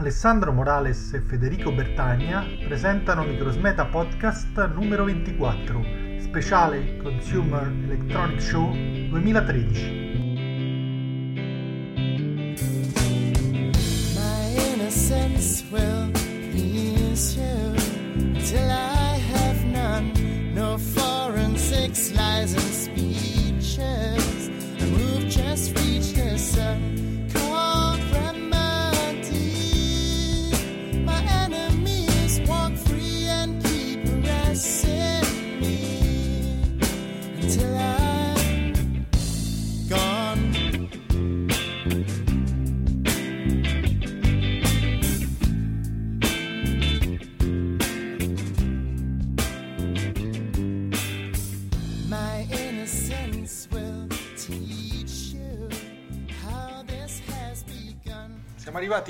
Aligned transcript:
Alessandro 0.00 0.50
Morales 0.50 1.12
e 1.12 1.20
Federico 1.20 1.70
Bertagna 1.70 2.42
presentano 2.64 3.22
Microsmeta 3.22 3.84
Podcast 3.84 4.56
numero 4.74 5.04
24, 5.04 5.84
speciale 6.20 6.96
Consumer 6.96 7.66
Electronic 7.84 8.40
Show 8.40 8.72
2013. 9.10 10.29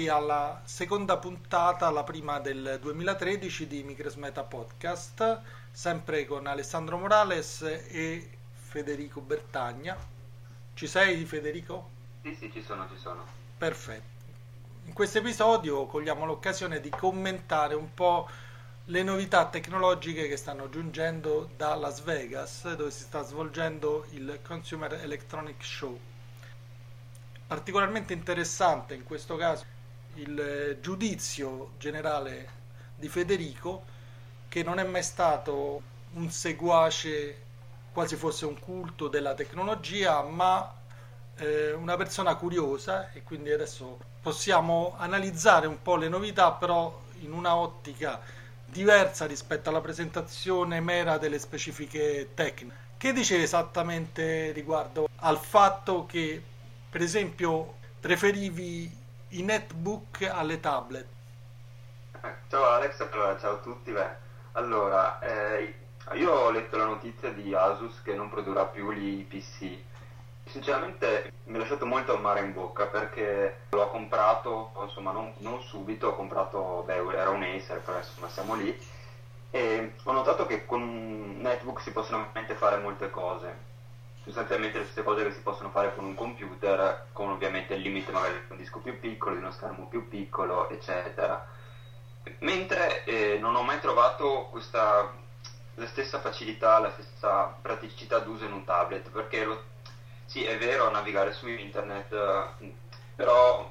Arrivati 0.01 0.09
alla 0.09 0.61
seconda 0.65 1.19
puntata, 1.19 1.91
la 1.91 2.05
prima 2.05 2.39
del 2.41 2.79
2013 2.81 3.67
di 3.67 3.83
Microsmeta 3.83 4.43
Podcast, 4.43 5.41
sempre 5.71 6.25
con 6.25 6.47
Alessandro 6.47 6.97
Morales 6.97 7.63
e 7.63 8.31
Federico 8.53 9.21
Bertagna. 9.21 9.97
Ci 10.75 10.87
sei 10.87 11.25
Federico? 11.25 11.91
Sì, 12.23 12.35
sì, 12.35 12.51
ci 12.53 12.63
sono, 12.63 12.89
ci 12.89 12.99
sono. 12.99 13.27
Perfetto. 13.59 14.19
In 14.87 14.93
questo 14.95 15.19
episodio 15.19 15.87
cogliamo 15.87 16.25
l'occasione 16.25 16.81
di 16.81 16.91
commentare 16.91 17.75
un 17.75 17.93
po' 17.93 18.29
le 18.87 19.03
novità 19.03 19.47
tecnologiche 19.47 20.29
che 20.29 20.37
stanno 20.37 20.69
giungendo 20.71 21.51
da 21.57 21.75
Las 21.75 22.01
Vegas, 22.03 22.75
dove 22.75 22.91
si 22.91 23.03
sta 23.03 23.23
svolgendo 23.23 24.07
il 24.11 24.41
Consumer 24.43 24.95
Electronic 24.95 25.63
Show 25.63 25.99
particolarmente 27.51 28.13
interessante 28.13 28.95
in 28.95 29.03
questo 29.03 29.35
caso 29.35 29.79
il 30.15 30.79
giudizio 30.81 31.73
generale 31.79 32.59
di 32.97 33.09
Federico 33.09 33.85
che 34.49 34.63
non 34.63 34.79
è 34.79 34.85
mai 34.85 35.03
stato 35.03 35.83
un 36.15 36.31
seguace 36.31 37.49
quasi 37.93 38.17
fosse 38.17 38.47
un 38.47 38.59
culto 38.59 39.09
della 39.09 39.35
tecnologia 39.35 40.23
ma 40.23 40.75
eh, 41.37 41.73
una 41.73 41.97
persona 41.97 42.35
curiosa 42.35 43.13
e 43.13 43.23
quindi 43.23 43.51
adesso 43.51 43.99
possiamo 44.21 44.95
analizzare 44.99 45.67
un 45.67 45.81
po' 45.83 45.97
le 45.97 46.09
novità 46.09 46.53
però 46.53 47.01
in 47.21 47.33
una 47.33 47.57
ottica 47.57 48.21
diversa 48.67 49.27
rispetto 49.27 49.69
alla 49.69 49.81
presentazione 49.81 50.81
mera 50.81 51.19
delle 51.19 51.39
specifiche 51.39 52.31
tecniche. 52.35 52.89
Che 52.97 53.13
dice 53.13 53.43
esattamente 53.43 54.53
riguardo 54.53 55.09
al 55.17 55.39
fatto 55.39 56.07
che 56.07 56.43
per 56.91 57.03
esempio, 57.03 57.75
preferivi 58.01 58.91
i 59.31 59.43
netbook 59.43 60.29
alle 60.33 60.59
tablet? 60.59 61.07
Eh, 62.23 62.35
ciao 62.49 62.65
Alex, 62.71 63.01
allora, 63.01 63.39
ciao 63.39 63.55
a 63.55 63.59
tutti. 63.59 63.93
Beh, 63.93 64.17
allora, 64.53 65.21
eh, 65.21 65.75
io 66.15 66.33
ho 66.33 66.51
letto 66.51 66.77
la 66.77 66.87
notizia 66.87 67.33
di 67.33 67.55
Asus 67.55 68.03
che 68.03 68.15
non 68.15 68.29
produrrà 68.29 68.65
più 68.65 68.91
gli 68.93 69.25
PC. 69.25 69.79
Sinceramente 70.47 71.33
mi 71.45 71.57
ha 71.57 71.59
lasciato 71.61 71.87
molto 71.87 72.17
amare 72.17 72.41
in 72.41 72.53
bocca 72.53 72.87
perché 72.87 73.61
l'ho 73.71 73.89
comprato, 73.91 74.73
insomma 74.83 75.13
non, 75.13 75.33
non 75.39 75.63
subito, 75.63 76.09
ho 76.09 76.17
comprato, 76.17 76.83
beh 76.87 76.97
era 77.15 77.31
un 77.31 77.43
Acer, 77.43 77.81
però 77.81 77.99
insomma 77.99 78.29
siamo 78.29 78.55
lì 78.55 78.77
e 79.53 79.95
ho 80.03 80.13
notato 80.13 80.47
che 80.47 80.65
con 80.65 80.81
un 80.81 81.41
netbook 81.41 81.81
si 81.81 81.93
possono 81.93 82.19
veramente 82.19 82.55
fare 82.55 82.79
molte 82.79 83.11
cose 83.11 83.70
sostanzialmente 84.31 84.79
le 84.79 84.85
stesse 84.85 85.03
cose 85.03 85.25
che 85.25 85.33
si 85.33 85.41
possono 85.41 85.71
fare 85.71 85.95
con 85.95 86.05
un 86.05 86.15
computer, 86.15 87.09
con 87.13 87.31
ovviamente 87.31 87.75
il 87.75 87.83
limite 87.83 88.13
magari 88.13 88.35
di 88.35 88.53
un 88.53 88.57
disco 88.57 88.79
più 88.79 88.99
piccolo, 88.99 89.35
di 89.35 89.41
uno 89.41 89.51
schermo 89.51 89.87
più 89.87 90.09
piccolo, 90.09 90.69
eccetera. 90.71 91.47
Mentre 92.39 93.05
eh, 93.05 93.39
non 93.39 93.55
ho 93.57 93.63
mai 93.63 93.81
trovato 93.81 94.49
questa, 94.51 95.13
la 95.75 95.87
stessa 95.87 96.21
facilità, 96.21 96.79
la 96.79 96.91
stessa 96.93 97.57
praticità 97.61 98.19
d'uso 98.19 98.45
in 98.45 98.53
un 98.53 98.65
tablet, 98.65 99.11
perché 99.11 99.45
lo, 99.45 99.63
sì, 100.27 100.45
è 100.45 100.57
vero 100.57 100.91
navigare 100.91 101.33
su 101.33 101.49
internet, 101.49 102.13
eh, 102.13 102.75
però 103.17 103.69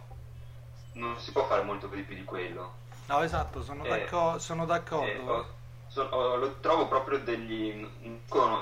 non 0.93 1.19
si 1.19 1.31
può 1.31 1.45
fare 1.45 1.63
molto 1.63 1.87
più 1.87 2.03
di 2.03 2.23
quello. 2.25 2.73
No, 3.05 3.23
esatto, 3.23 3.63
sono, 3.63 3.85
eh, 3.85 3.89
d'accordo. 3.89 4.39
Sono 4.39 4.65
d'accordo. 4.65 5.41
Eh, 5.41 5.57
sono, 5.89 6.35
lo 6.35 6.55
trovo 6.59 6.87
proprio 6.87 7.19
degli 7.19 7.85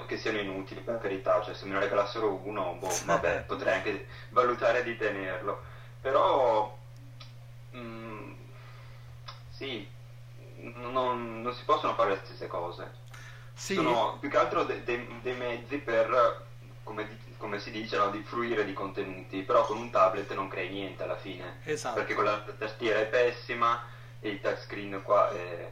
che 0.08 0.18
siano 0.18 0.40
inutili 0.40 0.80
per 0.80 1.00
carità 1.00 1.42
cioè 1.42 1.54
se 1.54 1.66
me 1.66 1.74
ne 1.74 1.82
regalassero 1.82 2.40
uno 2.44 2.78
boh, 2.80 2.92
vabbè 3.06 3.44
potrei 3.48 3.76
anche 3.76 4.08
valutare 4.30 4.82
di 4.84 4.98
tenerlo 4.98 5.62
però 6.00 6.76
mh, 7.72 7.80
mm, 7.80 8.34
sì 9.50 9.88
non, 10.56 11.42
non, 11.42 11.54
si 11.54 11.64
possono 11.66 11.94
fare 11.96 12.12
le 12.12 12.22
stesse 12.24 12.48
cose 12.48 12.92
sì. 13.54 13.76
sono 13.76 14.18
più 14.20 14.30
che 14.30 14.38
altro 14.38 14.64
de, 14.64 14.84
de, 14.84 15.06
dei 15.22 15.36
mezzi 15.36 15.78
per 15.78 16.46
come, 16.84 17.20
come 17.38 17.60
si 17.60 17.72
dice 17.72 17.98
no, 17.98 18.10
di 18.10 18.24
fruire 18.24 18.64
di 18.64 18.74
contenuti 18.74 19.42
però 19.42 19.66
con 19.66 19.78
un 19.78 19.90
tablet 19.90 20.34
non 20.34 20.48
crei 20.48 20.70
niente 20.70 21.04
alla 21.04 21.18
fine 21.18 21.60
esatto. 21.66 21.96
perché 21.96 22.14
con 22.14 22.24
la 22.24 22.42
tastiera 22.58 23.00
è 23.00 23.08
pessima 23.08 23.84
e 24.22 24.30
il 24.30 24.40
touchscreen 24.40 25.02
qua 25.04 25.30
è 25.30 25.70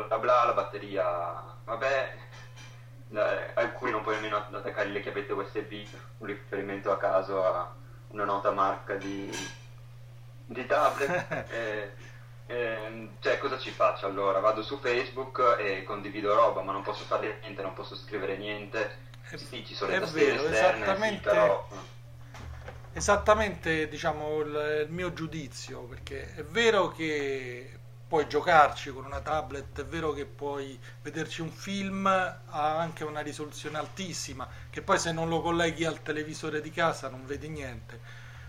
bla 0.00 0.18
bla, 0.18 0.44
la 0.44 0.52
batteria, 0.52 1.42
vabbè, 1.64 2.14
eh, 3.10 3.50
alcuni 3.54 3.90
non 3.90 4.02
puoi 4.02 4.14
nemmeno 4.14 4.36
attaccare 4.36 4.88
le 4.88 5.00
chiavette 5.00 5.32
USB, 5.32 5.72
un 6.18 6.26
riferimento 6.26 6.90
a 6.90 6.98
caso 6.98 7.44
a 7.44 7.72
una 8.08 8.24
nota 8.24 8.50
marca 8.50 8.94
di, 8.94 9.30
di 10.46 10.66
tablet. 10.66 11.46
eh, 11.50 11.92
eh, 12.46 13.08
cioè, 13.20 13.38
cosa 13.38 13.58
ci 13.58 13.70
faccio 13.70 14.06
allora? 14.06 14.40
Vado 14.40 14.62
su 14.62 14.78
Facebook 14.78 15.56
e 15.58 15.84
condivido 15.84 16.34
roba, 16.34 16.62
ma 16.62 16.72
non 16.72 16.82
posso 16.82 17.04
fare 17.04 17.38
niente, 17.40 17.62
non 17.62 17.74
posso 17.74 17.94
scrivere 17.94 18.36
niente. 18.36 19.10
Sì, 19.34 19.64
ci 19.64 19.74
sono 19.74 19.92
le 19.92 20.00
tastiere 20.00 20.32
vero, 20.32 20.48
esterne, 20.48 20.82
esattamente... 20.82 21.16
Sì, 21.16 21.36
però 21.36 21.68
esattamente 22.94 23.88
diciamo 23.88 24.40
il, 24.40 24.84
il, 24.86 24.92
mio 24.92 25.14
giudizio 25.14 25.84
perché 25.84 26.34
è 26.34 26.44
vero 26.44 26.88
che 26.88 27.78
puoi 28.12 28.28
giocarci 28.28 28.92
con 28.92 29.06
una 29.06 29.22
tablet, 29.22 29.80
è 29.80 29.86
vero 29.86 30.12
che 30.12 30.26
puoi 30.26 30.78
vederci 31.00 31.40
un 31.40 31.50
film, 31.50 32.04
ha 32.04 32.76
anche 32.76 33.04
una 33.04 33.20
risoluzione 33.20 33.78
altissima, 33.78 34.46
che 34.68 34.82
poi 34.82 34.98
se 34.98 35.12
non 35.12 35.30
lo 35.30 35.40
colleghi 35.40 35.86
al 35.86 36.02
televisore 36.02 36.60
di 36.60 36.70
casa 36.70 37.08
non 37.08 37.24
vedi 37.24 37.48
niente. 37.48 37.98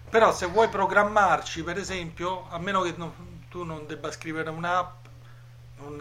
Però 0.10 0.34
se 0.34 0.48
vuoi 0.48 0.68
programmarci, 0.68 1.64
per 1.64 1.78
esempio, 1.78 2.46
a 2.50 2.60
meno 2.60 2.82
che 2.82 2.94
non, 2.98 3.46
tu 3.48 3.64
non 3.64 3.88
debba 3.88 4.12
scrivere 4.12 4.50
un'app, 4.50 5.06
non, 5.78 5.96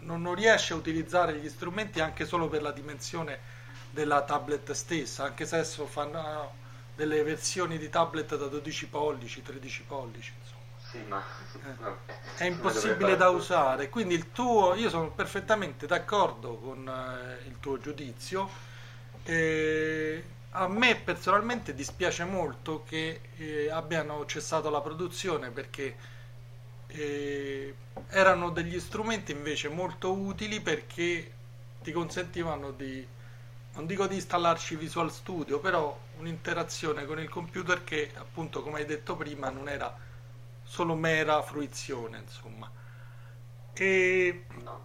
non, 0.00 0.22
non 0.22 0.34
riesci 0.34 0.72
a 0.72 0.76
utilizzare 0.76 1.34
gli 1.34 1.50
strumenti 1.50 2.00
anche 2.00 2.24
solo 2.24 2.48
per 2.48 2.62
la 2.62 2.72
dimensione 2.72 3.38
della 3.90 4.22
tablet 4.22 4.72
stessa, 4.72 5.24
anche 5.24 5.44
se 5.44 5.56
adesso 5.56 5.84
fanno 5.84 6.54
delle 6.94 7.22
versioni 7.22 7.76
di 7.76 7.90
tablet 7.90 8.34
da 8.34 8.46
12 8.46 8.86
pollici, 8.88 9.42
13 9.42 9.82
pollici. 9.82 10.32
Sì, 10.96 11.04
ma 11.08 11.22
è 12.36 12.44
impossibile 12.44 13.16
da 13.16 13.28
usare. 13.28 13.88
Quindi 13.88 14.14
il 14.14 14.32
tuo, 14.32 14.74
io 14.74 14.88
sono 14.88 15.10
perfettamente 15.10 15.86
d'accordo 15.86 16.56
con 16.56 16.88
eh, 16.88 17.46
il 17.46 17.58
tuo 17.60 17.78
giudizio. 17.78 18.48
Eh, 19.24 20.24
a 20.50 20.68
me 20.68 20.96
personalmente 20.96 21.74
dispiace 21.74 22.24
molto 22.24 22.82
che 22.84 23.20
eh, 23.36 23.70
abbiano 23.70 24.24
cessato 24.26 24.70
la 24.70 24.80
produzione 24.80 25.50
perché 25.50 25.96
eh, 26.88 27.74
erano 28.08 28.50
degli 28.50 28.78
strumenti 28.80 29.32
invece 29.32 29.68
molto 29.68 30.12
utili 30.12 30.60
perché 30.60 31.32
ti 31.82 31.92
consentivano 31.92 32.70
di 32.72 33.06
non 33.74 33.86
dico 33.86 34.06
di 34.06 34.14
installarci 34.14 34.76
Visual 34.76 35.12
Studio, 35.12 35.60
però 35.60 35.98
un'interazione 36.18 37.04
con 37.04 37.18
il 37.20 37.28
computer 37.28 37.84
che 37.84 38.10
appunto 38.16 38.62
come 38.62 38.78
hai 38.78 38.86
detto 38.86 39.16
prima 39.16 39.50
non 39.50 39.68
era 39.68 39.94
solo 40.76 40.94
mera 40.94 41.40
fruizione, 41.40 42.18
insomma. 42.18 42.70
E 43.72 44.44
no, 44.62 44.84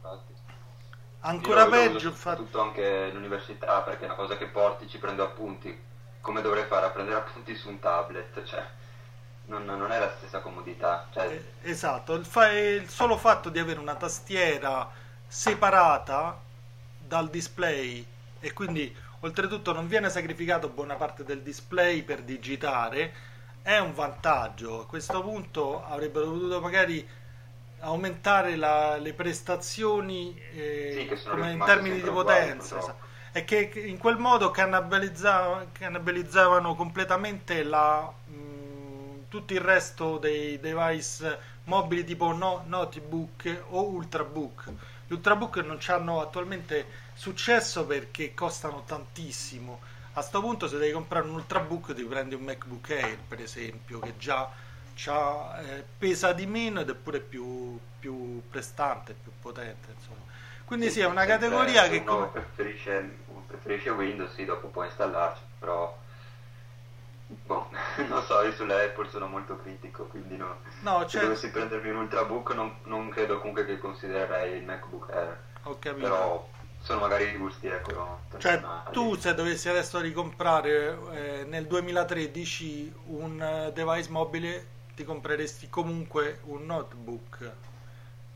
ancora 1.19 1.67
peggio 1.67 2.07
infatti 2.07 2.43
tutto 2.43 2.61
anche 2.61 3.09
l'università 3.11 3.81
perché 3.81 4.03
è 4.03 4.05
una 4.05 4.15
cosa 4.15 4.37
che 4.37 4.47
porti 4.47 4.87
ci 4.87 4.97
prendo 4.97 5.23
appunti 5.23 5.77
come 6.19 6.41
dovrei 6.41 6.65
fare 6.65 6.85
a 6.85 6.89
prendere 6.89 7.17
appunti 7.17 7.55
su 7.55 7.69
un 7.69 7.79
tablet 7.79 8.43
cioè 8.43 8.65
non, 9.45 9.65
non 9.65 9.91
è 9.91 9.99
la 9.99 10.13
stessa 10.17 10.39
comodità. 10.39 11.07
Cioè... 11.11 11.25
Eh, 11.25 11.69
esatto, 11.69 12.13
il, 12.13 12.25
fa- 12.25 12.51
il 12.51 12.87
solo 12.87 13.17
fatto 13.17 13.49
di 13.49 13.59
avere 13.59 13.79
una 13.79 13.95
tastiera 13.95 14.89
separata 15.27 16.39
dal 16.97 17.29
display 17.29 18.05
e 18.39 18.53
quindi 18.53 18.95
oltretutto 19.19 19.73
non 19.73 19.87
viene 19.87 20.09
sacrificato 20.09 20.69
buona 20.69 20.95
parte 20.95 21.25
del 21.25 21.41
display 21.41 22.03
per 22.03 22.21
digitare 22.21 23.13
è 23.61 23.77
un 23.77 23.93
vantaggio 23.93 24.81
a 24.81 24.85
questo 24.87 25.21
punto 25.21 25.83
avrebbero 25.83 26.25
dovuto 26.25 26.59
magari 26.61 27.07
aumentare 27.79 28.55
la, 28.55 28.97
le 28.97 29.13
prestazioni 29.13 30.37
eh, 30.53 31.07
Sì, 31.07 31.09
in 31.33 31.63
termini 31.65 32.01
di 32.01 32.09
potenza 32.09 32.77
esatto. 32.79 33.07
e 33.31 33.43
che 33.43 33.71
in 33.85 33.97
quel 33.97 34.17
modo 34.17 34.51
cannibalizza- 34.51 35.67
cannibalizzavano 35.71 36.75
completamente 36.75 37.63
la, 37.63 38.11
mh, 38.25 39.27
tutto 39.29 39.53
il 39.53 39.61
resto 39.61 40.17
dei 40.17 40.59
device 40.59 41.39
mobili 41.65 42.03
tipo 42.03 42.31
no- 42.33 42.63
notebook 42.67 43.63
o 43.69 43.83
ultrabook 43.89 44.73
gli 45.07 45.13
ultrabook 45.13 45.57
non 45.57 45.79
hanno 45.87 46.21
attualmente 46.21 46.85
successo 47.13 47.85
perché 47.85 48.33
costano 48.33 48.83
tantissimo. 48.85 49.81
A 50.13 50.19
questo 50.19 50.41
punto 50.41 50.67
se 50.67 50.77
devi 50.77 50.91
comprare 50.91 51.25
un 51.25 51.35
ultrabook 51.35 51.93
ti 51.93 52.03
prendi 52.03 52.35
un 52.35 52.43
MacBook 52.43 52.89
Air 52.89 53.17
per 53.27 53.39
esempio 53.39 53.99
che 53.99 54.17
già 54.17 54.51
eh, 55.59 55.85
pesa 55.97 56.33
di 56.33 56.45
meno 56.45 56.81
ed 56.81 56.89
è 56.89 56.93
pure 56.95 57.21
più, 57.21 57.79
più 57.97 58.41
prestante, 58.49 59.13
più 59.13 59.31
potente. 59.41 59.93
Insomma. 59.95 60.19
Quindi 60.65 60.89
sì, 60.89 60.99
è 60.99 61.05
una 61.05 61.25
categoria 61.25 61.87
che... 61.87 62.03
Come... 62.03 62.27
Preferisce, 62.27 63.19
preferisce 63.47 63.89
Windows, 63.89 64.33
sì, 64.33 64.43
dopo 64.43 64.67
può 64.67 64.83
installarci, 64.83 65.41
però 65.59 65.97
Boh, 67.45 67.69
non 68.07 68.21
so, 68.23 68.41
io 68.41 68.51
sulle 68.51 68.85
Apple 68.85 69.09
sono 69.09 69.27
molto 69.27 69.57
critico, 69.61 70.05
quindi 70.05 70.35
no. 70.35 70.57
no 70.81 71.01
Se 71.01 71.07
cioè... 71.07 71.21
dovessi 71.21 71.49
prendermi 71.49 71.89
un 71.89 71.97
ultrabook 71.97 72.53
non, 72.53 72.75
non, 72.83 73.09
credo 73.09 73.39
comunque 73.39 73.65
che 73.65 73.77
considererei 73.77 74.57
il 74.57 74.63
MacBook 74.65 75.09
Air. 75.09 75.37
Ho 75.63 75.77
capito. 75.79 76.07
Però 76.07 76.49
sono 76.81 76.99
magari 76.99 77.25
i 77.25 77.37
gusti, 77.37 77.67
ecco. 77.67 78.19
Cioè, 78.37 78.61
tu 78.91 79.15
se 79.15 79.33
dovessi 79.33 79.69
adesso 79.69 79.99
ricomprare 79.99 80.97
eh, 81.11 81.45
nel 81.47 81.67
2013 81.67 82.93
un 83.07 83.41
eh, 83.41 83.71
device 83.71 84.09
mobile, 84.09 84.67
ti 84.95 85.03
compreresti 85.03 85.69
comunque 85.69 86.39
un 86.45 86.65
notebook 86.65 87.51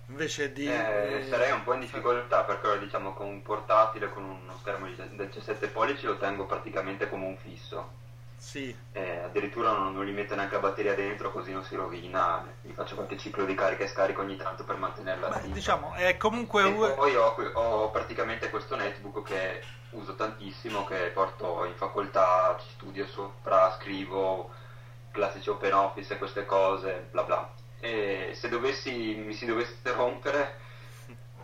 invece 0.07 0.53
di... 0.53 0.67
Eh, 0.67 1.21
eh, 1.21 1.27
sarei 1.27 1.51
un 1.51 1.63
po' 1.63 1.73
in 1.73 1.79
difficoltà 1.79 2.43
perché 2.43 2.77
diciamo 2.79 3.13
con 3.13 3.27
un 3.27 3.41
portatile 3.41 4.11
con 4.11 4.23
uno 4.23 4.57
schermo 4.59 4.85
di 4.85 4.95
17 4.95 5.67
pollici 5.67 6.05
lo 6.05 6.17
tengo 6.17 6.45
praticamente 6.45 7.09
come 7.09 7.25
un 7.25 7.37
fisso 7.37 8.03
sì. 8.37 8.75
Eh, 8.91 9.19
addirittura 9.19 9.71
non, 9.71 9.93
non, 9.93 10.05
gli 10.05 10.11
metto 10.11 10.35
neanche 10.35 10.55
la 10.55 10.61
batteria 10.61 10.93
dentro 10.93 11.31
così 11.31 11.51
non 11.51 11.63
si 11.63 11.75
rovina. 11.75 12.45
Gli 12.61 12.71
faccio 12.71 12.95
qualche 12.95 13.17
ciclo 13.17 13.45
di 13.45 13.55
carica 13.55 13.83
e 13.83 13.87
scarico 13.87 14.21
ogni 14.21 14.35
tanto 14.35 14.63
per 14.63 14.77
mantenerla 14.77 15.27
attiva. 15.27 15.53
Diciamo, 15.53 15.93
è 15.93 16.17
comunque... 16.17 16.67
E 16.67 16.93
poi 16.93 17.15
ho, 17.15 17.35
ho, 17.53 17.91
praticamente 17.91 18.49
questo 18.49 18.75
netbook 18.75 19.23
che 19.23 19.61
uso 19.91 20.15
tantissimo, 20.15 20.85
che 20.85 21.11
porto 21.13 21.65
in 21.65 21.75
facoltà, 21.75 22.57
ci 22.61 22.69
studio 22.71 23.07
sopra, 23.07 23.71
scrivo 23.79 24.51
classici 25.11 25.49
open 25.49 25.73
office 25.73 26.13
e 26.13 26.17
queste 26.17 26.45
cose, 26.45 27.07
bla 27.11 27.23
bla. 27.23 27.53
E 27.79 28.31
se 28.33 28.49
dovessi, 28.49 29.15
mi 29.15 29.33
si 29.33 29.45
dovesse 29.45 29.91
rompere... 29.93 30.63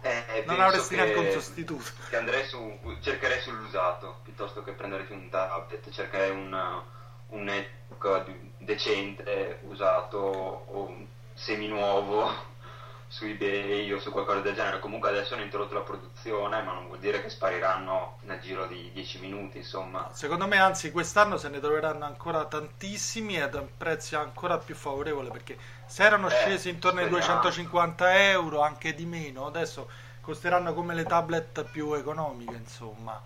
Eh, 0.01 0.43
non 0.47 0.59
avresti 0.59 0.95
neanche 0.95 1.17
un 1.17 1.31
sostituto. 1.31 1.91
Che 2.09 2.17
andrei 2.17 2.45
su, 2.47 2.79
cercherei 3.01 3.39
sull'usato 3.41 4.19
piuttosto 4.23 4.63
che 4.63 4.71
prendere 4.71 5.05
un 5.09 5.29
tablet, 5.29 5.89
cercherei 5.91 6.31
un, 6.31 6.81
un 7.27 7.43
netbook 7.43 8.29
decente, 8.57 9.59
usato 9.63 10.17
o 10.17 10.95
semi-nuovo 11.33 12.49
su 13.07 13.25
eBay 13.25 13.91
o 13.91 13.99
su 13.99 14.11
qualcosa 14.11 14.39
del 14.39 14.55
genere. 14.55 14.79
Comunque 14.79 15.09
adesso 15.09 15.35
hanno 15.35 15.43
introdotto 15.43 15.75
la 15.75 15.81
produzione, 15.81 16.61
ma 16.63 16.73
non 16.73 16.87
vuol 16.87 16.99
dire 16.99 17.21
che 17.21 17.29
spariranno 17.29 18.17
nel 18.21 18.39
giro 18.39 18.65
di 18.65 18.89
10 18.93 19.19
minuti, 19.19 19.57
insomma. 19.57 20.09
Secondo 20.13 20.47
me, 20.47 20.57
anzi, 20.57 20.91
quest'anno 20.91 21.37
se 21.37 21.49
ne 21.49 21.59
troveranno 21.59 22.05
ancora 22.05 22.45
tantissimi 22.45 23.37
ed 23.37 23.53
a 23.53 23.59
un 23.59 23.69
prezzo 23.77 24.17
ancora 24.17 24.57
più 24.57 24.73
favorevole 24.73 25.29
perché 25.29 25.57
se 25.91 26.03
erano 26.03 26.29
eh, 26.29 26.31
scesi 26.31 26.69
intorno 26.69 27.01
ai 27.01 27.09
250 27.09 28.29
euro, 28.29 28.61
anche 28.61 28.95
di 28.95 29.05
meno, 29.05 29.45
adesso 29.45 29.89
costeranno 30.21 30.73
come 30.73 30.93
le 30.93 31.03
tablet 31.03 31.65
più 31.65 31.91
economiche, 31.95 32.55
insomma. 32.55 33.21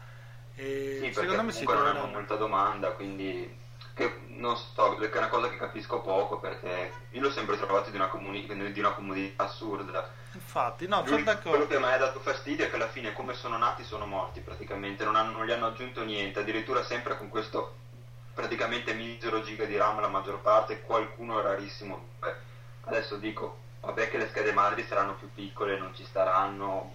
E 0.55 0.99
sì, 1.03 1.13
secondo 1.13 1.43
me 1.43 1.51
si 1.51 1.63
troveranno 1.63 2.07
molta 2.07 2.33
domanda, 2.33 2.89
quindi 2.93 3.55
che 3.93 4.21
non 4.29 4.57
so, 4.57 4.97
è 4.97 5.17
una 5.17 5.27
cosa 5.27 5.47
che 5.49 5.57
capisco 5.57 6.01
poco 6.01 6.39
perché 6.39 6.91
io 7.11 7.21
l'ho 7.21 7.29
sempre 7.29 7.55
trovato 7.57 7.91
di 7.91 7.97
una, 7.97 8.07
comuni- 8.07 8.47
di 8.71 8.79
una 8.79 8.93
comodità 8.93 9.43
assurda. 9.43 10.09
Infatti, 10.31 10.87
no, 10.87 11.05
sono 11.05 11.21
d'accordo. 11.21 11.49
Quello 11.49 11.67
che 11.67 11.77
mi 11.77 11.85
ha 11.85 11.97
dato 11.97 12.19
fastidio 12.19 12.65
è 12.65 12.69
che 12.69 12.75
alla 12.77 12.89
fine 12.89 13.13
come 13.13 13.35
sono 13.35 13.59
nati 13.59 13.83
sono 13.83 14.07
morti 14.07 14.39
praticamente, 14.39 15.03
non, 15.03 15.15
hanno, 15.15 15.33
non 15.33 15.45
gli 15.45 15.51
hanno 15.51 15.67
aggiunto 15.67 16.03
niente, 16.03 16.39
addirittura 16.39 16.83
sempre 16.83 17.15
con 17.15 17.29
questo 17.29 17.75
praticamente 18.33 18.93
misero 18.93 19.43
giga 19.43 19.65
di 19.65 19.77
RAM 19.77 20.01
la 20.01 20.07
maggior 20.07 20.39
parte, 20.39 20.81
qualcuno 20.81 21.39
rarissimo. 21.41 22.07
Beh, 22.19 22.53
adesso 22.85 23.17
dico, 23.17 23.57
vabbè 23.81 24.09
che 24.09 24.17
le 24.17 24.27
schede 24.29 24.51
madri 24.53 24.83
saranno 24.83 25.15
più 25.15 25.31
piccole, 25.33 25.77
non 25.77 25.93
ci 25.93 26.05
staranno, 26.05 26.93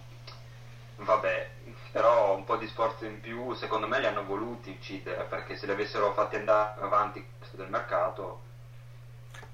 vabbè, 0.96 1.50
però 1.92 2.34
un 2.34 2.44
po' 2.44 2.56
di 2.56 2.66
sforzo 2.66 3.04
in 3.04 3.20
più 3.20 3.54
secondo 3.54 3.86
me 3.86 4.00
li 4.00 4.06
hanno 4.06 4.24
voluti 4.24 4.70
uccidere 4.70 5.24
perché 5.24 5.56
se 5.56 5.66
li 5.66 5.72
avessero 5.72 6.12
fatti 6.12 6.36
andare 6.36 6.80
avanti 6.80 7.24
del 7.52 7.68
mercato 7.68 8.42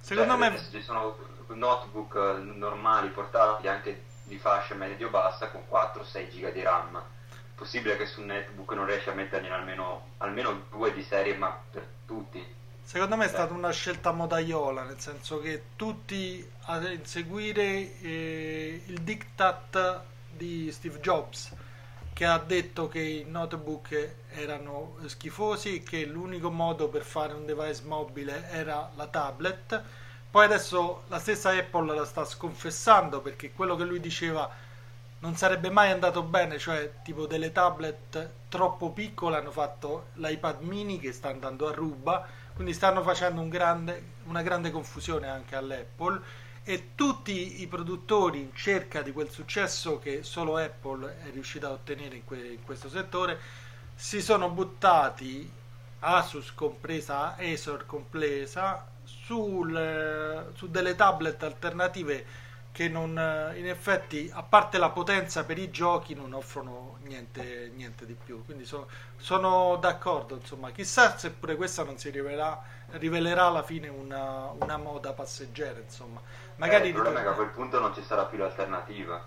secondo 0.01 0.37
cioè, 0.37 0.51
me 0.51 0.59
ci 0.71 0.83
sono 0.83 1.17
notebook 1.49 2.15
normali 2.55 3.09
portatili 3.09 3.69
anche 3.69 4.05
di 4.25 4.39
fascia 4.39 4.75
medio 4.75 5.09
bassa 5.09 5.51
con 5.51 5.63
4-6 5.71 6.29
giga 6.31 6.51
di 6.51 6.63
RAM. 6.63 7.01
Possibile 7.55 7.97
che 7.97 8.07
su 8.07 8.21
un 8.21 8.27
netbook 8.27 8.73
non 8.73 8.87
riesci 8.87 9.09
a 9.09 9.15
metterne 9.15 9.51
almeno, 9.51 10.09
almeno 10.19 10.65
due 10.69 10.93
di 10.93 11.03
serie 11.03 11.37
ma 11.37 11.59
per 11.71 11.87
tutti 12.07 12.45
Secondo 12.87 13.17
me 13.17 13.25
è 13.25 13.29
stata 13.29 13.53
una 13.53 13.73
scelta 13.73 14.13
modaiola, 14.13 14.85
nel 14.85 15.01
senso 15.01 15.41
che 15.41 15.71
tutti 15.75 16.49
a 16.67 16.89
inseguire 16.89 18.01
eh, 18.01 18.81
il 18.87 19.01
diktat 19.01 20.03
di 20.31 20.71
Steve 20.71 21.01
Jobs 21.01 21.53
che 22.13 22.25
ha 22.25 22.39
detto 22.39 22.87
che 22.87 23.01
i 23.01 23.25
notebook 23.27 24.15
erano 24.29 24.99
schifosi 25.07 25.75
e 25.75 25.83
che 25.83 26.05
l'unico 26.05 26.49
modo 26.49 26.87
per 26.87 27.03
fare 27.03 27.33
un 27.35 27.45
device 27.45 27.83
mobile 27.85 28.49
era 28.51 28.89
la 28.95 29.09
tablet. 29.09 29.83
Poi 30.31 30.45
adesso 30.45 31.03
la 31.09 31.19
stessa 31.19 31.51
Apple 31.51 31.93
la 31.93 32.05
sta 32.05 32.25
sconfessando 32.25 33.21
perché 33.21 33.51
quello 33.51 33.75
che 33.75 33.85
lui 33.85 33.99
diceva 33.99 34.49
non 35.19 35.35
sarebbe 35.35 35.71
mai 35.71 35.91
andato 35.91 36.23
bene, 36.23 36.57
cioè 36.57 37.03
tipo 37.03 37.27
delle 37.27 37.51
tablet 37.51 38.31
troppo 38.49 38.91
piccole 38.91 39.39
hanno 39.39 39.51
fatto 39.51 40.11
l'iPad 40.15 40.61
mini 40.61 41.01
che 41.01 41.13
sta 41.13 41.31
andando 41.31 41.67
a 41.67 41.73
ruba, 41.73 42.45
quindi 42.57 42.73
stanno 42.73 43.03
facendo 43.03 43.43
un 43.43 43.51
grande, 43.51 44.03
una 44.25 44.41
grande 44.41 44.71
confusione 44.71 45.29
anche 45.29 45.57
all'Apple 45.57 46.19
e 46.65 46.95
tutti 46.95 47.61
i 47.61 47.67
produttori 47.67 48.41
in 48.41 48.55
cerca 48.55 49.03
di 49.03 49.13
quel 49.13 49.29
successo 49.29 49.99
che 49.99 50.23
solo 50.23 50.57
Apple 50.57 51.19
è 51.23 51.31
riuscita 51.31 51.69
a 51.69 51.73
ottenere 51.73 52.17
in, 52.17 52.25
que- 52.25 52.53
in 52.55 52.65
questo 52.65 52.89
settore 52.89 53.39
si 53.95 54.23
sono 54.23 54.49
buttati 54.49 55.49
Asus 56.01 56.55
compresa, 56.55 57.37
Acer 57.37 57.85
compresa 57.85 58.87
sul, 59.05 60.51
su 60.55 60.71
delle 60.71 60.95
tablet 60.95 61.43
alternative 61.43 62.25
che 62.77 62.91
non, 62.91 63.11
in 63.57 63.67
effetti 63.67 64.31
a 64.31 64.43
parte 64.43 64.77
la 64.77 64.91
potenza 64.91 65.45
per 65.45 65.57
i 65.57 65.71
giochi 65.71 66.15
non 66.15 66.35
offrono 66.35 66.99
niente, 67.05 67.73
niente 67.75 68.05
di 68.05 68.15
più 68.15 68.45
quindi 68.45 68.67
so, 68.67 68.87
sono 69.17 69.79
d'accordo 69.81 70.35
insomma 70.35 70.71
chissà 70.73 71.17
se 71.17 71.31
pure 71.31 71.57
questa 71.57 71.85
non 71.85 71.97
si 71.97 72.11
rivelerà, 72.11 72.63
rivelerà 72.91 73.47
alla 73.47 73.63
fine 73.63 73.89
una, 73.89 74.51
una 74.59 74.77
moda 74.77 75.15
passeggera 75.15 75.79
insomma 75.79 76.21
Magari 76.57 76.85
eh, 76.85 76.89
il 76.89 76.95
problema 76.95 77.21
è 77.21 77.23
che 77.23 77.29
a 77.29 77.33
quel 77.33 77.49
punto 77.49 77.81
non 77.81 77.95
ci 77.95 78.03
sarà 78.03 78.25
più 78.25 78.39
l'alternativa. 78.39 79.25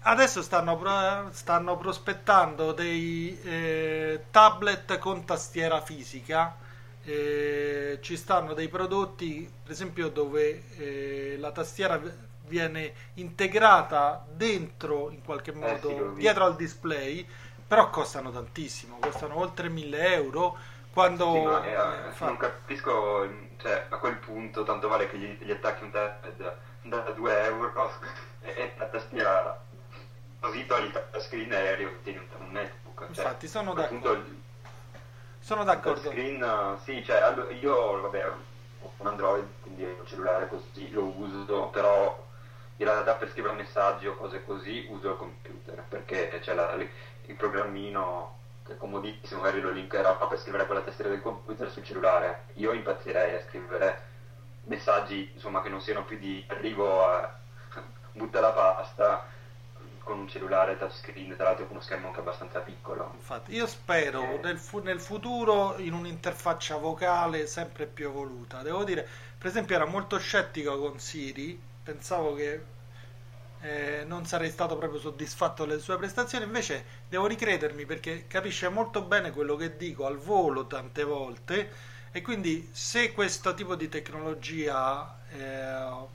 Adesso 0.00 0.42
stanno, 0.42 1.28
stanno 1.32 1.76
prospettando 1.76 2.72
dei 2.72 3.38
eh, 3.42 4.24
tablet 4.30 4.98
con 4.98 5.24
tastiera 5.24 5.80
fisica. 5.80 6.56
Eh, 7.04 7.98
ci 8.02 8.16
stanno 8.16 8.54
dei 8.54 8.68
prodotti, 8.68 9.50
per 9.62 9.72
esempio, 9.72 10.08
dove 10.08 10.76
eh, 10.76 11.36
la 11.38 11.52
tastiera 11.52 12.00
viene 12.48 12.92
integrata 13.14 14.24
dentro 14.28 15.10
in 15.10 15.22
qualche 15.22 15.52
modo 15.52 16.12
eh 16.12 16.14
dietro 16.14 16.44
al 16.44 16.56
display, 16.56 17.26
però 17.66 17.90
costano 17.90 18.30
tantissimo, 18.30 18.98
costano 18.98 19.38
oltre 19.38 19.68
1000 19.68 20.14
euro. 20.14 20.56
Quando 20.92 21.32
sì, 21.32 21.40
ma, 21.40 21.64
eh, 21.64 22.10
fa... 22.10 22.26
non 22.26 22.36
capisco 22.38 23.28
cioè 23.58 23.86
a 23.88 23.96
quel 23.98 24.16
punto 24.16 24.64
tanto 24.64 24.88
vale 24.88 25.08
che 25.08 25.16
gli, 25.16 25.38
gli 25.40 25.50
attacchi 25.50 25.84
un 25.84 25.90
tablet 25.90 26.56
da 26.82 26.98
2 26.98 27.44
euro 27.44 27.92
e, 28.40 28.72
la 28.76 28.86
tastiera 28.86 29.62
così 30.40 30.66
togli 30.66 30.86
il 30.86 31.20
screen 31.20 31.52
e 31.52 32.00
tieni 32.02 32.18
un, 32.38 32.50
netbook 32.50 32.98
cioè, 33.12 33.24
infatti 33.24 33.46
sono 33.46 33.74
d'accordo. 33.74 34.24
sono 35.38 35.62
d'accordo. 35.62 36.10
screen 36.10 36.78
sì 36.82 37.04
cioè 37.04 37.34
io 37.60 38.00
vabbè 38.00 38.32
un 38.98 39.06
Android, 39.06 39.46
quindi 39.62 39.84
un 39.84 40.06
cellulare 40.06 40.48
così 40.48 40.90
lo 40.90 41.04
uso, 41.04 41.66
però 41.66 42.26
realtà 42.84 43.14
per 43.14 43.30
scrivere 43.30 43.54
messaggi 43.54 44.06
o 44.06 44.16
cose 44.16 44.44
così 44.44 44.86
uso 44.88 45.10
il 45.10 45.16
computer, 45.16 45.84
perché 45.88 46.38
c'è 46.40 46.54
la, 46.54 46.74
il 46.74 47.34
programmino 47.34 48.36
che 48.64 48.74
è 48.74 48.76
comodissimo, 48.76 49.40
magari 49.40 49.60
lo 49.60 49.70
linkerò 49.70 50.28
per 50.28 50.38
scrivere 50.38 50.66
con 50.66 50.76
la 50.76 50.82
tastiera 50.82 51.10
del 51.10 51.22
computer 51.22 51.70
sul 51.70 51.84
cellulare. 51.84 52.44
Io 52.54 52.72
impazzirei 52.72 53.34
a 53.34 53.42
scrivere 53.48 54.02
messaggi 54.64 55.30
insomma, 55.34 55.62
che 55.62 55.70
non 55.70 55.80
siano 55.80 56.04
più 56.04 56.18
di 56.18 56.44
arrivo 56.48 57.06
a 57.06 57.38
butta 58.12 58.40
la 58.40 58.50
pasta 58.50 59.36
con 60.08 60.20
un 60.20 60.28
cellulare 60.28 60.78
touchscreen, 60.78 61.34
tra 61.36 61.44
l'altro 61.44 61.66
con 61.66 61.76
uno 61.76 61.84
schermo 61.84 62.08
anche 62.08 62.20
abbastanza 62.20 62.60
piccolo. 62.60 63.10
Infatti, 63.14 63.54
io 63.54 63.66
spero 63.66 64.22
eh. 64.22 64.40
nel, 64.42 64.58
fu- 64.58 64.80
nel, 64.82 65.00
futuro 65.00 65.76
in 65.78 65.92
un'interfaccia 65.92 66.76
vocale 66.76 67.46
sempre 67.46 67.86
più 67.86 68.08
evoluta. 68.08 68.62
Devo 68.62 68.84
dire, 68.84 69.06
per 69.36 69.48
esempio, 69.48 69.74
era 69.74 69.84
molto 69.84 70.18
scettico 70.18 70.78
con 70.78 70.98
Siri, 70.98 71.60
pensavo 71.88 72.34
che 72.34 72.60
eh, 73.62 74.04
non 74.06 74.26
sarei 74.26 74.50
stato 74.50 74.76
proprio 74.76 75.00
soddisfatto 75.00 75.64
delle 75.64 75.80
sue 75.80 75.96
prestazioni, 75.96 76.44
invece 76.44 76.84
devo 77.08 77.26
ricredermi 77.26 77.86
perché 77.86 78.26
capisce 78.26 78.68
molto 78.68 79.00
bene 79.00 79.30
quello 79.30 79.56
che 79.56 79.76
dico 79.78 80.04
al 80.04 80.18
volo 80.18 80.66
tante 80.66 81.02
volte 81.02 81.70
e 82.12 82.20
quindi 82.20 82.68
se 82.72 83.12
questo 83.12 83.54
tipo 83.54 83.74
di 83.74 83.88
tecnologia 83.88 85.18
eh, 85.30 86.06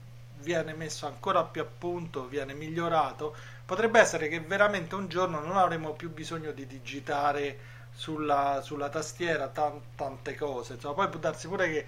viene 0.41 0.73
messo 0.73 1.07
ancora 1.07 1.43
più 1.43 1.61
a 1.61 1.65
punto, 1.65 2.27
viene 2.27 2.53
migliorato, 2.53 3.35
potrebbe 3.65 3.99
essere 3.99 4.27
che 4.27 4.39
veramente 4.41 4.93
un 4.93 5.07
giorno 5.07 5.39
non 5.39 5.57
avremo 5.57 5.93
più 5.93 6.11
bisogno 6.11 6.51
di 6.51 6.67
digitare 6.67 7.57
sulla, 7.95 8.61
sulla 8.63 8.89
tastiera 8.89 9.47
tan, 9.47 9.79
tante 9.95 10.35
cose. 10.35 10.73
Insomma, 10.73 10.93
poi 10.95 11.09
può 11.09 11.19
darsi 11.19 11.47
pure 11.47 11.67
che, 11.71 11.85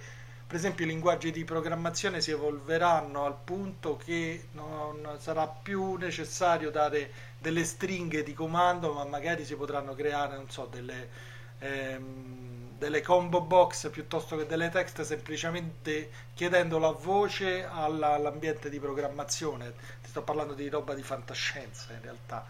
per 0.48 0.56
esempio, 0.58 0.86
i 0.86 0.88
linguaggi 0.88 1.32
di 1.32 1.44
programmazione 1.44 2.22
si 2.22 2.32
evolveranno 2.32 3.25
al 3.25 3.36
punto 3.44 3.98
che 3.98 4.50
non 4.52 5.18
sarà 5.20 5.48
più 5.48 5.96
necessario 5.96 6.70
dare 6.72 7.12
delle 7.40 7.64
stringhe 7.64 8.24
di 8.24 8.34
comando, 8.34 8.94
ma 8.94 9.06
magari 9.06 9.44
si 9.44 9.56
potranno 9.56 9.96
creare, 9.96 10.36
non 10.36 10.50
so, 10.50 10.68
delle. 10.70 11.34
Ehm, 11.60 12.56
delle 12.78 13.02
combo 13.02 13.40
box 13.42 13.90
piuttosto 13.90 14.36
che 14.36 14.46
delle 14.46 14.70
text 14.70 15.02
semplicemente 15.04 16.10
chiedendo 16.34 16.86
a 16.86 16.92
voce 16.92 17.64
alla, 17.64 18.14
all'ambiente 18.16 18.70
di 18.70 18.80
programmazione 18.80 19.74
ti 20.04 20.10
sto 20.10 20.24
parlando 20.24 20.54
di 20.54 20.68
roba 20.68 20.94
di 20.94 21.02
fantascienza 21.02 21.94
in 21.94 22.02
realtà 22.02 22.46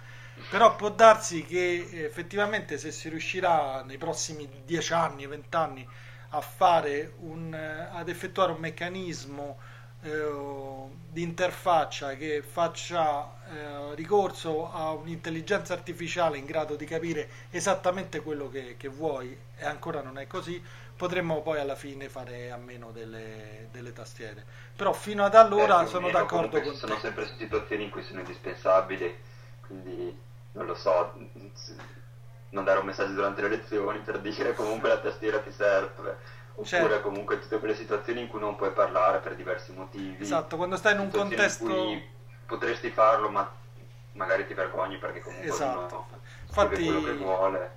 però 0.50 0.75
può 0.75 0.90
darsi 0.90 1.46
che 1.46 1.88
effettivamente 2.06 2.78
se 2.80 2.92
si 2.92 3.08
riuscirà 3.10 3.84
nei 3.84 3.98
prossimi 3.98 4.50
10 4.66 4.94
anni 4.94 5.28
20 5.28 5.56
anni 5.56 5.88
un, 7.20 7.54
ad 7.54 8.10
effettuare 8.10 8.51
un 8.51 8.60
meccanismo 8.60 9.58
eh, 10.06 10.84
di 11.12 11.24
interfaccia 11.24 12.15
che 12.15 12.44
faccia 12.44 13.34
eh, 13.50 13.96
ricorso 13.96 14.72
a 14.72 14.92
un'intelligenza 14.92 15.74
artificiale 15.74 16.38
in 16.38 16.46
grado 16.46 16.75
di 16.75 16.86
capire 16.86 17.27
esattamente 17.50 18.22
quello 18.22 18.50
che, 18.50 18.75
che, 18.77 18.88
vuoi 18.88 19.36
e 19.56 19.65
ancora 19.65 20.01
non 20.01 20.20
è 20.20 20.27
così, 20.27 20.62
potremmo 20.96 21.42
poi 21.42 21.60
alla 21.60 21.75
fine 21.75 22.08
fare 22.10 22.51
a 22.51 22.58
meno 22.58 22.92
delle, 22.92 23.70
delle 23.72 23.94
tastiere. 23.94 24.44
Però 24.75 24.94
fino 24.94 25.24
ad 25.24 25.34
allora 25.34 25.84
eh, 25.84 25.88
sono 25.88 26.12
d'accordo 26.12 26.62
con 26.62 26.75
sono 26.75 26.96
te. 26.96 27.00
Sono 27.00 27.00
sempre 27.00 27.27
situazioni 27.38 27.84
in 27.86 27.89
cui 27.89 28.04
sono 28.04 28.20
indispensabili, 28.20 29.18
quindi 29.65 30.15
non 30.51 30.65
lo 30.65 30.75
so, 30.75 31.13
non 32.50 32.64
dare 32.64 32.80
un 32.80 32.86
messaggio 32.86 33.14
durante 33.14 33.42
le 33.42 33.50
lezioni 33.50 34.00
per 34.00 34.20
dire 34.20 34.54
comunque 34.54 34.90
la 34.90 35.00
tastiera 35.00 35.40
ti 35.40 35.52
serve 35.52 36.18
oppure 36.56 36.66
certo. 36.66 37.02
comunque 37.02 37.40
tutte 37.40 37.60
quelle 37.60 37.75
situazioni 37.75 38.22
in 38.22 38.28
cui 38.28 38.40
non 38.40 38.56
puoi 38.56 38.72
parlare 38.72 39.20
per 39.20 39.36
diversi 39.36 39.74
motivi. 39.74 40.24
Esatto, 40.24 40.56
quando 40.56 40.78
stai 40.78 40.94
in 40.94 41.00
un 41.00 41.10
contesto... 41.12 41.70
In 41.70 42.02
potresti 42.46 42.92
farlo 42.92 43.30
ma 43.30 43.50
magari 44.14 44.46
ti 44.48 44.54
vergogni 44.54 44.98
perché 44.98 45.20
comunque 45.20 45.50
esatto. 45.50 46.08
Infatti, 46.48 46.84
quello 46.84 47.04
che 47.04 47.14
vuole. 47.14 47.72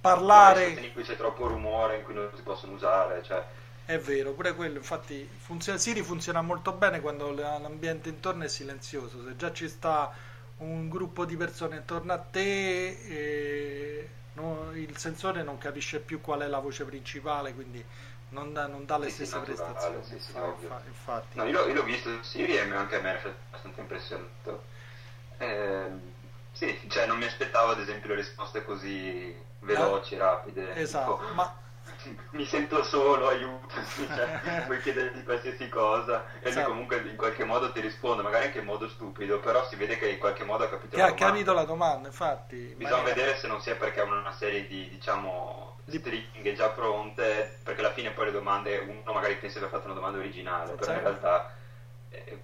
Parlare... 0.00 0.66
In 0.66 0.92
cui 0.92 1.02
c'è 1.02 1.16
troppo 1.16 1.46
rumore, 1.46 1.96
in 1.96 2.04
cui 2.04 2.14
non 2.14 2.30
si 2.34 2.42
possono 2.42 2.74
usare, 2.74 3.22
cioè... 3.22 3.44
È 3.86 3.98
vero, 3.98 4.32
pure 4.32 4.54
quello, 4.54 4.78
infatti 4.78 5.28
funziona, 5.38 5.78
Siri 5.78 6.02
funziona 6.02 6.42
molto 6.42 6.72
bene 6.72 7.00
quando 7.00 7.32
l'ambiente 7.32 8.08
intorno 8.08 8.44
è 8.44 8.48
silenzioso, 8.48 9.22
se 9.24 9.36
già 9.36 9.52
ci 9.52 9.68
sta 9.68 10.12
un 10.58 10.88
gruppo 10.88 11.24
di 11.24 11.36
persone 11.36 11.76
intorno 11.76 12.12
a 12.12 12.18
te 12.18 12.88
e 12.88 14.08
no, 14.34 14.70
il 14.74 14.96
sensore 14.96 15.42
non 15.42 15.58
capisce 15.58 16.00
più 16.00 16.20
qual 16.20 16.40
è 16.40 16.46
la 16.46 16.58
voce 16.60 16.84
principale, 16.84 17.52
quindi 17.54 17.84
non 18.30 18.52
dà, 18.52 18.66
non 18.66 18.84
dà 18.86 18.98
le 18.98 19.08
sì, 19.08 19.26
stesse 19.26 19.38
naturale, 19.38 19.72
prestazioni. 19.72 20.04
Sì, 20.04 20.18
sì, 20.18 20.32
fa, 20.32 20.80
infatti. 20.86 21.36
No, 21.36 21.44
io, 21.44 21.66
io, 21.66 21.74
l'ho 21.74 21.84
visto 21.84 22.08
in 22.08 22.22
Siri 22.22 22.56
e 22.56 22.60
anche 22.60 22.96
a 22.96 23.00
me 23.00 23.22
è 23.22 23.34
abbastanza 23.48 23.80
impressionato. 23.80 24.64
Eh, 25.38 25.88
sì, 26.52 26.78
cioè 26.88 27.06
non 27.06 27.18
mi 27.18 27.26
aspettavo 27.26 27.72
ad 27.72 27.80
esempio 27.80 28.08
le 28.10 28.16
risposte 28.16 28.64
così 28.64 29.34
veloci, 29.60 30.14
ah, 30.16 30.18
rapide. 30.18 30.74
Esatto, 30.74 31.18
tipo, 31.18 31.34
ma 31.34 31.54
mi 32.30 32.44
sento 32.44 32.82
solo, 32.82 33.28
aiuto, 33.28 33.74
cioè, 34.06 34.62
puoi 34.66 34.80
chiederti 34.80 35.22
qualsiasi 35.22 35.68
cosa 35.68 36.24
e 36.40 36.48
esatto. 36.48 36.66
lui 36.66 36.86
comunque 36.86 37.08
in 37.08 37.16
qualche 37.16 37.44
modo 37.44 37.72
ti 37.72 37.80
risponde, 37.80 38.22
magari 38.22 38.46
anche 38.46 38.58
in 38.58 38.64
modo 38.64 38.88
stupido, 38.88 39.40
però 39.40 39.66
si 39.66 39.76
vede 39.76 39.96
che 39.98 40.08
in 40.08 40.18
qualche 40.18 40.44
modo 40.44 40.64
ha 40.64 40.68
capito 40.68 40.96
che 40.96 41.02
la 41.02 41.08
domanda. 41.08 41.24
ha 41.24 41.28
capito 41.28 41.52
la 41.52 41.64
domanda, 41.64 42.08
infatti. 42.08 42.74
Bisogna 42.76 43.02
ma... 43.02 43.08
vedere 43.08 43.36
se 43.36 43.46
non 43.46 43.60
sia 43.60 43.76
perché 43.76 44.00
ha 44.00 44.04
una 44.04 44.32
serie 44.32 44.66
di, 44.66 44.88
diciamo, 44.88 45.78
di 45.84 45.98
stringhe 45.98 46.54
già 46.54 46.68
pronte, 46.70 47.58
perché 47.62 47.80
alla 47.80 47.92
fine 47.92 48.10
poi 48.10 48.26
le 48.26 48.32
domande, 48.32 48.78
uno 48.78 49.12
magari 49.12 49.36
pensa 49.36 49.58
di 49.58 49.64
aver 49.64 49.76
fatto 49.76 49.90
una 49.90 49.98
domanda 49.98 50.18
originale, 50.18 50.72
però 50.72 50.92
in 50.92 51.00
realtà, 51.00 51.52
eh, 52.10 52.42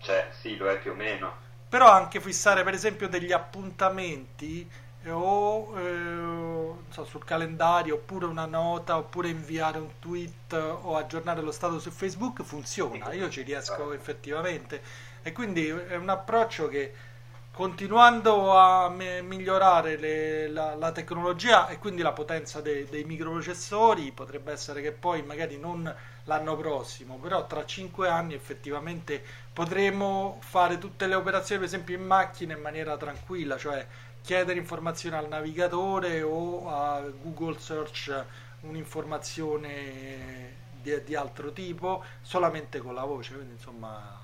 cioè, 0.00 0.28
sì, 0.30 0.56
lo 0.56 0.70
è 0.70 0.78
più 0.78 0.92
o 0.92 0.94
meno. 0.94 1.50
Però 1.68 1.88
anche 1.88 2.20
fissare 2.20 2.64
per 2.64 2.74
esempio 2.74 3.08
degli 3.08 3.32
appuntamenti 3.32 4.70
o 5.10 5.72
eh, 5.76 6.92
so, 6.92 7.04
sul 7.04 7.24
calendario 7.24 7.94
oppure 7.94 8.26
una 8.26 8.46
nota 8.46 8.96
oppure 8.96 9.28
inviare 9.28 9.78
un 9.78 9.90
tweet 9.98 10.52
o 10.52 10.96
aggiornare 10.96 11.40
lo 11.40 11.52
stato 11.52 11.78
su 11.78 11.90
Facebook 11.90 12.42
funziona, 12.42 13.12
io 13.12 13.28
ci 13.28 13.42
riesco 13.42 13.92
effettivamente. 13.92 14.80
E 15.22 15.32
quindi 15.32 15.68
è 15.68 15.96
un 15.96 16.08
approccio 16.08 16.68
che 16.68 16.92
continuando 17.52 18.56
a 18.56 18.88
migliorare 18.88 19.96
le, 19.96 20.48
la, 20.48 20.74
la, 20.74 20.90
tecnologia 20.90 21.68
e 21.68 21.78
quindi 21.78 22.00
la 22.00 22.12
potenza 22.12 22.62
de- 22.62 22.86
dei 22.88 23.04
microprocessori 23.04 24.10
potrebbe 24.12 24.52
essere 24.52 24.80
che 24.80 24.92
poi 24.92 25.22
magari 25.22 25.58
non 25.58 25.94
l'anno 26.24 26.56
prossimo 26.56 27.16
però 27.16 27.46
tra 27.46 27.66
cinque 27.66 28.08
anni 28.08 28.32
effettivamente 28.32 29.22
potremo 29.52 30.38
fare 30.40 30.78
tutte 30.78 31.06
le 31.06 31.14
operazioni 31.14 31.60
per 31.60 31.68
esempio 31.68 31.94
in 31.94 32.06
macchina 32.06 32.54
in 32.54 32.62
maniera 32.62 32.96
tranquilla 32.96 33.58
cioè 33.58 33.86
chiedere 34.22 34.58
informazioni 34.58 35.16
al 35.16 35.28
navigatore 35.28 36.22
o 36.22 36.68
a 36.68 37.00
Google 37.00 37.58
Search 37.58 38.24
un'informazione 38.60 40.60
di, 40.80 41.02
di, 41.04 41.14
altro 41.14 41.52
tipo 41.52 42.04
solamente 42.22 42.78
con 42.78 42.94
la 42.94 43.04
voce. 43.04 43.34
Quindi, 43.34 43.52
insomma, 43.52 44.20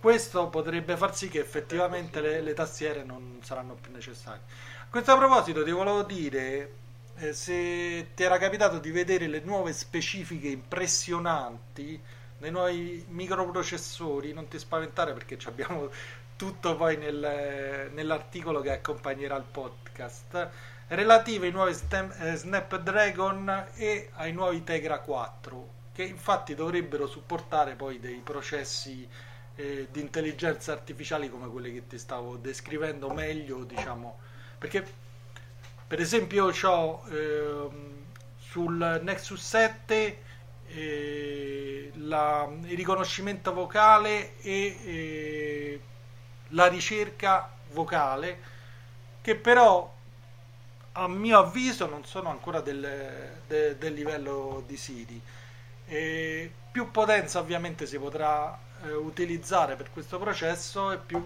questo 0.00 0.48
potrebbe 0.48 0.96
far 0.96 1.14
sì 1.14 1.28
che 1.28 1.40
effettivamente 1.40 2.20
le, 2.20 2.40
le 2.40 2.54
tastiere 2.54 3.04
non 3.04 3.38
saranno 3.42 3.74
più 3.74 3.92
necessarie. 3.92 4.42
A 4.80 4.86
questo 4.90 5.16
proposito, 5.16 5.64
ti 5.64 5.70
volevo 5.70 6.02
dire 6.02 6.72
eh, 7.16 7.32
se 7.32 8.08
ti 8.14 8.22
era 8.22 8.38
capitato 8.38 8.78
di 8.78 8.90
vedere 8.90 9.26
le 9.26 9.40
nuove 9.40 9.72
specifiche 9.72 10.48
impressionanti 10.48 12.00
dei 12.38 12.52
nuovi 12.52 13.04
microprocessori, 13.08 14.32
non 14.32 14.46
ti 14.46 14.58
spaventare 14.58 15.12
perché 15.12 15.36
abbiamo 15.46 15.90
tutto 16.38 16.76
poi 16.76 16.96
nel, 16.96 17.90
nell'articolo 17.92 18.60
che 18.60 18.70
accompagnerà 18.70 19.34
il 19.34 19.44
podcast, 19.50 20.48
relative 20.86 21.46
ai 21.46 21.52
nuovi 21.52 21.72
eh, 21.72 22.36
Snapdragon 22.36 23.66
e 23.74 24.10
ai 24.14 24.32
nuovi 24.32 24.62
Tegra 24.62 25.00
4, 25.00 25.68
che 25.92 26.04
infatti 26.04 26.54
dovrebbero 26.54 27.08
supportare 27.08 27.74
poi 27.74 27.98
dei 27.98 28.20
processi 28.22 29.06
eh, 29.56 29.88
di 29.90 30.00
intelligenza 30.00 30.70
artificiale 30.70 31.28
come 31.28 31.48
quelli 31.48 31.72
che 31.72 31.88
ti 31.88 31.98
stavo 31.98 32.36
descrivendo 32.36 33.10
meglio, 33.10 33.64
diciamo, 33.64 34.20
perché 34.58 34.86
per 35.88 36.00
esempio 36.00 36.52
ho 36.62 37.04
eh, 37.10 37.68
sul 38.38 39.00
Nexus 39.02 39.42
7 39.42 40.22
eh, 40.68 41.90
la, 41.94 42.48
il 42.62 42.76
riconoscimento 42.76 43.52
vocale 43.52 44.38
e 44.40 44.78
eh, 44.84 45.80
la 46.50 46.66
ricerca 46.66 47.50
vocale 47.72 48.56
che 49.20 49.36
però 49.36 49.94
a 50.92 51.08
mio 51.08 51.38
avviso 51.38 51.86
non 51.86 52.04
sono 52.04 52.30
ancora 52.30 52.60
del, 52.60 53.36
de, 53.46 53.78
del 53.78 53.92
livello 53.92 54.62
di 54.66 54.76
Siri 54.76 55.20
e 55.86 56.52
più 56.70 56.90
potenza 56.90 57.38
ovviamente 57.38 57.86
si 57.86 57.98
potrà 57.98 58.58
eh, 58.84 58.92
utilizzare 58.92 59.76
per 59.76 59.90
questo 59.90 60.18
processo 60.18 60.90
e 60.92 60.98
più 60.98 61.22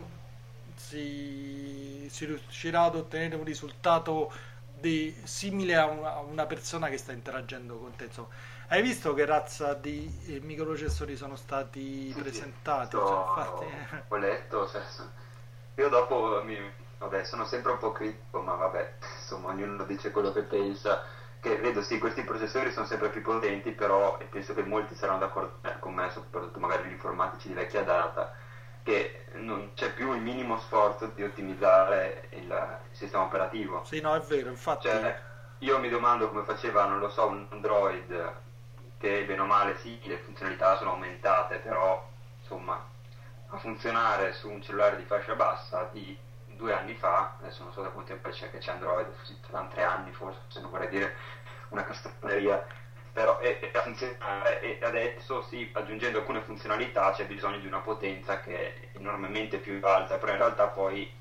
si, 0.74 2.06
si 2.10 2.24
riuscirà 2.24 2.82
ad 2.82 2.96
ottenere 2.96 3.36
un 3.36 3.44
risultato 3.44 4.32
di, 4.78 5.14
simile 5.24 5.76
a 5.76 5.86
una, 5.86 6.14
a 6.14 6.20
una, 6.20 6.46
persona 6.46 6.88
che 6.88 6.98
sta 6.98 7.12
interagendo 7.12 7.76
con 7.76 7.94
te. 7.96 8.04
Insomma 8.04 8.28
Hai 8.72 8.80
visto 8.80 9.12
che 9.12 9.26
razza 9.26 9.74
di 9.74 10.10
eh, 10.28 10.40
microprocessori 10.40 11.14
sono 11.14 11.36
stati 11.36 12.10
Sì, 12.14 12.20
presentati? 12.22 12.96
Cioè, 12.96 13.18
infatti, 13.18 13.66
ho 14.08 14.16
letto, 14.16 14.66
cioè, 14.66 14.82
io 15.74 15.88
dopo 15.90 16.42
mi, 16.42 16.56
vabbè, 16.98 17.22
sono 17.24 17.44
sempre 17.44 17.72
un 17.72 17.78
po' 17.78 17.92
critico, 17.92 18.40
ma 18.40 18.54
vabbè, 18.54 18.94
insomma, 19.00 19.48
ognuno 19.50 19.84
dice 19.84 20.10
quello 20.10 20.32
che 20.32 20.42
pensa. 20.42 21.04
Che 21.38 21.56
vedo 21.58 21.82
sì, 21.82 21.98
questi 21.98 22.22
processori 22.24 22.72
sono 22.72 22.86
sempre 22.86 23.10
più 23.10 23.20
potenti, 23.20 23.72
però 23.72 24.18
e 24.18 24.24
penso 24.24 24.54
che 24.54 24.62
molti 24.62 24.94
saranno 24.94 25.18
d'accordo 25.18 25.58
eh, 25.68 25.78
con 25.78 25.92
me, 25.94 26.08
soprattutto 26.10 26.58
magari 26.58 26.88
gli 26.88 26.92
informatici 26.92 27.48
di 27.48 27.54
vecchia 27.54 27.82
data, 27.84 28.32
che 28.82 29.26
non 29.34 29.72
c'è 29.74 29.92
più 29.92 30.14
il 30.14 30.22
minimo 30.22 30.58
sforzo 30.58 31.06
di 31.08 31.22
ottimizzare 31.24 32.28
il, 32.30 32.44
il 32.44 32.96
sistema 32.96 33.24
operativo. 33.24 33.84
sì, 33.84 34.00
no, 34.00 34.14
è 34.14 34.20
vero, 34.20 34.48
infatti. 34.48 34.86
Cioè, 34.88 35.20
io 35.58 35.78
mi 35.78 35.88
domando 35.90 36.28
come 36.28 36.44
faceva, 36.44 36.86
non 36.86 36.98
lo 37.00 37.08
so, 37.10 37.26
un 37.26 37.46
Android 37.50 38.40
che 39.02 39.24
bene 39.24 39.40
o 39.40 39.46
male 39.46 39.76
sì, 39.78 39.98
le 40.04 40.18
funzionalità 40.18 40.76
sono 40.76 40.92
aumentate, 40.92 41.56
però 41.56 42.08
insomma, 42.38 42.80
a 43.48 43.58
funzionare 43.58 44.32
su 44.32 44.48
un 44.48 44.62
cellulare 44.62 44.96
di 44.96 45.02
fascia 45.02 45.34
bassa 45.34 45.88
di 45.90 46.16
due 46.46 46.72
anni 46.72 46.94
fa, 46.94 47.34
adesso 47.40 47.64
non 47.64 47.72
so 47.72 47.82
da 47.82 47.88
quanto 47.88 48.12
tempo 48.12 48.28
c'è 48.30 48.48
che 48.52 48.58
c'è 48.58 48.70
Android, 48.70 49.08
saranno 49.44 49.70
tre 49.70 49.82
anni 49.82 50.12
forse, 50.12 50.38
se 50.46 50.60
non 50.60 50.70
vorrei 50.70 50.88
dire 50.88 51.16
una 51.70 51.82
castroneria, 51.82 52.64
però 53.12 53.40
e 53.40 53.72
a 53.74 53.80
funzionare 53.80 54.60
e 54.60 54.78
adesso 54.84 55.42
sì, 55.42 55.68
aggiungendo 55.72 56.18
alcune 56.18 56.42
funzionalità 56.42 57.10
c'è 57.10 57.26
bisogno 57.26 57.58
di 57.58 57.66
una 57.66 57.80
potenza 57.80 58.38
che 58.40 58.56
è 58.56 58.88
enormemente 58.98 59.58
più 59.58 59.80
alta, 59.82 60.16
però 60.18 60.30
in 60.30 60.38
realtà 60.38 60.68
poi 60.68 61.12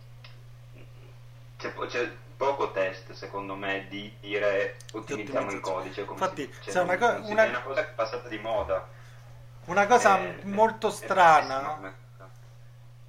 c'è, 1.57 1.73
c'è 1.73 2.11
poco 2.41 2.71
test 2.71 3.11
secondo 3.11 3.55
me 3.55 3.85
di 3.87 4.11
dire 4.19 4.77
ottimizziamo 4.93 5.51
il 5.51 5.59
codice 5.59 6.05
come 6.05 6.19
Infatti, 6.19 6.51
si, 6.59 6.71
cioè, 6.71 6.81
una 6.83 6.97
co- 6.97 7.23
si- 7.23 7.31
una- 7.31 7.45
è 7.45 7.49
una 7.49 7.61
cosa 7.61 7.83
che 7.83 7.89
è 7.89 7.93
passata 7.93 8.27
di 8.27 8.37
moda 8.39 8.87
Una 9.65 9.85
cosa 9.87 10.17
È- 10.17 10.43
molto 10.43 10.87
è- 10.87 10.91
è 10.91 10.93
strana 10.93 11.59
cosa. 11.61 12.29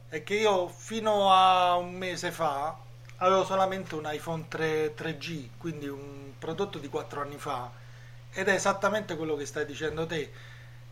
è 0.08 0.22
che 0.22 0.34
io 0.34 0.68
fino 0.68 1.32
a 1.32 1.76
un 1.76 1.94
mese 1.94 2.30
fa 2.30 2.76
avevo 3.16 3.44
solamente 3.44 3.94
un 3.94 4.08
iPhone 4.12 4.46
3, 4.48 4.94
3G, 4.94 5.50
quindi 5.58 5.86
un 5.88 6.32
prodotto 6.38 6.78
di 6.78 6.88
4 6.88 7.20
anni 7.20 7.38
fa, 7.38 7.70
ed 8.32 8.48
è 8.48 8.52
esattamente 8.54 9.16
quello 9.16 9.36
che 9.36 9.46
stai 9.46 9.64
dicendo 9.64 10.06
te. 10.06 10.30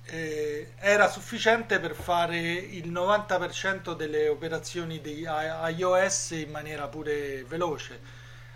Eh, 0.04 0.72
era 0.78 1.08
sufficiente 1.08 1.78
per 1.80 1.94
fare 1.94 2.38
il 2.38 2.90
90% 2.90 3.94
delle 3.94 4.28
operazioni 4.28 5.00
di 5.00 5.26
iOS 5.26 6.30
in 6.30 6.50
maniera 6.50 6.88
pure 6.88 7.44
veloce. 7.44 8.00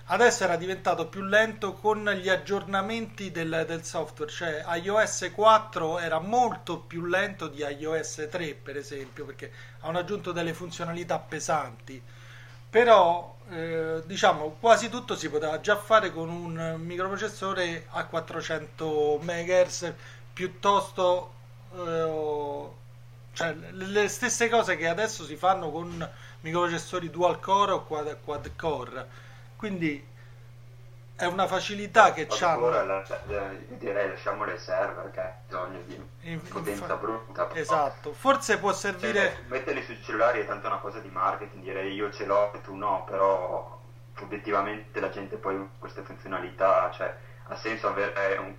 Adesso 0.07 0.45
era 0.45 0.57
diventato 0.57 1.07
più 1.09 1.23
lento 1.23 1.73
con 1.73 2.05
gli 2.05 2.29
aggiornamenti 2.29 3.31
del, 3.31 3.65
del 3.67 3.85
software, 3.85 4.31
cioè 4.31 4.63
iOS 4.83 5.31
4 5.33 5.99
era 5.99 6.19
molto 6.19 6.79
più 6.79 7.07
lento 7.07 7.49
di 7.49 7.63
iOS 7.63 8.29
3, 8.31 8.55
per 8.55 8.77
esempio, 8.77 9.25
perché 9.25 9.51
hanno 9.81 9.99
aggiunto 9.99 10.33
delle 10.33 10.53
funzionalità 10.53 11.19
pesanti. 11.19 12.03
Però, 12.69 13.35
eh, 13.49 14.03
diciamo, 14.05 14.57
quasi 14.61 14.91
tutto 14.91 15.17
si 15.17 15.31
poteva 15.31 15.59
già 15.61 15.77
fare 15.77 16.13
con 16.13 16.29
un 16.29 16.77
microprocessore 16.81 17.87
a 17.91 18.05
400 18.05 19.21
MHz 19.23 19.93
piuttosto 20.35 21.33
eh, 21.73 22.69
cioè, 23.33 23.55
le 23.55 24.09
stesse 24.09 24.51
cose 24.51 24.77
che 24.77 24.87
adesso 24.87 25.25
si 25.25 25.37
fanno 25.37 25.71
con 25.71 26.09
microprocessori 26.41 27.09
dual 27.09 27.41
core 27.41 27.73
o 27.73 27.85
quad, 27.85 28.19
quad 28.23 28.51
core. 28.55 29.24
Quindi 29.65 30.07
è 31.17 31.25
una 31.25 31.47
facilità 31.47 32.13
che 32.13 32.27
Ora 32.29 32.51
hanno. 32.51 32.69
la- 32.69 32.83
la- 32.85 33.03
io 33.29 33.59
direi 33.79 34.11
lasciamole 34.11 34.53
ai 34.53 34.59
server 34.59 35.11
che 35.11 35.21
ha 35.21 35.35
bisogno 35.47 35.79
di 35.87 36.07
In- 36.31 36.43
potenza 36.43 36.97
brutta. 36.97 37.49
Esatto, 37.55 38.13
forse 38.13 38.59
può 38.59 38.73
Cioè, 38.73 38.79
servire. 38.79 39.45
metterli 39.47 39.83
sui 39.85 40.03
cellulari 40.03 40.41
è 40.43 40.47
tanto 40.47 40.67
una 40.67 40.77
cosa 40.81 40.99
di 40.99 41.09
marketing, 41.09 41.63
direi 41.63 41.95
io 41.95 42.13
ce 42.13 42.27
l'ho 42.27 42.53
e 42.53 42.61
tu 42.61 42.75
no, 42.75 43.05
però 43.09 43.81
obiettivamente 44.19 45.01
la 45.01 45.09
gente 45.09 45.37
poi 45.37 45.67
queste 45.79 46.03
funzionalità, 46.03 46.91
cioè 46.91 47.17
ha 47.49 47.57
senso 47.57 47.89
avere 47.89 48.37
un, 48.37 48.55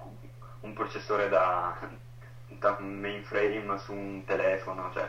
un 0.62 0.74
processore 0.74 1.30
da, 1.30 1.78
da 2.48 2.78
mainframe 2.80 3.78
su 3.78 3.94
un 3.94 4.26
telefono, 4.26 4.90
cioè 4.92 5.08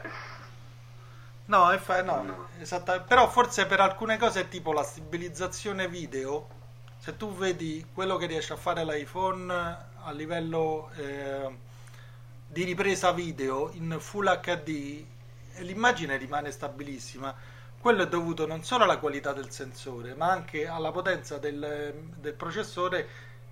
No, 1.49 1.73
infa- 1.73 2.03
no, 2.03 2.23
No. 2.23 2.49
esatta- 2.59 3.01
però 3.01 3.29
forse 3.29 3.67
per 3.67 3.81
alcune 3.81 4.19
cose 4.19 4.49
tipo 4.49 4.73
la 4.73 4.83
stabilizzazione 4.83 5.89
video, 5.89 6.49
se 6.99 7.17
tu 7.17 7.33
vedi 7.35 7.87
quello 7.95 8.17
che 8.17 8.27
riesce 8.27 8.53
a 8.53 8.57
fare 8.57 8.85
l'iPhone 8.85 9.53
a 9.53 10.11
livello 10.13 10.91
eh, 10.97 11.57
di 12.49 12.65
ripresa 12.65 13.13
video 13.13 13.71
in 13.75 13.97
Full 14.01 14.41
HD, 14.41 15.05
l'immagine 15.59 16.17
rimane 16.17 16.51
stabilissima. 16.51 17.35
Quello 17.79 18.03
è 18.03 18.09
dovuto 18.09 18.47
non 18.47 18.65
solo 18.65 18.83
alla 18.85 18.99
qualità 18.99 19.33
del 19.33 19.51
sensore, 19.51 20.15
ma 20.15 20.29
anche 20.31 20.67
alla 20.67 20.91
potenza 20.91 21.39
del, 21.39 21.95
del 22.17 22.33
processore 22.35 23.09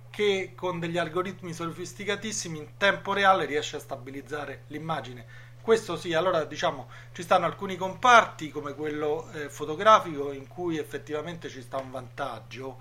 che 0.09 0.51
con 0.55 0.79
degli 0.79 0.97
algoritmi 0.97 1.53
sofisticatissimi 1.53 2.57
in 2.57 2.67
tempo 2.77 3.13
reale 3.13 3.45
riesce 3.45 3.77
a 3.77 3.79
stabilizzare 3.79 4.63
l'immagine. 4.67 5.25
Questo 5.65 5.97
sì, 5.97 6.13
allora 6.13 6.43
diciamo 6.43 6.87
ci 7.11 7.23
stanno 7.23 7.47
alcuni 7.47 7.75
comparti 7.75 8.51
come 8.51 8.75
quello 8.75 9.27
eh, 9.31 9.49
fotografico 9.49 10.31
in 10.31 10.47
cui 10.47 10.77
effettivamente 10.77 11.49
ci 11.49 11.63
sta 11.63 11.77
un 11.77 11.89
vantaggio 11.89 12.77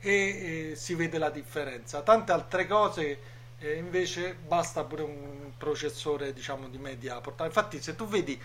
e 0.00 0.70
eh, 0.72 0.74
si 0.74 0.96
vede 0.96 1.18
la 1.18 1.30
differenza. 1.30 2.02
Tante 2.02 2.32
altre 2.32 2.66
cose 2.66 3.18
eh, 3.60 3.74
invece 3.74 4.34
basta 4.34 4.82
pure 4.82 5.02
un 5.02 5.52
processore 5.56 6.32
diciamo 6.32 6.68
di 6.68 6.76
media 6.76 7.20
portata. 7.20 7.44
Infatti 7.44 7.80
se 7.80 7.94
tu 7.94 8.04
vedi 8.08 8.36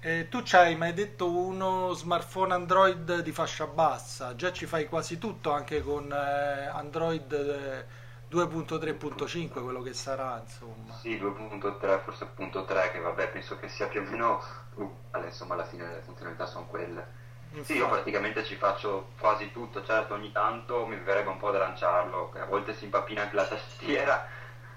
eh, 0.00 0.28
tu 0.28 0.42
ci 0.42 0.56
hai 0.56 0.76
mai 0.76 0.92
detto 0.92 1.30
uno 1.30 1.94
smartphone 1.94 2.52
Android 2.52 3.20
di 3.20 3.32
fascia 3.32 3.66
bassa, 3.66 4.36
già 4.36 4.52
ci 4.52 4.66
fai 4.66 4.86
quasi 4.86 5.16
tutto 5.16 5.52
anche 5.52 5.80
con 5.80 6.12
eh, 6.12 6.66
Android 6.66 7.32
eh, 7.32 8.01
2.3.5, 8.32 9.60
quello 9.62 9.82
che 9.82 9.92
sarà, 9.92 10.40
insomma. 10.42 10.94
sì 11.00 11.18
2.3 11.18 11.98
forse 12.02 12.26
2.3 12.34 12.90
che 12.90 12.98
vabbè 12.98 13.28
penso 13.28 13.58
che 13.58 13.68
sia 13.68 13.86
più 13.88 14.00
o 14.00 14.04
meno 14.04 14.42
uguale, 14.74 15.26
insomma 15.26 15.54
alla 15.54 15.66
fine 15.66 15.86
le 15.86 16.00
funzionalità 16.00 16.46
sono 16.46 16.66
quelle. 16.66 17.20
Sì, 17.60 17.74
io 17.74 17.84
Infatti. 17.84 17.90
praticamente 17.90 18.44
ci 18.44 18.56
faccio 18.56 19.10
quasi 19.18 19.52
tutto, 19.52 19.84
certo 19.84 20.14
ogni 20.14 20.32
tanto 20.32 20.86
mi 20.86 20.96
verrebbe 20.96 21.28
un 21.28 21.36
po' 21.38 21.50
da 21.50 21.58
lanciarlo, 21.58 22.32
a 22.34 22.44
volte 22.46 22.74
si 22.74 22.84
impappina 22.84 23.22
anche 23.22 23.36
la 23.36 23.46
tastiera 23.46 24.26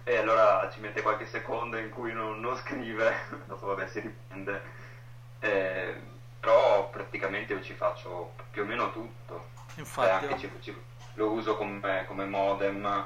e 0.04 0.18
allora 0.18 0.70
ci 0.72 0.82
mette 0.82 1.02
qualche 1.02 1.26
secondo 1.26 1.78
in 1.78 1.90
cui 1.90 2.12
non, 2.12 2.40
non 2.42 2.56
scrive, 2.58 3.14
dopo 3.48 3.68
vabbè 3.68 3.88
si 3.88 4.00
riprende. 4.02 4.62
Eh, 5.40 6.02
però 6.40 6.90
praticamente 6.90 7.54
io 7.54 7.62
ci 7.62 7.74
faccio 7.74 8.34
più 8.52 8.64
o 8.64 8.66
meno 8.66 8.92
tutto, 8.92 9.46
cioè 9.74 9.80
Infatti, 9.80 10.26
anche 10.26 10.38
ci- 10.38 10.52
ci- 10.60 10.82
lo 11.14 11.32
uso 11.32 11.56
come, 11.56 12.04
come 12.08 12.26
modem 12.26 13.06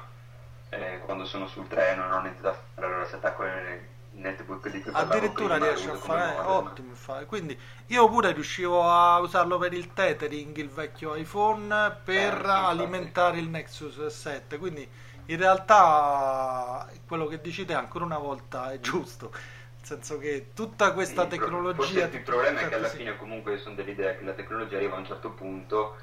eh, 0.70 1.00
quando 1.04 1.24
sono 1.24 1.46
sul 1.46 1.68
treno 1.68 2.04
non 2.04 2.12
ho 2.18 2.20
niente 2.22 2.40
da 2.42 2.52
fare, 2.52 2.86
allora 2.86 3.04
si 3.06 3.14
attacco 3.14 3.44
il 3.44 3.80
netbook 4.12 4.68
di 4.70 4.80
cui 4.82 4.92
addirittura 4.92 5.56
prima, 5.56 5.58
riesce 5.58 5.90
a 5.90 5.94
fare 5.94 6.22
modem. 6.22 6.42
ottimo 6.42 6.88
infatti. 6.90 7.24
quindi 7.26 7.58
io 7.86 8.08
pure 8.08 8.32
riuscivo 8.32 8.82
a 8.88 9.18
usarlo 9.20 9.56
per 9.58 9.72
il 9.72 9.92
tethering 9.92 10.56
il 10.56 10.68
vecchio 10.68 11.14
iPhone 11.14 11.96
per 12.04 12.44
Eh, 12.44 12.44
alimentare 12.44 13.38
il 13.38 13.48
Nexus 13.48 14.04
7 14.06 14.58
quindi 14.58 14.88
in 15.26 15.36
realtà 15.36 16.88
quello 17.06 17.26
che 17.26 17.40
dici 17.40 17.64
te 17.64 17.74
ancora 17.74 18.04
una 18.04 18.18
volta 18.18 18.72
è 18.72 18.80
giusto 18.80 19.30
nel 19.32 19.86
senso 19.86 20.18
che 20.18 20.50
tutta 20.54 20.92
questa 20.92 21.26
Sì, 21.28 21.28
tecnologia 21.28 22.10
il 22.12 22.22
problema 22.22 22.60
è 22.60 22.68
che 22.68 22.74
alla 22.74 22.88
sì. 22.88 22.96
fine 22.96 23.16
comunque 23.16 23.58
sono 23.58 23.74
dell'idea 23.74 24.14
che 24.16 24.24
la 24.24 24.32
tecnologia 24.34 24.76
arriva 24.76 24.96
a 24.96 24.98
un 24.98 25.06
certo 25.06 25.32
punto 25.32 25.96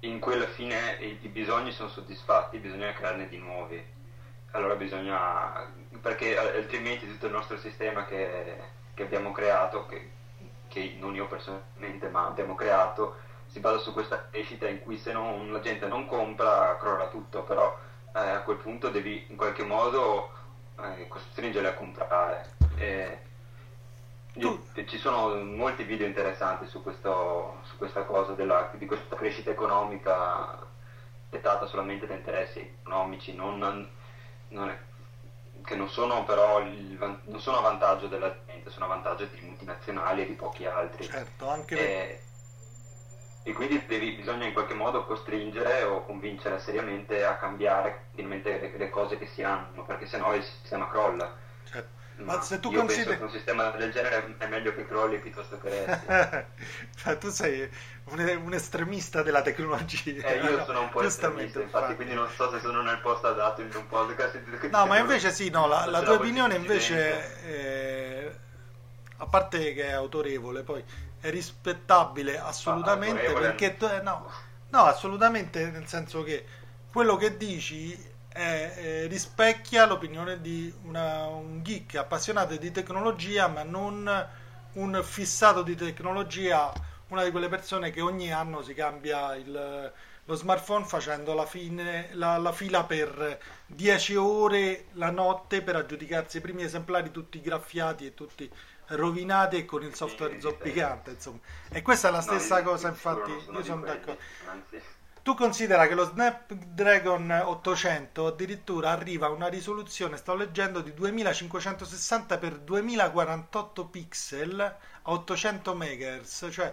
in 0.00 0.20
cui 0.20 0.34
alla 0.34 0.46
fine 0.46 0.96
i, 1.00 1.18
i 1.22 1.28
bisogni 1.28 1.72
sono 1.72 1.88
soddisfatti, 1.88 2.58
bisogna 2.58 2.92
crearne 2.92 3.28
di 3.28 3.38
nuovi. 3.38 3.84
Allora 4.58 4.74
bisogna, 4.74 5.70
perché 6.00 6.36
altrimenti 6.36 7.06
tutto 7.06 7.26
il 7.26 7.32
nostro 7.32 7.56
sistema 7.56 8.04
che, 8.04 8.56
che 8.92 9.02
abbiamo 9.04 9.30
creato, 9.30 9.86
che, 9.86 10.10
che 10.66 10.96
non 10.98 11.14
io 11.14 11.28
personalmente, 11.28 12.08
ma 12.08 12.26
abbiamo 12.26 12.56
creato, 12.56 13.14
si 13.46 13.60
basa 13.60 13.78
su 13.78 13.92
questa 13.92 14.26
crescita 14.28 14.66
in 14.66 14.80
cui 14.80 14.96
se 14.96 15.12
non, 15.12 15.52
la 15.52 15.60
gente 15.60 15.86
non 15.86 16.04
compra 16.06 16.76
crolla 16.76 17.06
tutto, 17.06 17.44
però 17.44 17.72
eh, 18.12 18.18
a 18.18 18.40
quel 18.42 18.56
punto 18.56 18.88
devi 18.88 19.26
in 19.28 19.36
qualche 19.36 19.62
modo 19.62 20.28
eh, 20.80 21.06
costringerli 21.06 21.68
a 21.68 21.72
comprare. 21.74 22.56
E 22.74 23.20
io- 24.34 24.62
ci 24.84 24.96
sono 24.98 25.34
molti 25.36 25.82
video 25.84 26.06
interessanti 26.06 26.66
su, 26.66 26.80
questo, 26.82 27.58
su 27.62 27.76
questa 27.76 28.04
cosa 28.04 28.32
della- 28.34 28.68
di 28.72 28.86
questa 28.86 29.14
crescita 29.16 29.50
economica 29.50 30.56
dettata 31.28 31.66
solamente 31.66 32.06
da 32.06 32.14
interessi 32.14 32.60
economici, 32.80 33.32
non, 33.34 33.58
non 34.48 34.68
è- 34.70 34.78
che 35.64 35.74
non 35.74 35.88
sono 35.88 36.24
però 36.24 36.60
il 36.60 36.96
non 37.24 37.40
sono 37.40 37.58
a 37.58 37.60
vantaggio 37.60 38.06
della 38.06 38.34
gente, 38.46 38.70
sono 38.70 38.86
a 38.86 38.88
vantaggio 38.88 39.26
di 39.26 39.40
multinazionali 39.42 40.22
e 40.22 40.26
di 40.26 40.32
pochi 40.34 40.64
altri. 40.66 41.04
certo 41.04 41.48
anche 41.48 41.76
per- 41.76 41.84
E, 41.86 42.20
e 43.42 43.52
quindi 43.52 43.84
devi, 43.86 44.12
bisogna 44.12 44.46
in 44.46 44.52
qualche 44.52 44.74
modo 44.74 45.04
costringere 45.04 45.82
o 45.82 46.04
convincere 46.04 46.58
seriamente 46.58 47.24
a 47.24 47.36
cambiare 47.36 48.06
le, 48.14 48.76
le 48.76 48.90
cose 48.90 49.16
che 49.18 49.26
si 49.26 49.42
hanno, 49.42 49.84
perché 49.84 50.06
sennò 50.06 50.34
il 50.34 50.42
sistema 50.42 50.88
crolla. 50.88 51.46
Certo. 52.18 52.32
Ma, 52.32 52.42
se 52.42 52.58
tu 52.58 52.72
consideri... 52.72 53.16
che 53.16 53.22
un 53.22 53.30
sistema 53.30 53.70
del 53.70 53.92
genere 53.92 54.34
è 54.38 54.46
meglio 54.48 54.74
che 54.74 54.84
crolli 54.86 55.20
piuttosto 55.20 55.58
che 55.60 55.84
resti. 55.84 57.16
tu 57.20 57.28
sei 57.30 57.68
un, 58.06 58.40
un, 58.44 58.54
estremista 58.54 59.22
della 59.22 59.40
tecnologia. 59.40 60.26
Eh, 60.26 60.38
io 60.38 60.64
sono 60.64 60.80
un 60.80 60.88
po' 60.88 61.02
estremista, 61.02 61.60
infatti, 61.60 61.62
infatti, 61.62 61.94
quindi 61.94 62.14
non 62.14 62.28
so 62.28 62.50
se 62.50 62.58
sono 62.58 62.82
nel 62.82 62.98
posto 62.98 63.28
adatto 63.28 63.60
in 63.60 63.70
un 63.72 63.86
podcast. 63.86 64.40
No, 64.68 64.86
ma 64.86 64.98
invece 64.98 65.30
sì, 65.30 65.48
no, 65.50 65.68
la, 65.68 65.86
la 65.86 66.02
tua 66.02 66.14
opinione 66.14 66.56
invece, 66.56 67.42
è, 67.44 68.30
a 69.18 69.26
parte 69.26 69.72
che 69.72 69.86
è 69.86 69.92
autorevole, 69.92 70.62
poi 70.62 70.82
è 71.20 71.30
rispettabile 71.30 72.38
assolutamente 72.38 73.26
ah, 73.26 73.38
perché 73.38 73.76
eh, 73.78 74.02
no, 74.02 74.28
no, 74.70 74.82
assolutamente 74.82 75.70
nel 75.70 75.86
senso 75.86 76.24
che 76.24 76.44
quello 76.90 77.16
che 77.16 77.36
dici 77.36 78.07
eh, 78.38 79.06
rispecchia 79.06 79.86
l'opinione 79.86 80.40
di 80.40 80.72
una, 80.84 81.26
un 81.26 81.62
geek 81.62 81.96
appassionato 81.96 82.56
di 82.56 82.70
tecnologia 82.70 83.48
ma 83.48 83.62
non 83.62 84.28
un 84.74 85.00
fissato 85.02 85.62
di 85.62 85.74
tecnologia 85.74 86.72
una 87.08 87.24
di 87.24 87.30
quelle 87.30 87.48
persone 87.48 87.90
che 87.90 88.00
ogni 88.00 88.32
anno 88.32 88.62
si 88.62 88.74
cambia 88.74 89.34
il, 89.34 89.92
lo 90.24 90.34
smartphone 90.34 90.84
facendo 90.84 91.32
la, 91.32 91.46
fine, 91.46 92.10
la, 92.12 92.36
la, 92.36 92.52
fila 92.52 92.84
per 92.84 93.40
10 93.66 94.14
ore 94.16 94.86
la 94.92 95.10
notte 95.10 95.62
per 95.62 95.76
aggiudicarsi 95.76 96.36
i 96.36 96.40
primi 96.40 96.62
esemplari 96.62 97.10
tutti 97.10 97.40
graffiati 97.40 98.06
e 98.06 98.14
tutti 98.14 98.50
rovinati 98.88 99.56
e 99.56 99.64
con 99.64 99.82
il 99.82 99.94
software 99.94 100.40
zoppicante, 100.40 101.10
insomma. 101.10 101.38
E 101.70 101.82
questa 101.82 102.08
è 102.08 102.10
la 102.10 102.20
stessa 102.20 102.58
no, 102.58 102.70
cosa, 102.70 102.88
infatti, 102.88 103.30
io 103.30 103.62
sono 103.62 103.84
d'accordo. 103.84 104.18
Tu 105.28 105.34
considera 105.34 105.86
che 105.86 105.94
lo 105.94 106.06
Snapdragon 106.06 107.30
800 107.30 108.28
addirittura 108.28 108.92
arriva 108.92 109.26
a 109.26 109.30
una 109.30 109.48
risoluzione, 109.48 110.16
sto 110.16 110.34
leggendo, 110.34 110.80
di 110.80 110.94
2560 110.94 112.38
x 112.38 112.58
2048 112.60 113.84
pixel 113.88 114.58
a 114.58 114.76
800 115.02 115.74
MHz, 115.74 116.48
cioè 116.50 116.72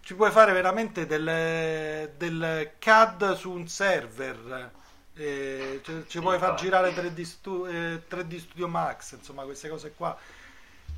ci 0.00 0.14
puoi 0.16 0.32
fare 0.32 0.52
veramente 0.52 1.06
del, 1.06 2.10
del 2.16 2.72
CAD 2.80 3.36
su 3.36 3.52
un 3.52 3.68
server. 3.68 4.72
Eh, 5.14 5.82
cioè, 5.84 6.06
ci 6.08 6.18
puoi 6.18 6.36
far 6.40 6.54
girare 6.54 6.92
3D, 6.92 7.22
stu- 7.22 7.64
eh, 7.66 8.02
3D 8.08 8.40
Studio 8.40 8.66
Max, 8.66 9.12
insomma, 9.12 9.44
queste 9.44 9.68
cose 9.68 9.92
qua 9.96 10.18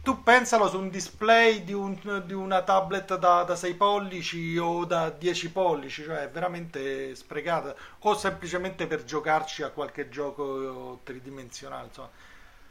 tu 0.06 0.22
pensalo 0.22 0.68
su 0.68 0.78
un 0.78 0.88
display 0.88 1.64
di, 1.64 1.72
un, 1.72 2.22
di 2.24 2.32
una 2.32 2.62
tablet 2.62 3.16
da, 3.16 3.42
da, 3.42 3.56
6 3.56 3.74
pollici 3.74 4.56
o 4.56 4.84
da 4.84 5.10
10 5.10 5.50
pollici, 5.50 6.04
cioè 6.04 6.18
è 6.18 6.30
veramente 6.30 7.12
sprecata, 7.16 7.74
o 7.98 8.14
semplicemente 8.14 8.86
per 8.86 9.02
giocarci 9.02 9.64
a 9.64 9.70
qualche 9.70 10.08
gioco 10.08 11.00
tridimensionale, 11.02 11.86
insomma. 11.86 12.08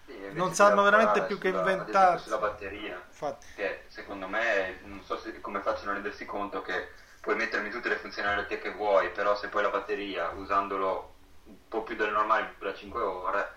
Sì, 0.06 0.14
non 0.32 0.54
sanno 0.54 0.84
veramente 0.84 1.24
più 1.24 1.38
che 1.38 1.50
inventare 1.50 2.20
sulla 2.20 2.38
batteria 2.38 3.04
Infatti. 3.06 3.48
che 3.56 3.82
secondo 3.88 4.28
me 4.28 4.78
non 4.84 5.02
so 5.04 5.18
se, 5.18 5.42
come 5.42 5.60
facciano 5.60 5.92
a 5.92 5.94
rendersi 5.96 6.26
conto 6.26 6.62
che 6.62 6.90
puoi 7.20 7.36
mettermi 7.36 7.72
tutte 7.72 7.90
le 7.90 7.96
funzionalità 7.96 8.56
che 8.60 8.72
vuoi 8.72 9.10
però 9.10 9.36
se 9.36 9.48
poi 9.48 9.64
la 9.64 9.70
batteria 9.70 10.30
usandolo 10.30 11.14
un 11.46 11.56
po' 11.68 11.82
più 11.82 11.96
del 11.96 12.12
normale 12.12 12.54
dura 12.60 12.72
5 12.76 13.02
ore 13.02 13.50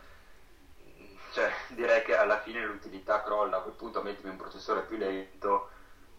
cioè, 1.32 1.50
direi 1.68 2.02
che 2.02 2.16
alla 2.16 2.40
fine 2.40 2.64
l'utilità 2.64 3.22
crolla, 3.22 3.58
a 3.58 3.60
quel 3.60 3.74
punto 3.74 4.02
mettimi 4.02 4.30
un 4.30 4.36
processore 4.36 4.82
più 4.82 4.96
lento 4.96 5.70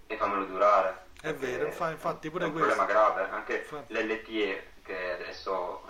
e 0.07 0.17
fammelo 0.17 0.45
durare. 0.45 1.07
È 1.21 1.33
vero, 1.33 1.67
infatti 1.67 2.29
pure 2.29 2.45
è 2.45 2.47
un 2.47 2.53
questo. 2.53 2.75
problema 2.75 2.85
grave, 2.85 3.29
anche 3.29 3.57
infatti. 3.57 3.93
l'LTE 3.93 4.71
che 4.83 5.11
adesso 5.11 5.83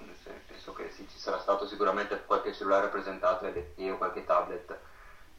penso 0.47 0.73
che 0.73 0.91
sì, 0.91 1.07
ci 1.09 1.17
sarà 1.17 1.39
stato 1.39 1.67
sicuramente 1.67 2.23
qualche 2.25 2.53
cellulare 2.53 2.87
presentato 2.87 3.47
LTE 3.47 3.91
o 3.91 3.97
qualche 3.97 4.25
tablet. 4.25 4.77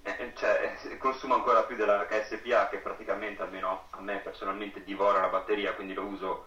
Eh, 0.02 0.16
eh 0.18 0.32
cioè, 0.34 0.78
eh, 0.82 0.96
consuma 0.96 1.34
ancora 1.34 1.64
più 1.64 1.76
della 1.76 2.06
HSPA 2.08 2.68
che 2.68 2.78
praticamente, 2.78 3.42
almeno 3.42 3.88
a 3.90 4.00
me 4.00 4.18
personalmente, 4.18 4.82
divora 4.82 5.20
la 5.20 5.28
batteria, 5.28 5.74
quindi 5.74 5.92
lo 5.92 6.04
uso 6.04 6.46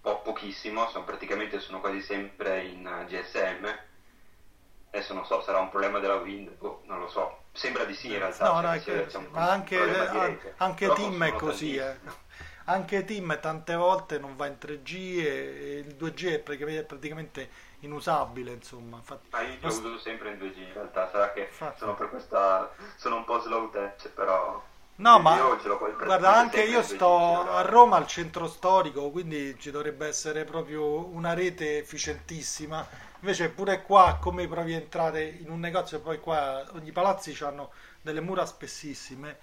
po- 0.00 0.20
pochissimo, 0.20 0.88
sono 0.88 1.04
praticamente 1.04 1.58
sono 1.58 1.80
quasi 1.80 2.00
sempre 2.02 2.62
in 2.62 3.04
GSM 3.08 3.86
adesso 4.90 5.14
non 5.14 5.24
so, 5.26 5.42
sarà 5.42 5.58
un 5.58 5.68
problema 5.68 5.98
della 5.98 6.16
Wind, 6.16 6.50
boh, 6.56 6.82
non 6.86 7.00
lo 7.00 7.08
so, 7.08 7.44
sembra 7.52 7.84
di 7.84 7.94
sì 7.94 8.12
in 8.12 8.18
realtà. 8.18 8.50
No, 8.50 8.60
no, 8.60 8.78
che, 8.78 9.06
ma 9.30 9.50
anche, 9.50 9.78
anche, 9.78 10.54
anche 10.56 10.88
Team 10.88 11.24
è 11.24 11.32
così, 11.32 11.76
eh. 11.76 11.96
anche 12.64 13.04
Team 13.04 13.38
tante 13.40 13.74
volte 13.74 14.18
non 14.18 14.36
va 14.36 14.46
in 14.46 14.56
3G 14.60 14.94
e, 15.24 15.84
il 15.86 15.96
2G 15.96 16.32
è 16.32 16.38
praticamente, 16.38 16.84
praticamente 16.84 17.50
inusabile, 17.80 18.52
insomma. 18.52 18.96
Infatti, 18.96 19.28
ah, 19.30 19.42
io 19.42 19.56
lo 19.60 19.68
uso 19.68 19.98
sempre 19.98 20.30
in 20.30 20.38
2G 20.38 20.56
in 20.56 20.72
realtà, 20.72 21.10
sarà 21.10 21.32
che 21.32 21.50
sono 21.76 21.94
per 21.94 22.08
questa, 22.08 22.72
sono 22.96 23.16
un 23.16 23.24
po' 23.24 23.40
slow 23.40 23.70
touch, 23.70 24.08
però... 24.08 24.62
No, 24.96 25.20
ma 25.20 25.56
guarda, 25.96 26.34
anche 26.34 26.64
io 26.64 26.82
sto 26.82 27.48
a 27.48 27.60
Roma 27.60 27.96
al 27.96 28.08
centro 28.08 28.48
storico, 28.48 29.10
quindi 29.10 29.56
ci 29.56 29.70
dovrebbe 29.70 30.08
essere 30.08 30.42
proprio 30.42 31.06
una 31.06 31.34
rete 31.34 31.78
efficientissima 31.78 32.84
Invece 33.20 33.50
pure 33.50 33.82
qua, 33.82 34.18
come 34.20 34.46
provi 34.46 34.74
a 34.74 34.78
entrare 34.78 35.24
in 35.24 35.50
un 35.50 35.58
negozio, 35.58 36.00
poi 36.00 36.20
qua 36.20 36.64
ogni 36.72 36.92
palazzi 36.92 37.36
hanno 37.42 37.72
delle 38.00 38.20
mura 38.20 38.46
spessissime, 38.46 39.38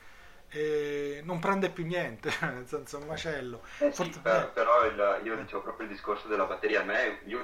e 0.50 1.22
non 1.24 1.40
prende 1.40 1.70
più 1.70 1.86
niente, 1.86 2.32
nel 2.42 2.68
senso 2.68 3.00
un 3.00 3.08
macello. 3.08 3.62
Eh 3.80 3.92
sì, 3.92 4.04
Forse... 4.04 4.20
per, 4.22 4.52
però 4.54 4.86
il, 4.86 5.22
io 5.24 5.36
dicevo 5.36 5.62
proprio 5.62 5.88
il 5.88 5.92
discorso 5.92 6.28
della 6.28 6.46
batteria, 6.46 6.82
a 6.82 6.86
me 6.86 7.20
io 7.26 7.44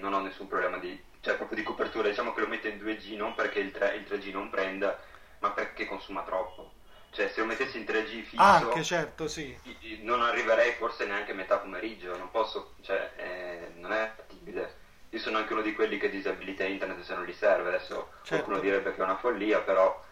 non 0.00 0.14
ho 0.14 0.20
nessun 0.20 0.48
problema 0.48 0.78
di, 0.78 0.98
cioè 1.20 1.36
proprio 1.36 1.58
di 1.58 1.64
copertura, 1.64 2.08
diciamo 2.08 2.32
che 2.32 2.40
lo 2.40 2.48
metto 2.48 2.68
in 2.68 2.78
2G 2.78 3.16
non 3.16 3.34
perché 3.34 3.58
il, 3.58 3.72
3, 3.72 3.96
il 3.96 4.06
3G 4.08 4.32
non 4.32 4.48
prenda, 4.48 4.98
ma 5.40 5.50
perché 5.50 5.86
consuma 5.86 6.22
troppo. 6.22 6.72
Cioè, 7.10 7.28
se 7.28 7.40
lo 7.40 7.46
mettessi 7.46 7.78
in 7.78 7.84
3G 7.84 8.22
fisso, 8.24 8.42
anche 8.42 8.82
certo, 8.82 9.26
sì. 9.26 9.56
non 10.02 10.22
arriverei 10.22 10.72
forse 10.72 11.06
neanche 11.06 11.32
a 11.32 11.34
metà 11.34 11.56
pomeriggio. 11.56 12.14
Non 12.16 12.30
posso, 12.30 12.74
cioè, 12.82 13.12
eh, 13.16 13.72
non 13.76 13.92
è 13.92 14.12
fattibile. 14.14 14.84
Io 15.16 15.22
sono 15.22 15.38
anche 15.38 15.54
uno 15.54 15.62
di 15.62 15.72
quelli 15.72 15.96
che 15.96 16.10
disabilita 16.10 16.64
internet 16.64 17.00
se 17.00 17.14
non 17.14 17.24
gli 17.24 17.32
serve, 17.32 17.68
adesso 17.68 18.10
certo. 18.20 18.44
qualcuno 18.44 18.58
direbbe 18.58 18.94
che 18.94 19.00
è 19.00 19.02
una 19.02 19.16
follia, 19.16 19.60
però... 19.60 20.04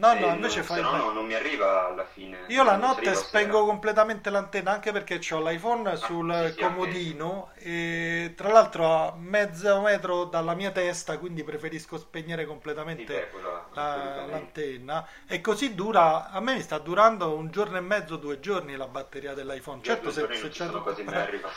No, 0.00 0.14
no, 0.14 0.32
invece 0.32 0.58
non, 0.58 0.64
fai... 0.64 0.80
No, 0.80 0.96
no, 0.96 1.12
non 1.12 1.26
mi 1.26 1.34
arriva 1.34 1.88
alla 1.88 2.06
fine. 2.06 2.44
Io 2.46 2.62
la 2.62 2.76
notte 2.76 3.14
spengo 3.14 3.66
completamente 3.66 4.30
l'antenna 4.30 4.72
anche 4.72 4.92
perché 4.92 5.20
ho 5.30 5.46
l'iPhone 5.46 5.90
ah, 5.90 5.96
sul 5.96 6.46
sì, 6.46 6.52
sì, 6.54 6.60
comodino 6.62 7.50
e 7.56 8.32
tra 8.34 8.48
l'altro 8.48 8.86
a 8.86 9.14
mezzo 9.14 9.82
metro 9.82 10.24
dalla 10.24 10.54
mia 10.54 10.70
testa, 10.70 11.18
quindi 11.18 11.44
preferisco 11.44 11.98
spegnere 11.98 12.46
completamente 12.46 13.28
sì, 13.30 13.36
beh, 13.36 13.42
la, 13.74 14.24
l'antenna. 14.26 15.06
E 15.26 15.42
così 15.42 15.74
dura, 15.74 16.30
a 16.30 16.40
me 16.40 16.54
mi 16.54 16.62
sta 16.62 16.78
durando 16.78 17.34
un 17.34 17.50
giorno 17.50 17.76
e 17.76 17.80
mezzo, 17.80 18.16
due 18.16 18.40
giorni 18.40 18.76
la 18.76 18.86
batteria 18.86 19.34
dell'iPhone. 19.34 19.82
Certo, 19.82 20.10
se, 20.10 20.26
se 20.32 20.48
c'è... 20.48 20.68
Quasi 20.70 21.04
arriva. 21.08 21.50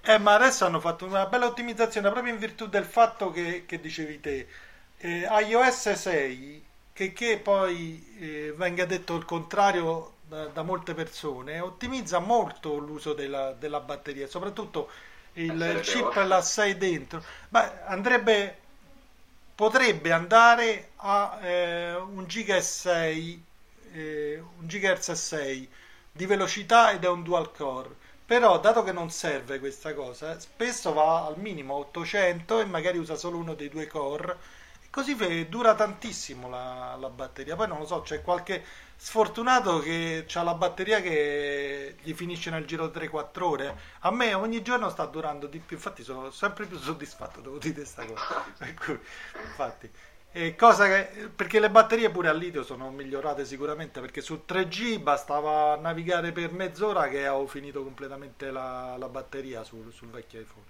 Eh, 0.00 0.18
ma 0.18 0.34
adesso 0.34 0.64
hanno 0.64 0.80
fatto 0.80 1.04
una 1.04 1.26
bella 1.26 1.44
ottimizzazione 1.44 2.08
proprio 2.10 2.32
in 2.32 2.38
virtù 2.38 2.66
del 2.66 2.84
fatto 2.84 3.30
che, 3.30 3.64
che 3.66 3.78
dicevi 3.78 4.20
te. 4.20 4.48
Eh, 4.96 5.26
iOS 5.48 5.92
6, 5.92 6.68
che, 7.00 7.12
che 7.14 7.38
poi 7.38 8.14
eh, 8.18 8.52
venga 8.54 8.84
detto 8.84 9.16
il 9.16 9.24
contrario 9.24 10.16
da, 10.28 10.46
da, 10.46 10.62
molte 10.62 10.92
persone, 10.92 11.58
ottimizza 11.58 12.18
molto 12.18 12.76
l'uso 12.76 13.14
della, 13.14 13.52
della 13.52 13.80
batteria, 13.80 14.26
soprattutto 14.26 14.90
il, 15.34 15.50
il 15.50 15.80
chip 15.80 16.14
l'ha 16.14 16.44
dentro. 16.76 17.22
Ma 17.48 17.84
andrebbe, 17.86 18.58
potrebbe 19.54 20.12
andare 20.12 20.90
a 20.96 21.38
eh, 21.40 21.94
un 21.94 22.26
giga 22.26 22.60
6, 22.60 23.44
eh, 23.92 24.42
un 24.58 24.68
gigahertz 24.68 25.12
6 25.12 25.68
di 26.12 26.26
velocità 26.26 26.92
ed 26.92 27.04
è 27.04 27.08
un 27.08 27.22
dual 27.22 27.50
core 27.52 28.08
però, 28.30 28.60
dato 28.60 28.84
che 28.84 28.92
non 28.92 29.10
serve 29.10 29.58
questa 29.58 29.92
cosa, 29.92 30.38
spesso 30.38 30.92
va 30.92 31.26
al 31.26 31.36
minimo 31.38 31.74
800 31.74 32.60
e 32.60 32.64
magari 32.64 32.96
usa 32.96 33.16
solo 33.16 33.38
uno 33.38 33.54
dei 33.54 33.68
due 33.68 33.88
core. 33.88 34.36
Così 34.90 35.48
dura 35.48 35.74
tantissimo 35.74 36.48
la, 36.48 36.96
la 36.98 37.08
batteria. 37.08 37.54
Poi 37.54 37.68
non 37.68 37.78
lo 37.78 37.86
so, 37.86 38.02
c'è 38.02 38.22
qualche 38.22 38.64
sfortunato 38.96 39.78
che 39.78 40.26
ha 40.34 40.42
la 40.42 40.54
batteria 40.54 41.00
che 41.00 41.96
gli 42.02 42.12
finisce 42.12 42.50
nel 42.50 42.66
giro 42.66 42.88
di 42.88 42.98
3-4 42.98 43.42
ore. 43.42 43.78
A 44.00 44.10
me 44.10 44.34
ogni 44.34 44.62
giorno 44.62 44.90
sta 44.90 45.06
durando 45.06 45.46
di 45.46 45.58
più. 45.60 45.76
Infatti, 45.76 46.02
sono 46.02 46.30
sempre 46.30 46.66
più 46.66 46.76
soddisfatto, 46.76 47.40
devo 47.40 47.58
dire 47.58 47.74
questa 47.74 48.04
cosa. 48.04 48.44
infatti. 49.42 49.90
E 50.32 50.54
cosa 50.54 50.86
che, 50.86 51.28
perché 51.34 51.58
le 51.58 51.70
batterie 51.70 52.08
pure 52.10 52.28
al 52.28 52.38
litio 52.38 52.62
sono 52.62 52.90
migliorate 52.92 53.44
sicuramente 53.44 54.00
perché 54.00 54.20
sul 54.20 54.42
3G 54.46 55.00
bastava 55.02 55.74
navigare 55.74 56.30
per 56.30 56.52
mezz'ora 56.52 57.08
che 57.08 57.26
avevo 57.26 57.48
finito 57.48 57.82
completamente 57.82 58.52
la, 58.52 58.96
la 58.96 59.08
batteria 59.08 59.64
sul, 59.64 59.92
sul, 59.92 60.08
vecchio 60.08 60.40
iPhone. 60.40 60.64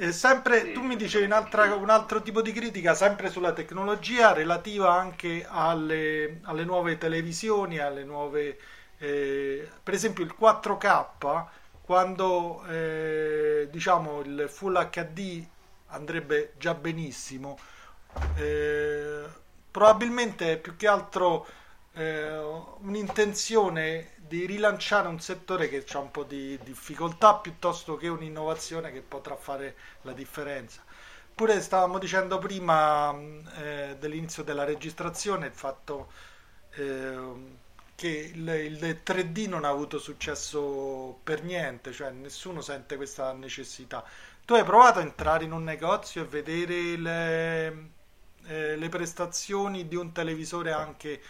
E 0.00 0.12
sempre, 0.12 0.62
sì, 0.62 0.72
tu 0.72 0.82
mi 0.82 0.94
dicevi 0.94 1.24
un 1.24 1.90
altro 1.90 2.22
tipo 2.22 2.40
di 2.40 2.52
critica 2.52 2.94
sempre 2.94 3.30
sulla 3.30 3.52
tecnologia 3.52 4.32
relativa 4.32 4.92
anche 4.92 5.44
alle, 5.48 6.38
alle 6.42 6.64
nuove 6.64 6.98
televisioni, 6.98 7.78
alle 7.78 8.04
nuove 8.04 8.58
eh, 8.98 9.68
per 9.82 9.94
esempio 9.94 10.22
il 10.24 10.34
4K, 10.38 11.46
quando 11.82 12.64
eh, 12.66 13.68
diciamo 13.70 14.20
il 14.20 14.46
Full 14.48 14.88
HD 14.90 15.44
andrebbe 15.88 16.52
già 16.58 16.74
benissimo, 16.74 17.58
eh, 18.36 19.24
probabilmente 19.70 20.52
è 20.52 20.58
più 20.58 20.76
che 20.76 20.86
altro 20.86 21.46
eh, 21.94 22.36
un'intenzione 22.80 24.12
di 24.28 24.46
rilanciare 24.46 25.08
un 25.08 25.18
settore 25.20 25.68
che 25.68 25.84
ha 25.92 25.98
un 25.98 26.10
po' 26.10 26.22
di 26.22 26.58
difficoltà 26.62 27.34
piuttosto 27.36 27.96
che 27.96 28.08
un'innovazione 28.08 28.92
che 28.92 29.00
potrà 29.00 29.34
fare 29.36 29.74
la 30.02 30.12
differenza. 30.12 30.82
Pure 31.34 31.60
stavamo 31.60 31.98
dicendo 31.98 32.38
prima 32.38 33.16
eh, 33.56 33.96
dell'inizio 33.98 34.42
della 34.42 34.64
registrazione 34.64 35.46
il 35.46 35.52
fatto 35.52 36.10
eh, 36.72 37.16
che 37.94 38.30
il, 38.34 38.48
il, 38.48 39.00
3D 39.04 39.48
non 39.48 39.64
ha 39.64 39.68
avuto 39.68 39.98
successo 39.98 41.18
per 41.24 41.42
niente, 41.42 41.92
cioè 41.92 42.10
nessuno 42.10 42.60
sente 42.60 42.96
questa 42.96 43.32
necessità. 43.32 44.04
Tu 44.44 44.54
hai 44.54 44.64
provato 44.64 44.98
a 44.98 45.02
entrare 45.02 45.44
in 45.44 45.52
un 45.52 45.64
negozio 45.64 46.22
e 46.22 46.26
vedere 46.26 46.96
le, 46.96 47.90
eh, 48.46 48.76
le 48.76 48.88
prestazioni 48.88 49.88
di 49.88 49.96
un 49.96 50.12
televisore 50.12 50.72
anche 50.72 51.20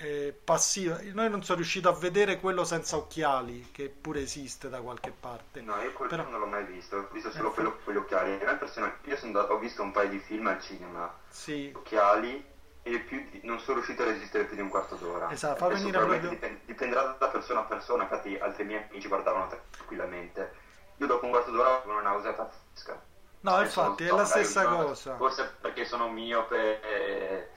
eh, 0.00 0.38
passiva. 0.44 0.98
Noi 1.12 1.28
non 1.28 1.42
sono 1.42 1.58
riuscito 1.58 1.88
a 1.88 1.92
vedere 1.92 2.40
quello 2.40 2.64
senza 2.64 2.96
occhiali, 2.96 3.68
che 3.70 3.88
pure 3.88 4.20
esiste 4.20 4.68
da 4.68 4.80
qualche 4.80 5.12
parte. 5.18 5.60
No, 5.60 5.80
io 5.82 5.92
quello 5.92 6.10
Però... 6.10 6.28
non 6.28 6.40
l'ho 6.40 6.46
mai 6.46 6.64
visto, 6.64 6.96
ho 6.96 7.08
visto 7.12 7.30
solo 7.30 7.50
eh, 7.50 7.54
quello 7.54 7.78
con 7.84 7.94
gli 7.94 7.96
occhiali. 7.98 8.32
Io 8.32 9.18
andato, 9.22 9.52
ho 9.52 9.58
visto 9.58 9.82
un 9.82 9.92
paio 9.92 10.08
di 10.08 10.18
film 10.18 10.46
al 10.46 10.60
cinema, 10.60 11.14
sì. 11.28 11.72
occhiali, 11.74 12.44
e 12.82 12.98
più 13.00 13.24
di, 13.30 13.40
non 13.44 13.58
sono 13.60 13.74
riuscito 13.74 14.02
a 14.02 14.06
resistere 14.06 14.44
più 14.44 14.56
di 14.56 14.62
un 14.62 14.68
quarto 14.68 14.96
d'ora. 14.96 15.30
Esatto, 15.30 15.56
fa 15.56 15.68
venire 15.68 15.98
proprio... 15.98 16.28
dipend, 16.30 16.60
dipenderà 16.64 17.16
da 17.18 17.28
persona 17.28 17.60
a 17.60 17.64
persona, 17.64 18.04
infatti 18.04 18.36
altri 18.38 18.64
miei 18.64 18.86
amici 18.88 19.08
guardavano 19.08 19.48
tranquillamente. 19.70 20.68
Io 20.96 21.06
dopo 21.06 21.24
un 21.24 21.30
quarto 21.30 21.50
d'ora 21.50 21.76
avevo 21.76 21.92
una 21.92 22.10
nausea 22.10 22.32
pazzesca. 22.32 23.02
No, 23.42 23.60
infatti, 23.60 24.04
è 24.04 24.10
la 24.10 24.24
stessa 24.24 24.66
cosa. 24.66 25.16
Forse 25.16 25.54
perché 25.60 25.86
sono 25.86 26.10
miope 26.10 26.80
e 26.82 27.48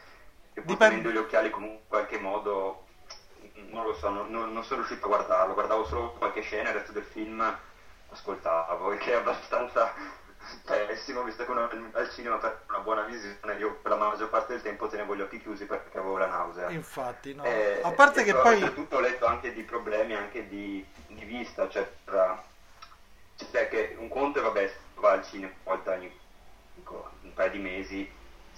e 0.54 0.62
pur 0.62 0.72
Dipende... 0.72 1.12
gli 1.12 1.18
occhiali 1.18 1.50
comunque 1.50 1.82
in 1.82 1.88
qualche 1.88 2.20
modo 2.20 2.86
non 3.70 3.86
lo 3.86 3.96
so, 3.96 4.10
non, 4.10 4.30
non, 4.30 4.64
sono 4.64 4.82
riuscito 4.82 5.06
a 5.06 5.10
guardarlo, 5.10 5.54
guardavo 5.54 5.86
solo 5.86 6.12
qualche 6.14 6.42
scena, 6.42 6.70
il 6.70 6.76
resto 6.76 6.92
del 6.92 7.04
film 7.04 7.58
ascoltavo, 8.10 8.94
il 8.94 9.00
che 9.00 9.14
è 9.14 9.16
abbastanza 9.16 9.94
pessimo, 10.66 11.24
visto 11.24 11.44
che 11.44 11.52
uno 11.52 11.70
al 11.94 12.10
cinema 12.12 12.38
per 12.38 12.64
una 12.70 12.80
buona 12.80 13.02
visione, 13.02 13.56
io 13.58 13.76
per 13.82 13.92
la 13.92 13.98
maggior 13.98 14.30
parte 14.30 14.54
del 14.54 14.62
tempo 14.62 14.88
tenevo 14.88 15.16
gli 15.16 15.22
occhi 15.22 15.42
chiusi 15.42 15.66
perché 15.66 15.98
avevo 15.98 16.18
la 16.18 16.28
nausea. 16.28 16.70
Infatti, 16.70 17.34
no. 17.34 17.44
Eh, 17.44 17.82
a 17.82 17.92
parte 17.92 18.24
che 18.24 18.34
poi... 18.34 18.60
Soprattutto 18.60 18.98
ho 18.98 19.02
letto 19.02 19.26
anche 19.26 19.54
di 19.54 19.64
problemi 19.64 20.16
anche 20.16 20.48
di, 20.48 20.86
di 21.08 21.26
vista, 21.26 21.68
cioè, 21.70 21.90
tra... 22.04 22.42
cioè 23.52 23.68
che 23.68 23.96
un 23.98 24.08
conto 24.10 24.40
è 24.40 24.42
vabbè, 24.44 24.74
va 24.96 25.12
al 25.12 25.26
cinema 25.26 25.52
una 25.64 25.76
volta 25.76 25.92
ogni 25.94 26.22
un 26.86 27.34
paio 27.34 27.50
di 27.52 27.60
mesi 27.60 28.12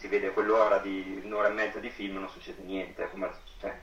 si 0.05 0.07
vede 0.07 0.31
quell'ora 0.31 0.77
di 0.77 1.21
un'ora 1.23 1.47
e 1.47 1.53
mezza 1.53 1.79
di 1.79 1.89
film 1.89 2.19
non 2.19 2.29
succede 2.29 2.61
niente, 2.61 3.09
come, 3.09 3.31
cioè, 3.59 3.75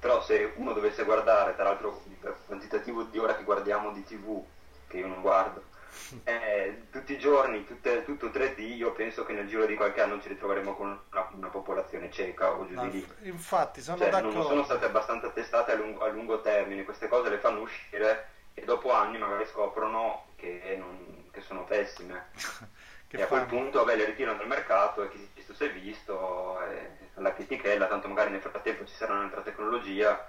però 0.00 0.20
se 0.20 0.52
uno 0.56 0.72
dovesse 0.72 1.04
guardare, 1.04 1.54
tra 1.54 1.64
l'altro 1.64 2.02
il 2.08 2.34
quantitativo 2.46 3.04
di 3.04 3.18
ore 3.18 3.36
che 3.36 3.44
guardiamo 3.44 3.92
di 3.92 4.02
tv, 4.02 4.42
che 4.88 4.98
io 4.98 5.06
non 5.06 5.20
guardo, 5.20 5.62
eh, 6.24 6.86
tutti 6.90 7.12
i 7.12 7.18
giorni, 7.18 7.64
tutte, 7.64 8.04
tutto 8.04 8.26
3D, 8.26 8.76
io 8.76 8.92
penso 8.92 9.24
che 9.24 9.32
nel 9.32 9.46
giro 9.46 9.64
di 9.64 9.76
qualche 9.76 10.00
anno 10.00 10.20
ci 10.20 10.28
ritroveremo 10.28 10.74
con 10.74 11.00
una, 11.10 11.28
una 11.32 11.48
popolazione 11.48 12.10
cieca 12.10 12.50
o 12.50 12.66
giù 12.66 12.74
no, 12.74 12.88
di 12.88 12.90
lì. 12.90 13.28
Infatti, 13.28 13.80
sono 13.80 13.98
cioè, 13.98 14.10
d'accordo. 14.10 14.38
Non 14.38 14.46
sono 14.46 14.64
state 14.64 14.86
abbastanza 14.86 15.30
testate 15.30 15.70
a 15.70 15.76
lungo, 15.76 16.02
a 16.02 16.08
lungo, 16.08 16.40
termine, 16.40 16.82
queste 16.82 17.06
cose 17.06 17.30
le 17.30 17.38
fanno 17.38 17.60
uscire 17.60 18.30
e 18.54 18.64
dopo 18.64 18.92
anni 18.92 19.18
magari 19.18 19.46
scoprono 19.46 20.24
che, 20.34 20.74
non, 20.76 21.28
che 21.30 21.40
sono 21.42 21.64
pessime. 21.64 22.26
E 23.10 23.22
a 23.22 23.26
quel 23.26 23.46
punto 23.46 23.84
vabbè, 23.84 23.96
le 23.96 24.04
ritirano 24.04 24.36
dal 24.36 24.46
mercato 24.46 25.02
e 25.02 25.08
chi 25.10 25.16
si 25.16 25.24
è 25.24 25.34
visto 25.34 25.54
si 25.54 25.64
è 25.64 25.72
visto, 25.72 26.60
eh, 26.62 26.90
la 27.14 27.32
critichella, 27.32 27.86
tanto 27.86 28.08
magari 28.08 28.30
nel 28.30 28.40
frattempo 28.40 28.84
ci 28.84 28.94
sarà 28.94 29.14
un'altra 29.14 29.40
tecnologia, 29.40 30.28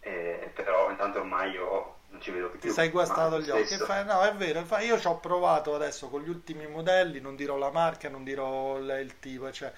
eh, 0.00 0.50
però 0.54 0.90
intanto 0.90 1.20
ormai 1.20 1.52
io 1.52 1.96
non 2.10 2.20
ci 2.20 2.30
vedo 2.30 2.50
più. 2.50 2.60
Ti 2.60 2.70
sei 2.70 2.90
guastato 2.90 3.40
gli 3.40 3.50
occhi. 3.50 3.76
Fai, 3.76 4.04
no, 4.04 4.22
è 4.22 4.34
vero, 4.34 4.64
io 4.80 4.98
ci 4.98 5.06
ho 5.06 5.18
provato 5.18 5.74
adesso 5.74 6.08
con 6.08 6.22
gli 6.22 6.28
ultimi 6.28 6.66
modelli, 6.66 7.20
non 7.20 7.34
dirò 7.34 7.56
la 7.56 7.70
marca, 7.70 8.08
non 8.08 8.24
dirò 8.24 8.78
il 8.78 9.18
tipo, 9.18 9.50
cioè, 9.50 9.72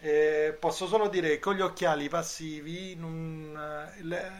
eh, 0.00 0.56
posso 0.58 0.86
solo 0.86 1.08
dire 1.08 1.28
che 1.28 1.38
con 1.38 1.54
gli 1.54 1.60
occhiali 1.60 2.08
passivi 2.08 2.96
non, 2.96 3.90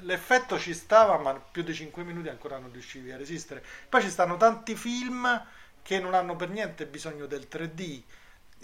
l'effetto 0.00 0.58
ci 0.58 0.74
stava, 0.74 1.18
ma 1.18 1.34
più 1.34 1.62
di 1.62 1.72
5 1.72 2.02
minuti 2.02 2.28
ancora 2.28 2.58
non 2.58 2.72
riuscivi 2.72 3.12
a 3.12 3.16
resistere. 3.16 3.62
Poi 3.88 4.02
ci 4.02 4.10
stanno 4.10 4.36
tanti 4.36 4.74
film 4.74 5.46
che 5.82 5.98
non 6.00 6.14
hanno 6.14 6.36
per 6.36 6.48
niente 6.50 6.86
bisogno 6.86 7.26
del 7.26 7.46
3D. 7.50 8.02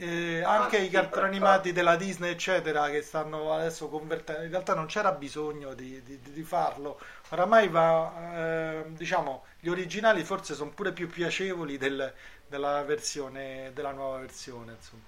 Eh, 0.00 0.44
anche 0.44 0.76
ah, 0.76 0.80
i 0.82 0.90
cartoni 0.90 1.26
animati 1.26 1.72
della 1.72 1.96
Disney, 1.96 2.30
eccetera, 2.30 2.88
che 2.88 3.02
stanno 3.02 3.52
adesso 3.52 3.88
convertendo, 3.88 4.44
in 4.44 4.50
realtà 4.50 4.72
non 4.74 4.86
c'era 4.86 5.10
bisogno 5.10 5.74
di, 5.74 6.00
di, 6.04 6.20
di 6.20 6.42
farlo. 6.44 7.00
Oramai 7.30 7.68
va, 7.68 8.12
eh, 8.36 8.84
diciamo, 8.90 9.44
gli 9.58 9.68
originali 9.68 10.22
forse 10.22 10.54
sono 10.54 10.70
pure 10.70 10.92
più 10.92 11.08
piacevoli 11.08 11.78
del, 11.78 12.12
della 12.46 12.84
versione, 12.84 13.72
della 13.74 13.90
nuova 13.90 14.18
versione. 14.18 14.76
Insomma. 14.76 15.02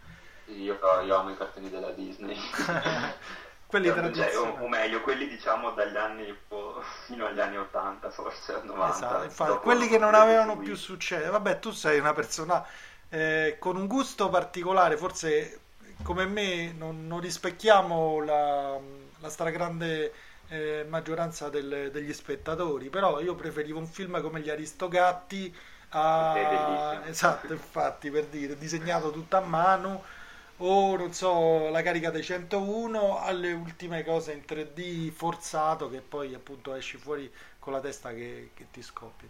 Io, 0.47 0.77
io 1.05 1.17
amo 1.17 1.31
i 1.31 1.37
cartoni 1.37 1.71
della 1.71 1.93
Disney. 1.93 2.37
quelli 3.71 3.87
cioè, 3.87 3.95
tradizionali. 3.97 4.37
O, 4.37 4.65
o, 4.65 4.69
meglio, 4.69 5.01
quelli 5.01 5.29
diciamo 5.29 5.71
dagli 5.71 5.97
anni 5.97 6.37
fino 7.07 7.27
agli 7.27 7.41
anni 7.41 7.57
80, 7.57 8.11
forse 8.11 8.61
90. 8.63 8.95
Esatto, 8.95 9.25
infatti, 9.25 9.59
quelli 9.59 9.87
che 9.87 9.99
non 9.99 10.15
avevano 10.15 10.59
più 10.59 10.75
successo. 10.75 11.31
Vabbè, 11.31 11.61
tu 11.61 11.71
sei 11.71 12.01
una 12.01 12.13
persona 12.13 12.67
eh, 13.09 13.57
con 13.59 13.77
un 13.77 13.87
gusto 13.87 14.29
particolare, 14.29 14.97
forse 14.97 15.61
come 16.03 16.27
me 16.27 16.73
non, 16.73 17.07
non 17.07 17.21
rispecchiamo 17.21 18.25
la, 18.25 18.79
la 19.19 19.29
stragrande 19.29 20.13
eh, 20.49 20.85
maggioranza 20.89 21.49
del, 21.49 21.91
degli 21.93 22.13
spettatori, 22.13 22.91
però 22.91 23.21
io 23.21 23.35
preferivo 23.35 23.79
un 23.79 23.87
film 23.87 24.21
come 24.21 24.41
Gli 24.41 24.51
Aristogatti. 24.51 25.55
A... 25.93 27.03
Esatto, 27.07 27.53
infatti, 27.53 28.11
per 28.11 28.25
dire, 28.27 28.57
disegnato 28.59 29.11
tutto 29.11 29.37
a 29.37 29.41
mano 29.41 30.19
o 30.63 30.97
non 30.97 31.13
so 31.13 31.69
la 31.69 31.83
carica 31.83 32.11
dei 32.11 32.23
101 32.23 33.19
alle 33.19 33.53
ultime 33.53 34.05
cose 34.05 34.33
in 34.33 34.43
3D 34.47 35.11
forzato 35.11 35.89
che 35.89 36.01
poi 36.01 36.35
appunto 36.35 36.75
esci 36.75 36.97
fuori 36.97 37.33
con 37.59 37.73
la 37.73 37.81
testa 37.81 38.13
che, 38.13 38.51
che 38.55 38.67
ti 38.71 38.83
scoppi 38.83 39.29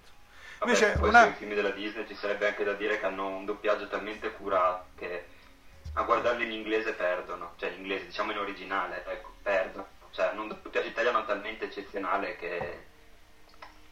Vabbè, 0.60 0.72
invece 0.72 0.98
una... 1.00 1.22
sui 1.24 1.32
film 1.34 1.54
della 1.54 1.70
Disney 1.70 2.06
ci 2.06 2.14
sarebbe 2.14 2.46
anche 2.46 2.64
da 2.64 2.74
dire 2.74 3.00
che 3.00 3.06
hanno 3.06 3.28
un 3.28 3.44
doppiaggio 3.46 3.88
talmente 3.88 4.30
curato 4.32 4.88
che 4.96 5.24
a 5.94 6.02
guardarli 6.02 6.44
in 6.44 6.52
inglese 6.52 6.92
perdono. 6.92 7.54
Cioè 7.56 7.70
in 7.70 7.78
inglese 7.78 8.06
diciamo 8.06 8.32
in 8.32 8.38
originale 8.38 9.02
ecco, 9.06 9.32
perdono. 9.42 9.86
Cioè 10.10 10.32
un 10.34 10.48
doppiaggio 10.48 10.88
italiano 10.88 11.24
talmente 11.24 11.64
eccezionale 11.64 12.36
che 12.36 12.86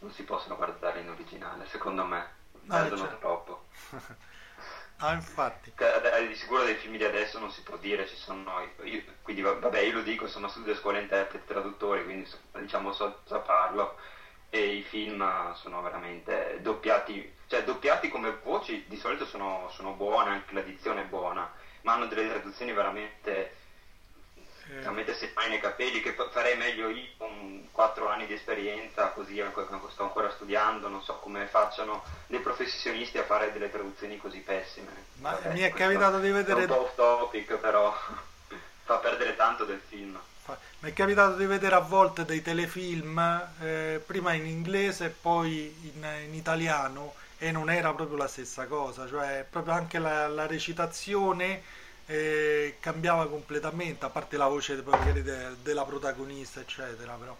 non 0.00 0.12
si 0.12 0.24
possono 0.24 0.56
guardare 0.56 1.00
in 1.00 1.08
originale 1.08 1.66
secondo 1.66 2.04
me. 2.04 2.36
Ah, 2.66 2.80
perdono 2.80 3.02
certo. 3.02 3.18
troppo 3.18 3.64
Ah, 5.00 5.12
infatti. 5.12 5.72
Di 6.28 6.34
sicuro 6.34 6.64
dei 6.64 6.74
film 6.74 6.96
di 6.96 7.04
adesso 7.04 7.38
non 7.38 7.50
si 7.52 7.62
può 7.62 7.76
dire, 7.76 8.06
ci 8.06 8.16
sono, 8.16 8.68
io, 8.82 9.02
quindi 9.22 9.42
vabbè 9.42 9.78
io 9.80 9.92
lo 9.94 10.02
dico, 10.02 10.26
sono 10.26 10.48
studio 10.48 10.74
scuola 10.74 10.98
interpreti 10.98 11.46
traduttori, 11.46 12.02
quindi 12.02 12.28
diciamo 12.58 12.92
so, 12.92 13.20
so 13.24 13.40
parlo 13.40 13.96
e 14.50 14.74
i 14.76 14.82
film 14.82 15.54
sono 15.54 15.82
veramente 15.82 16.58
doppiati, 16.62 17.32
cioè 17.46 17.62
doppiati 17.64 18.08
come 18.08 18.38
voci 18.42 18.84
di 18.88 18.96
solito 18.96 19.24
sono, 19.24 19.68
sono 19.70 19.92
buone, 19.92 20.30
anche 20.30 20.54
la 20.54 20.62
dizione 20.62 21.02
è 21.02 21.06
buona, 21.06 21.48
ma 21.82 21.92
hanno 21.94 22.06
delle 22.06 22.28
traduzioni 22.28 22.72
veramente 22.72 23.54
veramente 24.68 25.14
se 25.14 25.28
fai 25.28 25.48
nei 25.48 25.60
capelli 25.60 26.00
che 26.00 26.14
farei 26.30 26.56
meglio 26.56 26.88
io 26.88 27.06
con 27.16 27.68
4 27.72 28.08
anni 28.08 28.26
di 28.26 28.34
esperienza 28.34 29.08
così 29.08 29.42
sto 29.90 30.02
ancora 30.02 30.30
studiando 30.30 30.88
non 30.88 31.02
so 31.02 31.14
come 31.14 31.46
facciano 31.46 32.04
dei 32.26 32.40
professionisti 32.40 33.18
a 33.18 33.24
fare 33.24 33.52
delle 33.52 33.70
traduzioni 33.70 34.18
così 34.18 34.38
pessime. 34.40 34.90
Ma 35.16 35.32
Vabbè, 35.32 35.52
mi 35.52 35.60
è 35.60 35.72
capitato 35.72 36.18
di 36.20 36.30
vedere 36.30 36.60
è 36.60 36.62
un 36.62 36.68
po' 36.68 36.82
off 36.82 36.94
topic 36.94 37.56
però 37.56 37.94
fa 38.84 38.96
perdere 38.96 39.36
tanto 39.36 39.64
del 39.64 39.80
film. 39.86 40.18
Mi 40.80 40.90
è 40.90 40.92
capitato 40.94 41.36
di 41.36 41.44
vedere 41.44 41.74
a 41.74 41.80
volte 41.80 42.24
dei 42.24 42.40
telefilm 42.40 43.18
eh, 43.60 44.00
prima 44.04 44.32
in 44.32 44.46
inglese 44.46 45.06
e 45.06 45.08
poi 45.10 45.92
in, 45.94 46.06
in, 46.24 46.34
italiano 46.34 47.14
e 47.36 47.50
non 47.50 47.68
era 47.70 47.92
proprio 47.92 48.16
la 48.16 48.28
stessa 48.28 48.66
cosa 48.66 49.06
cioè 49.06 49.44
proprio 49.48 49.74
anche 49.74 49.98
la, 49.98 50.26
la 50.26 50.46
recitazione 50.46 51.62
eh, 52.10 52.76
cambiava 52.80 53.28
completamente, 53.28 54.04
a 54.04 54.08
parte 54.08 54.38
la 54.38 54.46
voce 54.46 54.82
magari 54.84 55.22
de, 55.22 55.56
della 55.62 55.84
protagonista, 55.84 56.60
eccetera. 56.60 57.12
Però. 57.14 57.36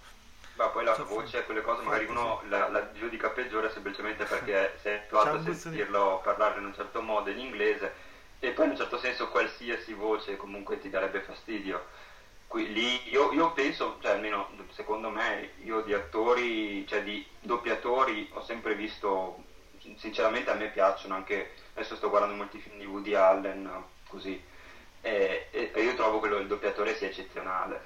Ma 0.56 0.66
poi 0.68 0.84
la 0.84 0.94
voce, 0.94 1.44
quelle 1.44 1.62
cose 1.62 1.82
magari 1.82 2.04
uno 2.06 2.42
la, 2.48 2.68
la 2.68 2.92
giudica 2.92 3.30
peggiore 3.30 3.70
semplicemente 3.70 4.24
perché 4.26 4.76
sei 4.82 4.96
abituato 4.96 5.36
a 5.36 5.54
sentirlo 5.54 6.16
di... 6.16 6.24
parlare 6.24 6.58
in 6.58 6.66
un 6.66 6.74
certo 6.74 7.00
modo 7.00 7.30
in 7.30 7.38
inglese 7.38 8.06
e 8.40 8.50
poi 8.50 8.66
in 8.66 8.70
un 8.72 8.76
certo 8.76 8.98
senso 8.98 9.28
qualsiasi 9.28 9.94
voce 9.94 10.36
comunque 10.36 10.80
ti 10.80 10.90
darebbe 10.90 11.20
fastidio. 11.20 11.86
qui, 12.46 12.72
lì, 12.72 13.08
io, 13.08 13.32
io, 13.32 13.52
penso, 13.52 13.96
cioè 14.00 14.12
almeno 14.12 14.50
secondo 14.72 15.08
me, 15.10 15.52
io 15.62 15.80
di 15.80 15.94
attori, 15.94 16.86
cioè 16.86 17.02
di 17.02 17.26
doppiatori 17.40 18.28
ho 18.34 18.44
sempre 18.44 18.74
visto, 18.74 19.42
sinceramente 19.96 20.50
a 20.50 20.54
me 20.54 20.68
piacciono 20.68 21.14
anche, 21.14 21.52
adesso 21.74 21.96
sto 21.96 22.10
guardando 22.10 22.36
molti 22.36 22.58
film 22.58 22.78
di 22.78 22.86
Woody 22.86 23.14
Allen, 23.14 23.84
così, 24.08 24.40
e, 25.00 25.48
e, 25.50 25.82
io 25.82 25.94
trovo 25.94 26.20
che 26.20 26.28
lo, 26.28 26.38
il 26.38 26.46
doppiatore 26.46 26.96
sia 26.96 27.08
eccezionale, 27.08 27.80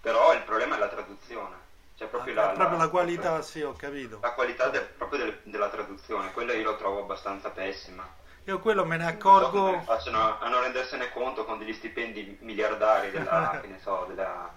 però 0.00 0.32
il 0.34 0.42
problema 0.42 0.76
è 0.76 0.78
la 0.78 0.88
traduzione. 0.88 1.68
Cioè 1.96 2.08
proprio, 2.08 2.32
ah, 2.40 2.46
la, 2.46 2.52
proprio 2.52 2.78
la, 2.78 2.84
la, 2.84 2.90
qualità, 2.90 3.32
la, 3.32 3.42
sì, 3.42 3.60
ho 3.60 3.74
capito. 3.74 4.18
La 4.22 4.32
qualità 4.32 4.68
del, 4.68 4.82
proprio 4.96 5.24
del, 5.24 5.40
della 5.44 5.68
traduzione, 5.68 6.32
quella 6.32 6.54
io 6.54 6.70
la 6.70 6.76
trovo 6.76 7.00
abbastanza 7.00 7.50
pessima. 7.50 8.08
Io 8.44 8.58
quello 8.58 8.86
me 8.86 8.96
ne 8.96 9.06
accorgo. 9.06 9.72
So 9.72 9.80
facciano 9.80 10.38
a 10.38 10.48
non 10.48 10.62
rendersene 10.62 11.12
conto 11.12 11.44
con 11.44 11.58
degli 11.58 11.74
stipendi 11.74 12.38
miliardari 12.40 13.10
della, 13.10 13.58
che 13.60 13.66
ne 13.66 13.78
so, 13.82 14.06
della 14.08 14.50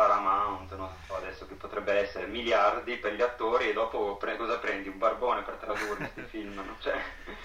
Paramount, 0.00 0.74
non 0.76 0.88
so 1.06 1.14
adesso 1.16 1.46
che 1.46 1.54
potrebbe 1.54 1.92
essere, 1.92 2.26
miliardi 2.26 2.96
per 2.96 3.12
gli 3.14 3.20
attori 3.20 3.68
e 3.68 3.72
dopo 3.74 4.16
pre- 4.16 4.38
cosa 4.38 4.58
prendi? 4.58 4.88
Un 4.88 4.96
barbone 4.96 5.42
per 5.42 5.56
tradurre 5.56 5.96
questi 5.96 6.22
film? 6.30 6.54
No? 6.54 6.76
Cioè, 6.80 6.94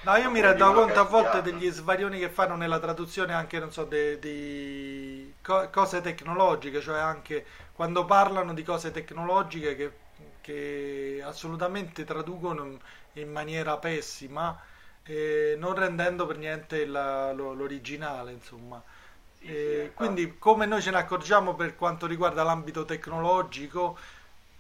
no, 0.02 0.16
io 0.18 0.30
mi 0.30 0.40
rendo 0.42 0.72
conto 0.72 1.00
a 1.00 1.04
volte 1.04 1.42
degli 1.42 1.68
svarioni 1.70 2.20
che 2.20 2.30
fanno 2.30 2.56
nella 2.56 2.80
traduzione 2.80 3.34
anche, 3.34 3.60
non 3.60 3.72
so, 3.72 3.84
di 3.86 5.36
co- 5.42 5.70
cose 5.72 6.02
tecnologiche, 6.02 6.80
cioè 6.82 7.00
anche 7.00 7.46
quando 7.74 8.06
parlano 8.06 8.54
di 8.54 8.64
cose 8.64 8.92
tecnologiche 8.92 9.76
che, 9.76 10.00
che 10.42 11.22
assolutamente 11.24 12.04
traducono 12.04 12.78
in 13.14 13.32
maniera 13.32 13.78
pessima 13.78 14.60
eh, 15.04 15.56
non 15.58 15.74
rendendo 15.76 16.26
per 16.26 16.38
niente 16.38 16.86
la, 16.86 17.32
lo, 17.34 17.54
l'originale, 17.54 18.32
insomma. 18.32 18.84
Eh, 19.48 19.92
quindi 19.94 20.38
come 20.38 20.66
noi 20.66 20.82
ce 20.82 20.92
ne 20.92 20.98
accorgiamo 20.98 21.56
per 21.56 21.76
quanto 21.76 22.08
riguarda 22.08 22.44
l'ambito 22.44 22.86
tecnologico, 22.86 23.98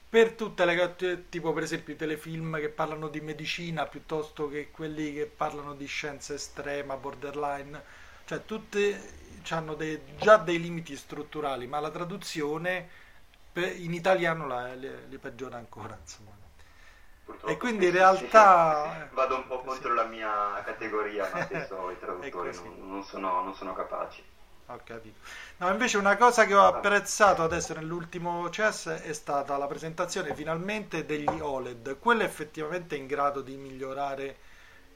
per 0.09 0.33
tutte 0.33 0.63
le 0.65 1.25
tipo 1.29 1.51
per 1.53 1.63
esempio 1.63 1.93
i 1.93 1.97
telefilm 1.97 2.59
che 2.59 2.69
parlano 2.69 3.07
di 3.07 3.19
medicina 3.21 3.85
piuttosto 3.85 4.47
che 4.47 4.69
quelli 4.71 5.13
che 5.13 5.25
parlano 5.25 5.73
di 5.73 5.85
scienza 5.85 6.33
estrema, 6.33 6.95
borderline, 6.95 7.83
cioè 8.25 8.45
tutte 8.45 9.23
hanno 9.49 9.75
dei, 9.75 9.99
già 10.17 10.37
dei 10.37 10.59
limiti 10.59 10.95
strutturali, 10.95 11.67
ma 11.67 11.79
la 11.79 11.91
traduzione 11.91 12.89
in 13.53 13.93
italiano 13.93 14.47
la, 14.47 14.73
li, 14.73 14.89
li 15.07 15.17
peggiora 15.17 15.57
ancora, 15.57 15.97
insomma. 15.99 16.31
Purtroppo 17.25 17.51
e 17.51 17.57
quindi 17.57 17.85
in 17.85 17.91
realtà 17.91 19.09
vado 19.11 19.35
un 19.37 19.47
po' 19.47 19.61
contro 19.61 19.89
sì. 19.89 19.95
la 19.95 20.03
mia 20.03 20.61
categoria, 20.63 21.27
ma 21.33 21.41
spesso 21.45 21.89
i 21.89 21.99
traduttori 21.99 22.55
non, 22.55 22.89
non, 22.89 23.03
sono, 23.03 23.41
non, 23.41 23.55
sono, 23.55 23.73
capaci. 23.73 24.23
Ho 24.67 24.81
capito. 24.83 25.19
No, 25.57 25.69
invece 25.69 25.97
una 25.97 26.17
cosa 26.17 26.45
che 26.45 26.55
ho 26.55 26.65
apprezzato 26.65 27.43
adesso 27.43 27.75
nell'ultimo 27.75 28.49
CES 28.49 28.87
è 28.87 29.13
stata 29.13 29.57
la 29.57 29.67
presentazione 29.67 30.33
finalmente 30.33 31.05
degli 31.05 31.39
OLED. 31.39 31.99
Quello 31.99 32.23
è 32.23 32.25
effettivamente 32.25 32.95
in 32.95 33.05
grado 33.05 33.41
di 33.41 33.57
migliorare 33.57 34.37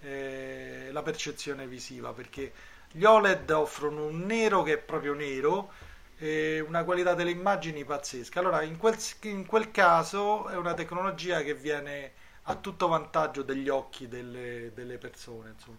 eh, 0.02 0.90
la 0.92 1.04
percezione 1.04 1.68
visiva 1.68 2.14
perché 2.14 2.52
gli 2.92 3.04
OLED 3.04 3.52
offrono 3.52 4.06
un 4.06 4.26
nero 4.26 4.64
che 4.64 4.74
è 4.74 4.78
proprio 4.78 5.14
nero 5.14 5.72
e 6.18 6.60
una 6.60 6.84
qualità 6.84 7.14
delle 7.14 7.30
immagini 7.30 7.86
pazzesca. 7.86 8.40
Allora, 8.40 8.64
in 8.64 8.78
quel, 8.78 8.98
in 9.22 9.46
quel 9.46 9.70
caso 9.70 10.48
è 10.48 10.56
una 10.56 10.74
tecnologia 10.74 11.42
che 11.44 11.54
viene 11.54 12.14
a 12.44 12.56
tutto 12.56 12.88
vantaggio 12.88 13.44
degli 13.44 13.70
occhi 13.70 14.08
delle, 14.08 14.72
delle 14.74 14.98
persone. 14.98 15.50
Insomma. 15.52 15.78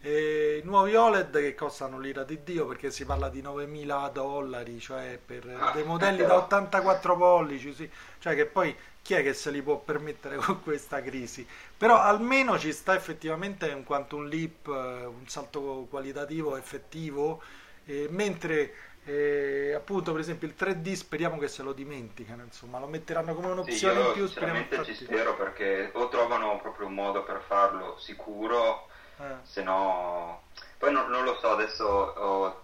E 0.00 0.60
I 0.62 0.66
nuovi 0.66 0.94
OLED 0.94 1.32
che 1.38 1.54
costano 1.54 1.98
l'ira 1.98 2.22
di 2.22 2.42
Dio 2.44 2.66
perché 2.66 2.90
si 2.90 3.04
parla 3.04 3.28
di 3.28 3.42
9.000 3.42 4.12
dollari, 4.12 4.78
cioè 4.78 5.18
per 5.24 5.46
ah, 5.58 5.72
dei 5.72 5.84
modelli 5.84 6.24
da 6.24 6.36
84 6.36 7.16
pollici, 7.16 7.74
sì. 7.74 7.90
cioè 8.18 8.34
che 8.34 8.46
poi 8.46 8.76
chi 9.02 9.14
è 9.14 9.22
che 9.22 9.34
se 9.34 9.50
li 9.50 9.62
può 9.62 9.78
permettere 9.78 10.36
con 10.42 10.62
questa 10.62 11.02
crisi? 11.02 11.46
Però 11.76 11.98
almeno 11.98 12.58
ci 12.58 12.72
sta 12.72 12.94
effettivamente 12.94 13.68
in 13.68 13.84
quanto 13.84 14.16
un 14.16 14.28
leap, 14.28 14.66
eh, 14.66 15.04
un 15.06 15.26
salto 15.26 15.86
qualitativo 15.88 16.56
effettivo, 16.56 17.42
eh, 17.84 18.06
mentre 18.10 18.72
e 19.08 19.72
appunto, 19.72 20.10
per 20.10 20.20
esempio, 20.20 20.48
il 20.48 20.54
3D 20.58 20.92
speriamo 20.94 21.38
che 21.38 21.46
se 21.46 21.62
lo 21.62 21.72
dimenticano, 21.72 22.42
insomma, 22.42 22.80
lo 22.80 22.88
metteranno 22.88 23.36
come 23.36 23.52
un'opzione 23.52 24.00
sì, 24.00 24.06
in 24.06 24.12
più. 24.14 24.26
Sinceramente 24.26 24.84
ci 24.84 24.94
spero 24.94 25.36
perché 25.36 25.90
o 25.92 26.08
trovano 26.08 26.58
proprio 26.60 26.88
un 26.88 26.94
modo 26.94 27.22
per 27.22 27.40
farlo 27.46 27.96
sicuro, 28.00 28.88
eh. 29.18 29.36
se 29.42 29.62
no. 29.62 30.42
Poi 30.78 30.92
non, 30.92 31.08
non, 31.08 31.24
lo 31.24 31.36
so, 31.38 31.50
adesso 31.50 31.84
ho, 31.84 32.60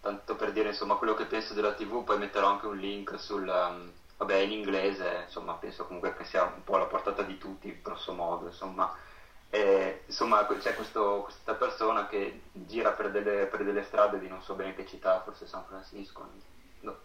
tanto 0.00 0.36
per 0.36 0.52
dire 0.52 0.68
insomma 0.70 0.96
quello 0.96 1.14
che 1.14 1.24
penso 1.26 1.54
della 1.54 1.74
TV, 1.74 2.04
poi 2.04 2.18
metterò 2.18 2.48
anche 2.48 2.66
un 2.66 2.76
link 2.76 3.18
sul. 3.18 3.46
Um, 3.46 3.92
vabbè, 4.18 4.36
in 4.36 4.52
inglese, 4.52 5.24
insomma, 5.24 5.54
penso 5.54 5.84
comunque 5.84 6.16
che 6.16 6.24
sia 6.24 6.42
un 6.44 6.64
po' 6.64 6.76
alla 6.76 6.86
portata 6.86 7.22
di 7.22 7.36
tutti, 7.36 7.80
grosso 7.82 8.12
modo, 8.12 8.46
insomma 8.46 8.94
e, 9.50 10.02
insomma, 10.06 10.46
c'è 10.46 10.74
questo, 10.74 11.22
questa 11.22 11.54
persona 11.54 12.08
che 12.08 12.42
gira 12.52 12.90
per 12.90 13.10
delle, 13.10 13.46
per 13.46 13.64
delle, 13.64 13.84
strade 13.84 14.18
di 14.18 14.28
non 14.28 14.42
so 14.42 14.54
bene 14.54 14.74
che 14.74 14.86
città, 14.86 15.22
forse 15.22 15.46
San 15.46 15.64
Francisco, 15.66 16.28
no, 16.80 16.98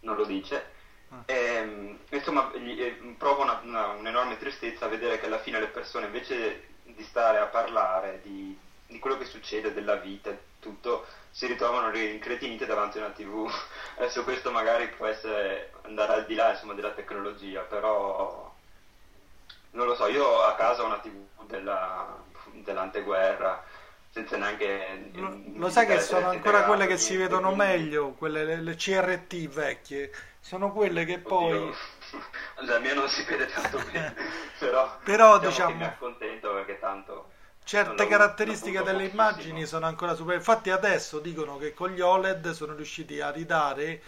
non 0.00 0.16
lo 0.16 0.24
dice. 0.24 0.74
Ah. 1.10 1.22
E, 1.26 1.98
insomma, 2.10 2.50
gli, 2.54 2.80
eh, 2.80 3.14
prova 3.18 3.42
una, 3.42 3.60
una, 3.62 3.86
un'enorme 3.88 4.38
tristezza 4.38 4.86
a 4.86 4.88
vedere 4.88 5.18
che 5.18 5.26
alla 5.26 5.40
fine 5.40 5.60
le 5.60 5.68
persone, 5.68 6.06
invece 6.06 6.74
di 6.96 7.04
stare 7.04 7.38
a 7.38 7.46
parlare 7.46 8.20
di, 8.22 8.58
di 8.86 8.98
quello 8.98 9.18
che 9.18 9.26
succede, 9.26 9.72
della 9.72 9.96
vita, 9.96 10.34
tutto, 10.58 11.06
si 11.30 11.46
ritrovano 11.46 11.96
incretinite 11.96 12.66
davanti 12.66 12.98
a 12.98 13.04
una 13.04 13.14
tv. 13.14 13.48
Adesso 13.96 14.24
questo 14.24 14.50
magari 14.50 14.88
può 14.88 15.06
essere 15.06 15.72
andare 15.82 16.14
al 16.14 16.26
di 16.26 16.34
là 16.34 16.50
insomma, 16.50 16.72
della 16.72 16.90
tecnologia, 16.90 17.60
però 17.60 18.52
non 19.70 19.86
lo 19.86 19.94
so, 19.94 20.06
io 20.06 20.42
a 20.42 20.54
casa 20.54 20.82
ho 20.82 20.86
una 20.86 20.98
tv 20.98 21.44
della, 21.46 22.16
dell'anteguerra 22.52 23.62
senza 24.10 24.38
neanche 24.38 25.10
lo, 25.12 25.38
lo 25.56 25.68
sai 25.68 25.86
che 25.86 26.00
sono 26.00 26.30
ancora 26.30 26.64
quelle 26.64 26.86
che 26.86 26.96
si 26.96 27.16
vedono 27.16 27.52
quindi... 27.52 27.66
meglio 27.66 28.12
quelle 28.12 28.44
le, 28.44 28.62
le, 28.62 28.74
CRT 28.74 29.48
vecchie 29.48 30.10
sono 30.40 30.72
quelle 30.72 31.04
che 31.04 31.20
Oddio. 31.22 31.28
poi 31.28 31.74
la 32.64 32.78
mia 32.78 32.94
non 32.94 33.08
si 33.08 33.22
vede 33.24 33.46
tanto 33.46 33.78
bene 33.92 34.14
però, 34.58 34.98
però 35.04 35.38
diciamo, 35.38 35.74
diciamo... 35.74 35.96
tanto. 36.96 37.30
Certe 37.64 38.06
caratteristiche 38.06 38.82
delle 38.82 39.06
immagini 39.06 39.66
sono 39.66 39.86
ancora 39.86 40.14
super 40.14 40.36
infatti 40.36 40.70
adesso 40.70 41.18
dicono 41.18 41.58
che 41.58 41.74
con 41.74 41.90
gli 41.90 42.00
OLED 42.00 42.52
sono 42.52 42.74
riusciti 42.74 43.20
a 43.20 43.30
ridare 43.30 44.00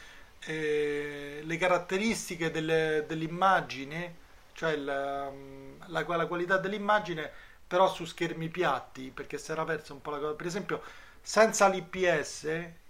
eh, 0.44 1.40
le 1.42 1.56
caratteristiche 1.56 2.52
delle, 2.52 3.04
dell'immagine 3.08 4.14
cioè 4.52 4.74
il, 4.74 5.28
um, 5.32 5.76
la, 5.88 6.04
la, 6.06 6.26
qualità 6.26 6.56
dell'immagine 6.56 7.28
però 7.66 7.92
su 7.92 8.04
schermi 8.04 8.48
piatti 8.48 9.10
perché 9.12 9.38
si 9.38 9.50
era 9.50 9.64
persa 9.64 9.92
un 9.92 10.02
po' 10.02 10.10
la 10.10 10.18
cosa. 10.18 10.34
Per 10.34 10.46
esempio 10.46 10.82
senza 11.20 11.66
l'IPS 11.66 12.42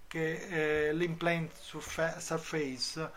che 0.07 0.49
è 0.89 0.93
l'implane 0.93 1.49
surface 1.61 3.11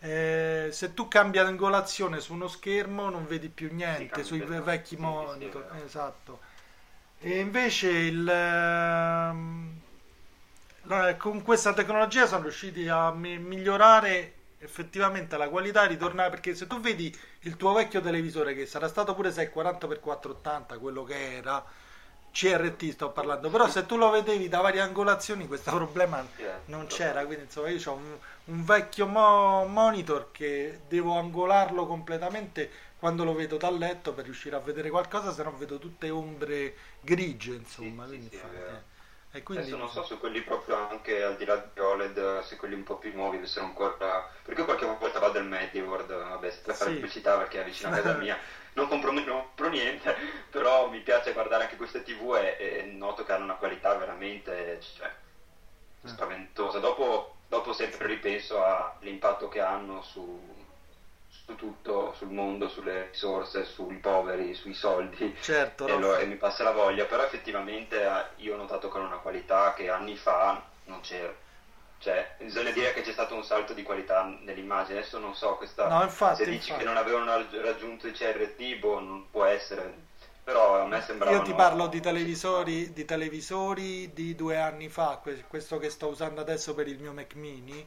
eh, 0.00 0.68
se 0.72 0.94
tu 0.94 1.08
cambi 1.08 1.38
l'angolazione 1.38 2.20
su 2.20 2.32
uno 2.34 2.48
schermo 2.48 3.08
non 3.08 3.26
vedi 3.26 3.48
più 3.48 3.72
niente 3.72 4.22
sui 4.22 4.40
vecchi 4.40 4.96
monitor. 4.96 5.68
esatto. 5.84 6.40
E 7.18 7.38
invece 7.38 7.88
il, 7.88 8.28
ehm, 8.28 9.80
con 11.16 11.42
questa 11.42 11.72
tecnologia 11.72 12.26
sono 12.26 12.42
riusciti 12.42 12.86
a 12.88 13.10
migliorare 13.10 14.34
effettivamente 14.58 15.36
la 15.36 15.48
qualità 15.48 15.84
ritorna 15.84 16.28
perché 16.30 16.54
se 16.54 16.66
tu 16.66 16.80
vedi 16.80 17.14
il 17.40 17.56
tuo 17.56 17.72
vecchio 17.72 18.00
televisore 18.00 18.54
che 18.54 18.66
sarà 18.66 18.88
stato 18.88 19.14
pure 19.14 19.30
640x480 19.30 20.78
quello 20.78 21.04
che 21.04 21.36
era 21.36 21.64
CRT 22.36 22.90
sto 22.90 23.12
parlando 23.12 23.48
però 23.48 23.66
se 23.66 23.86
tu 23.86 23.96
lo 23.96 24.10
vedevi 24.10 24.46
da 24.50 24.60
varie 24.60 24.82
angolazioni 24.82 25.46
questo 25.46 25.70
problema 25.74 26.22
non 26.66 26.86
c'era 26.86 27.24
quindi 27.24 27.44
insomma 27.44 27.70
io 27.70 27.80
ho 27.90 27.94
un, 27.94 28.18
un 28.44 28.64
vecchio 28.64 29.06
mo- 29.06 29.64
monitor 29.64 30.28
che 30.32 30.80
devo 30.86 31.16
angolarlo 31.16 31.86
completamente 31.86 32.70
quando 32.98 33.24
lo 33.24 33.34
vedo 33.34 33.56
dal 33.56 33.78
letto 33.78 34.12
per 34.12 34.24
riuscire 34.26 34.54
a 34.54 34.58
vedere 34.58 34.90
qualcosa 34.90 35.32
se 35.32 35.42
no 35.44 35.56
vedo 35.56 35.78
tutte 35.78 36.10
ombre 36.10 36.74
grigie 37.00 37.54
insomma 37.54 38.02
sì, 38.02 38.08
quindi 38.10 38.28
sì, 38.30 38.36
fa, 38.36 38.48
eh. 38.52 38.94
E 39.32 39.42
quindi... 39.42 39.64
Adesso 39.64 39.78
non 39.78 39.90
so 39.90 40.02
se 40.02 40.16
quelli 40.16 40.40
proprio 40.40 40.76
anche 40.88 41.22
al 41.22 41.36
di 41.36 41.44
là 41.44 41.56
di 41.56 41.78
OLED, 41.78 42.40
se 42.40 42.56
quelli 42.56 42.74
un 42.74 42.84
po' 42.84 42.96
più 42.96 43.12
nuovi 43.12 43.36
avessero 43.36 43.66
ancora... 43.66 44.30
Perché 44.42 44.64
qualche 44.64 44.86
volta 44.86 45.18
vado 45.18 45.38
al 45.38 45.46
MediWorld, 45.46 46.06
vabbè, 46.06 46.52
per 46.64 46.74
fare 46.74 46.90
sì. 46.90 46.96
pubblicità 46.96 47.36
perché 47.36 47.60
è 47.60 47.64
vicino 47.64 47.90
a 47.90 47.96
casa 47.96 48.14
mia, 48.14 48.38
non 48.76 48.88
compro, 48.88 49.68
niente, 49.68 50.14
però 50.50 50.88
mi 50.88 51.00
piace 51.00 51.32
guardare 51.32 51.64
anche 51.64 51.76
queste 51.76 52.02
TV 52.02 52.36
e, 52.36 52.56
e 52.58 52.82
noto 52.84 53.24
che 53.24 53.32
hanno 53.32 53.44
una 53.44 53.54
qualità 53.54 53.94
veramente 53.94 54.80
cioè, 54.96 55.10
eh. 56.02 56.08
spaventosa. 56.08 56.78
Dopo, 56.78 57.36
dopo 57.48 57.72
sempre 57.72 58.06
ripenso 58.06 58.62
all'impatto 58.62 59.48
che 59.48 59.60
hanno 59.60 60.02
su, 60.02 60.64
su 61.28 61.54
tutto, 61.54 62.14
sul 62.16 62.28
mondo, 62.28 62.68
sulle 62.68 63.08
risorse, 63.10 63.64
sui 63.64 63.96
poveri, 63.96 64.54
sui 64.54 64.74
soldi 64.74 65.34
certo, 65.40 65.86
e, 65.86 65.98
lo, 65.98 66.16
e, 66.16 66.26
mi 66.26 66.36
passa 66.36 66.62
la 66.62 66.72
voglia, 66.72 67.06
però 67.06 67.24
effettivamente 67.24 68.02
eh, 68.02 68.24
io 68.36 68.54
ho 68.54 68.58
notato 68.58 68.90
che 68.90 68.98
hanno 68.98 69.06
una 69.06 69.16
qualità 69.16 69.72
che 69.74 69.88
anni 69.88 70.16
fa 70.16 70.62
non 70.84 71.00
c'era. 71.00 71.44
Cioè, 71.98 72.34
bisogna 72.38 72.70
dire 72.70 72.92
che 72.92 73.00
c'è 73.00 73.12
stato 73.12 73.34
un 73.34 73.44
salto 73.44 73.72
di 73.72 73.82
qualità 73.82 74.24
nell'immagine. 74.42 74.98
Adesso 74.98 75.18
non 75.18 75.34
so, 75.34 75.56
questa, 75.56 75.88
no, 75.88 76.02
infatti, 76.02 76.44
se 76.44 76.50
dici 76.50 76.70
infatti. 76.70 76.78
che 76.78 76.84
non 76.84 76.96
avevano 76.96 77.32
raggiunto 77.62 78.06
i 78.06 78.12
CRT, 78.12 78.78
boh, 78.78 79.00
non 79.00 79.26
può 79.30 79.44
essere. 79.44 80.04
Però 80.44 80.80
a 80.80 80.86
me 80.86 81.02
sembrava. 81.02 81.36
Io 81.36 81.42
ti 81.42 81.54
parlo 81.54 81.88
di 81.88 82.00
televisori, 82.00 82.92
di 82.92 83.04
televisori 83.04 84.12
di 84.12 84.34
due 84.36 84.58
anni 84.58 84.88
fa, 84.88 85.20
questo 85.48 85.78
che 85.78 85.90
sto 85.90 86.06
usando 86.08 86.40
adesso 86.40 86.74
per 86.74 86.86
il 86.86 87.00
mio 87.00 87.12
Mac 87.12 87.34
mini. 87.34 87.84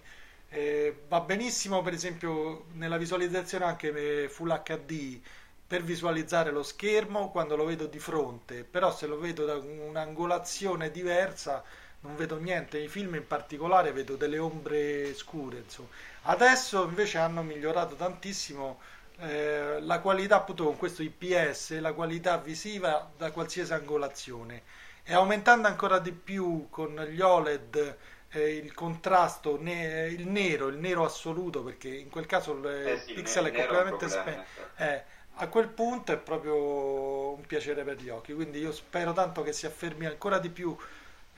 Eh, 0.50 1.04
va 1.08 1.22
benissimo, 1.22 1.82
per 1.82 1.94
esempio, 1.94 2.66
nella 2.74 2.98
visualizzazione 2.98 3.66
anche 3.66 4.28
Full 4.28 4.62
HD 4.64 5.22
per 5.70 5.84
visualizzare 5.84 6.50
lo 6.50 6.64
schermo 6.64 7.30
quando 7.30 7.56
lo 7.56 7.64
vedo 7.64 7.86
di 7.86 8.00
fronte, 8.00 8.64
però 8.64 8.92
se 8.92 9.06
lo 9.06 9.20
vedo 9.20 9.46
da 9.46 9.56
un'angolazione 9.56 10.90
diversa 10.90 11.64
non 12.02 12.16
vedo 12.16 12.38
niente, 12.38 12.80
i 12.80 12.88
film 12.88 13.16
in 13.16 13.28
particolare 13.28 13.92
vedo 13.92 14.16
delle 14.16 14.38
ombre 14.38 15.14
scure. 15.14 15.58
Insomma. 15.58 15.90
Adesso 16.24 16.84
invece 16.84 17.18
hanno 17.18 17.42
migliorato 17.42 17.96
tantissimo 17.96 18.80
eh, 19.20 19.80
la 19.82 20.00
qualità 20.00 20.38
appunto 20.38 20.64
con 20.64 20.78
questo 20.78 21.04
IPS, 21.04 21.80
la 21.80 21.94
qualità 21.94 22.38
visiva 22.38 23.10
da 23.18 23.32
qualsiasi 23.32 23.74
angolazione 23.74 24.64
e 25.04 25.14
aumentando 25.14 25.68
ancora 25.68 26.00
di 26.00 26.12
più 26.12 26.68
con 26.70 26.96
gli 27.10 27.20
OLED 27.20 27.98
eh, 28.30 28.56
il 28.56 28.74
contrasto, 28.74 29.58
ne- 29.60 30.08
il 30.08 30.28
nero, 30.28 30.68
il 30.68 30.78
nero 30.78 31.04
assoluto 31.04 31.64
perché 31.64 31.90
in 31.90 32.10
quel 32.10 32.28
caso 32.28 32.54
il 32.54 32.66
eh 32.66 33.00
sì, 33.00 33.14
pixel 33.14 33.46
è 33.46 33.52
completamente 33.52 34.08
spento. 34.08 34.46
Eh, 34.78 35.04
a 35.42 35.48
quel 35.48 35.70
punto 35.70 36.12
è 36.12 36.18
proprio 36.18 37.34
un 37.34 37.46
piacere 37.46 37.84
per 37.84 37.98
gli 37.98 38.10
occhi, 38.10 38.34
quindi 38.34 38.60
io 38.60 38.72
spero 38.72 39.14
tanto 39.14 39.42
che 39.42 39.54
si 39.54 39.66
affermi 39.66 40.06
ancora 40.06 40.38
di 40.38 40.50
più 40.50 40.76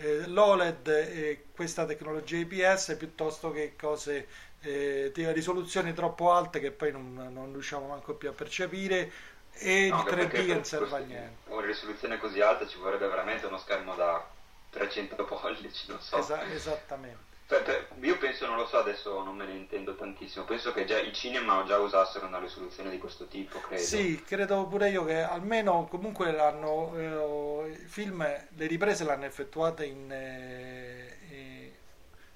eh, 0.01 0.27
l'OLED 0.27 0.87
e 0.87 1.45
questa 1.53 1.85
tecnologia 1.85 2.37
IPS 2.37 2.95
piuttosto 2.97 3.51
che 3.51 3.75
cose 3.79 4.27
eh, 4.61 5.11
di 5.13 5.31
risoluzioni 5.31 5.93
troppo 5.93 6.31
alte 6.31 6.59
che 6.59 6.71
poi 6.71 6.91
non, 6.91 7.29
non 7.31 7.51
riusciamo 7.51 7.87
manco 7.87 8.13
più 8.15 8.29
a 8.29 8.33
percepire 8.33 9.11
e 9.53 9.89
no, 9.89 9.97
il 9.97 10.13
3D 10.13 10.29
che 10.29 10.53
non 10.53 10.65
serve 10.65 10.95
a 10.95 10.99
niente. 10.99 11.51
Una 11.51 11.65
risoluzione 11.65 12.17
così 12.17 12.41
alta 12.41 12.67
ci 12.67 12.77
vorrebbe 12.77 13.07
veramente 13.07 13.45
uno 13.45 13.57
schermo 13.57 13.95
da 13.95 14.25
300 14.71 15.23
pollici, 15.25 15.87
non 15.87 15.99
so. 15.99 16.17
Esa- 16.17 16.51
esattamente. 16.51 17.30
Io 17.99 18.17
penso, 18.17 18.47
non 18.47 18.55
lo 18.55 18.65
so, 18.65 18.77
adesso 18.77 19.21
non 19.23 19.35
me 19.35 19.45
ne 19.45 19.53
intendo 19.53 19.95
tantissimo, 19.95 20.45
penso 20.45 20.71
che 20.71 20.85
già 20.85 20.97
i 20.99 21.13
cinema 21.13 21.63
già 21.65 21.77
usassero 21.77 22.25
una 22.25 22.39
risoluzione 22.39 22.89
di 22.89 22.97
questo 22.97 23.27
tipo, 23.27 23.59
credo. 23.59 23.81
Sì, 23.81 24.23
credo 24.25 24.65
pure 24.67 24.89
io 24.89 25.03
che 25.03 25.21
almeno 25.21 25.85
comunque 25.89 26.31
l'hanno, 26.31 27.65
eh, 27.65 27.75
film, 27.85 28.21
le 28.21 28.67
riprese 28.67 29.03
l'hanno 29.03 29.25
effettuate 29.25 29.85
in, 29.85 30.09
eh, 30.11 31.73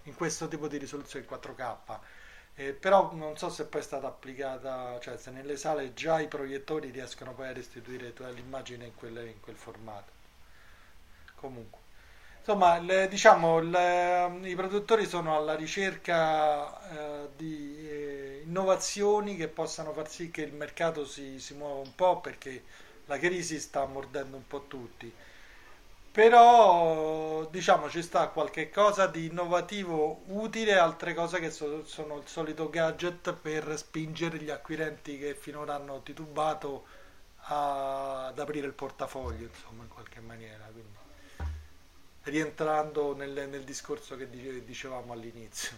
in 0.04 0.16
questo 0.16 0.50
tipo 0.50 0.68
di 0.68 0.78
risoluzione 0.78 1.26
4K. 1.26 2.00
Eh, 2.58 2.74
però 2.74 3.14
non 3.14 3.38
so 3.38 3.50
se 3.50 3.66
poi 3.66 3.82
è 3.82 3.84
stata 3.84 4.08
applicata, 4.08 5.00
cioè 5.00 5.18
se 5.18 5.32
nelle 5.32 5.58
sale 5.58 5.94
già 5.94 6.20
i 6.20 6.28
proiettori 6.28 6.90
riescono 6.90 7.34
poi 7.34 7.48
a 7.48 7.54
restituire 7.54 8.14
l'immagine 8.34 8.86
in, 8.86 8.96
quelle, 8.96 9.26
in 9.28 9.40
quel 9.40 9.56
formato. 9.56 10.12
Comunque. 11.36 11.85
Insomma, 12.48 12.78
le, 12.78 13.08
diciamo, 13.08 13.60
le, 13.60 14.40
i 14.44 14.56
produttori 14.56 15.06
sono 15.08 15.36
alla 15.36 15.56
ricerca 15.56 17.24
eh, 17.26 17.30
di 17.36 17.90
eh, 17.90 18.42
innovazioni 18.46 19.36
che 19.36 19.48
possano 19.48 19.94
far 19.94 20.08
sì 20.08 20.30
che 20.30 20.42
il 20.44 20.54
mercato 20.54 21.06
si, 21.06 21.40
si 21.40 21.56
muova 21.56 21.80
un 21.82 21.96
po' 21.96 22.22
perché 22.22 22.64
la 23.06 23.18
crisi 23.18 23.60
sta 23.60 23.86
mordendo 23.86 24.38
un 24.38 24.46
po' 24.48 24.66
tutti. 24.68 25.12
Però 26.12 27.46
diciamo 27.52 27.90
ci 27.90 28.02
sta 28.02 28.30
qualche 28.30 28.70
cosa 28.70 29.08
di 29.08 29.26
innovativo 29.26 30.22
utile, 30.28 30.78
altre 30.78 31.14
cose 31.14 31.40
che 31.40 31.52
so, 31.52 31.86
sono 31.86 32.18
il 32.18 32.28
solito 32.28 32.70
gadget 32.70 33.34
per 33.34 33.78
spingere 33.78 34.38
gli 34.40 34.50
acquirenti 34.50 35.18
che 35.18 35.36
finora 35.36 35.76
hanno 35.76 36.02
titubato 36.04 36.86
a, 37.48 38.28
ad 38.28 38.40
aprire 38.40 38.68
il 38.68 38.74
portafoglio, 38.74 39.46
insomma, 39.48 39.84
in 39.84 39.90
qualche 39.90 40.20
maniera. 40.22 40.66
Quindi 40.72 41.05
rientrando 42.26 43.16
nel, 43.16 43.48
nel 43.50 43.64
discorso 43.64 44.16
che 44.18 44.30
dicevamo 44.66 45.14
all'inizio. 45.14 45.78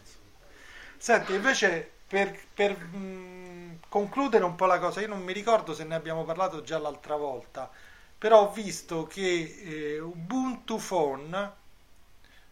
Senti, 0.97 1.33
invece 1.33 1.91
per, 2.07 2.37
per 2.53 2.77
mh, 2.77 3.79
concludere 3.89 4.43
un 4.43 4.55
po' 4.55 4.65
la 4.65 4.79
cosa, 4.79 5.01
io 5.01 5.07
non 5.07 5.21
mi 5.23 5.33
ricordo 5.33 5.73
se 5.73 5.83
ne 5.83 5.95
abbiamo 5.95 6.25
parlato 6.25 6.61
già 6.63 6.77
l'altra 6.79 7.15
volta, 7.15 7.69
però 8.17 8.41
ho 8.49 8.51
visto 8.51 9.05
che 9.05 9.95
eh, 9.95 9.99
Ubuntu 9.99 10.77
Phone 10.77 11.51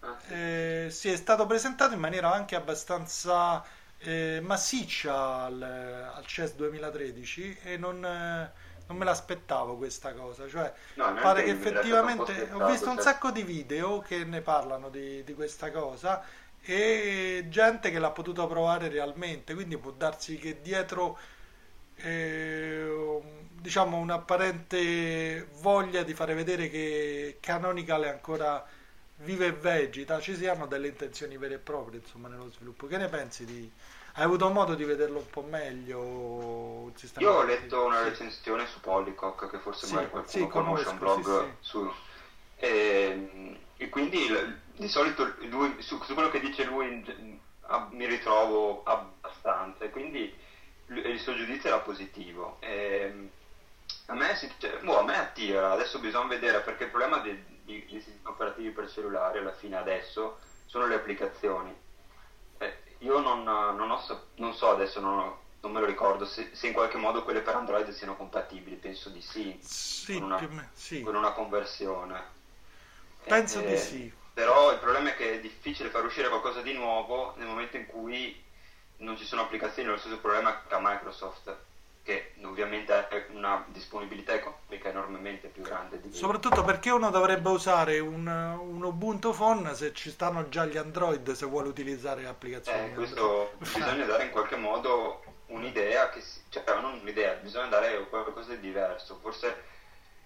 ah, 0.01 0.21
eh, 0.27 0.87
si 0.91 1.09
è 1.09 1.15
stato 1.15 1.45
presentato 1.45 1.93
in 1.93 1.99
maniera 1.99 2.31
anche 2.33 2.55
abbastanza 2.55 3.63
eh, 3.99 4.39
massiccia 4.43 5.43
al, 5.45 5.61
al 5.61 6.25
CES 6.25 6.53
2013 6.55 7.57
e 7.63 7.77
non 7.77 8.03
eh, 8.05 8.51
non 8.87 8.97
me 8.97 9.05
l'aspettavo 9.05 9.75
questa 9.77 10.13
cosa, 10.13 10.47
cioè 10.47 10.71
no, 10.95 11.13
pare 11.15 11.43
che 11.43 11.51
effettivamente 11.51 12.49
ho 12.51 12.65
visto 12.67 12.89
un 12.89 12.95
cioè... 12.95 13.03
sacco 13.03 13.31
di 13.31 13.43
video 13.43 13.99
che 13.99 14.23
ne 14.23 14.41
parlano 14.41 14.89
di, 14.89 15.23
di, 15.23 15.33
questa 15.33 15.71
cosa 15.71 16.23
e 16.61 17.45
gente 17.49 17.91
che 17.91 17.99
l'ha 17.99 18.11
potuto 18.11 18.45
provare 18.47 18.89
realmente, 18.89 19.53
quindi 19.53 19.77
può 19.77 19.91
darsi 19.91 20.37
che 20.37 20.61
dietro 20.61 21.17
eh, 21.95 23.21
diciamo 23.49 23.97
un'apparente 23.97 25.47
voglia 25.61 26.03
di 26.03 26.13
fare 26.13 26.33
vedere 26.33 26.69
che 26.69 27.37
Canonical 27.39 28.03
è 28.03 28.09
ancora 28.09 28.63
vive 29.17 29.47
e 29.47 29.51
vegeta, 29.53 30.19
ci 30.19 30.35
siano 30.35 30.67
delle 30.67 30.89
intenzioni 30.89 31.37
vere 31.37 31.55
e 31.55 31.59
proprie 31.59 31.99
insomma 31.99 32.27
nello 32.27 32.51
sviluppo. 32.51 32.87
Che 32.87 32.97
ne 32.97 33.07
pensi 33.07 33.45
di 33.45 33.71
hai 34.17 34.23
avuto 34.23 34.49
modo 34.49 34.75
di 34.75 34.85
vederlo 34.85 35.19
un 35.19 35.29
po' 35.29 35.41
meglio? 35.41 36.89
Io 37.17 37.31
ho 37.31 37.43
letto 37.43 37.83
una 37.83 38.03
recensione 38.03 38.65
su 38.65 38.79
Polycock, 38.79 39.49
che 39.49 39.57
forse 39.59 39.87
sì, 39.87 39.93
magari 39.93 40.11
qualcuno 40.11 40.45
sì, 40.45 40.47
conosce, 40.47 40.89
un 40.89 40.97
blog 40.97 41.43
sì, 41.43 41.51
su... 41.59 41.93
E, 42.55 43.59
e, 43.75 43.89
quindi 43.89 44.25
di 44.75 44.87
solito 44.87 45.35
lui, 45.49 45.75
su, 45.81 46.01
su, 46.01 46.13
quello 46.13 46.29
che 46.29 46.39
dice 46.39 46.63
lui 46.63 47.03
mi 47.89 48.05
ritrovo 48.05 48.83
abbastanza, 48.83 49.83
e 49.83 49.89
quindi 49.89 50.33
il 50.87 51.19
suo 51.19 51.35
giudizio 51.35 51.67
era 51.67 51.79
positivo. 51.79 52.55
E, 52.61 53.29
a, 54.05 54.13
me, 54.13 54.33
cioè, 54.59 54.79
boh, 54.81 54.99
a 54.99 55.03
me 55.03 55.17
attira, 55.17 55.73
adesso 55.73 55.99
bisogna 55.99 56.27
vedere 56.27 56.61
perché 56.61 56.85
il 56.85 56.89
problema 56.89 57.17
dei, 57.17 57.43
dei 57.65 57.85
sistemi 57.89 58.19
operativi 58.23 58.69
per 58.69 58.89
cellulare 58.89 59.39
alla 59.39 59.53
fine 59.53 59.75
adesso 59.75 60.37
sono 60.67 60.87
le 60.87 60.95
applicazioni 60.95 61.83
io 62.99 63.19
non, 63.19 63.43
non, 63.43 63.91
ho, 63.91 64.21
non 64.35 64.53
so 64.53 64.69
adesso, 64.69 64.99
non, 64.99 65.19
ho, 65.19 65.39
non, 65.61 65.71
me 65.71 65.79
lo 65.79 65.85
ricordo, 65.85 66.25
se, 66.25 66.49
se, 66.53 66.67
in 66.67 66.73
qualche 66.73 66.97
modo 66.97 67.23
quelle 67.23 67.41
per 67.41 67.55
Android 67.55 67.89
siano 67.89 68.15
compatibili, 68.15 68.75
penso 68.75 69.09
di 69.09 69.21
sì, 69.21 69.57
sì, 69.61 70.13
con, 70.13 70.23
una, 70.23 70.47
me, 70.49 70.69
sì. 70.73 71.01
con 71.01 71.15
una 71.15 71.31
conversione. 71.31 72.23
Penso 73.23 73.59
eh, 73.61 73.67
di 73.67 73.77
sì. 73.77 74.13
Però 74.33 74.71
il 74.71 74.79
problema 74.79 75.09
è 75.09 75.15
che 75.15 75.35
è 75.35 75.39
difficile 75.39 75.89
far 75.89 76.03
uscire 76.03 76.29
qualcosa 76.29 76.61
di 76.61 76.73
nuovo 76.73 77.33
nel 77.37 77.47
momento 77.47 77.77
in 77.77 77.85
cui 77.85 78.43
non 78.97 79.17
ci 79.17 79.25
sono 79.25 79.41
applicazioni, 79.41 79.89
lo 79.89 79.97
stesso 79.97 80.19
problema 80.19 80.61
che 80.67 80.73
ha 80.73 80.79
Microsoft 80.81 81.55
che 82.05 82.33
ovviamente 82.43 82.93
ha 82.93 83.07
una 83.31 83.65
disponibilità 83.69 84.35
economica 84.35 84.89
enormemente 84.89 85.47
più 85.47 85.63
grande. 85.63 85.99
Di 85.99 86.13
Soprattutto 86.13 86.63
perché 86.63 86.91
uno 86.91 87.09
dovrebbe 87.09 87.49
usare 87.49 87.97
un, 87.97 88.27
un, 88.27 88.83
Ubuntu 88.83 89.33
Phone 89.33 89.73
se 89.73 89.91
ci 89.91 90.11
stanno 90.11 90.47
già 90.47 90.65
gli 90.65 90.77
Android 90.77 91.31
se 91.31 91.47
vuole 91.47 91.67
utilizzare 91.67 92.27
applicazioni. 92.27 92.91
Eh, 92.91 92.93
questo 92.93 93.53
bisogna 93.57 94.05
dare 94.05 94.25
in 94.25 94.29
qualche 94.29 94.55
modo 94.55 95.23
un'idea, 95.47 96.09
che 96.09 96.21
si, 96.21 96.41
cioè 96.49 96.63
non 96.79 96.99
un'idea, 97.01 97.33
bisogna 97.41 97.69
dare 97.69 98.07
qualcosa 98.07 98.53
di 98.53 98.59
diverso. 98.59 99.17
Forse 99.19 99.63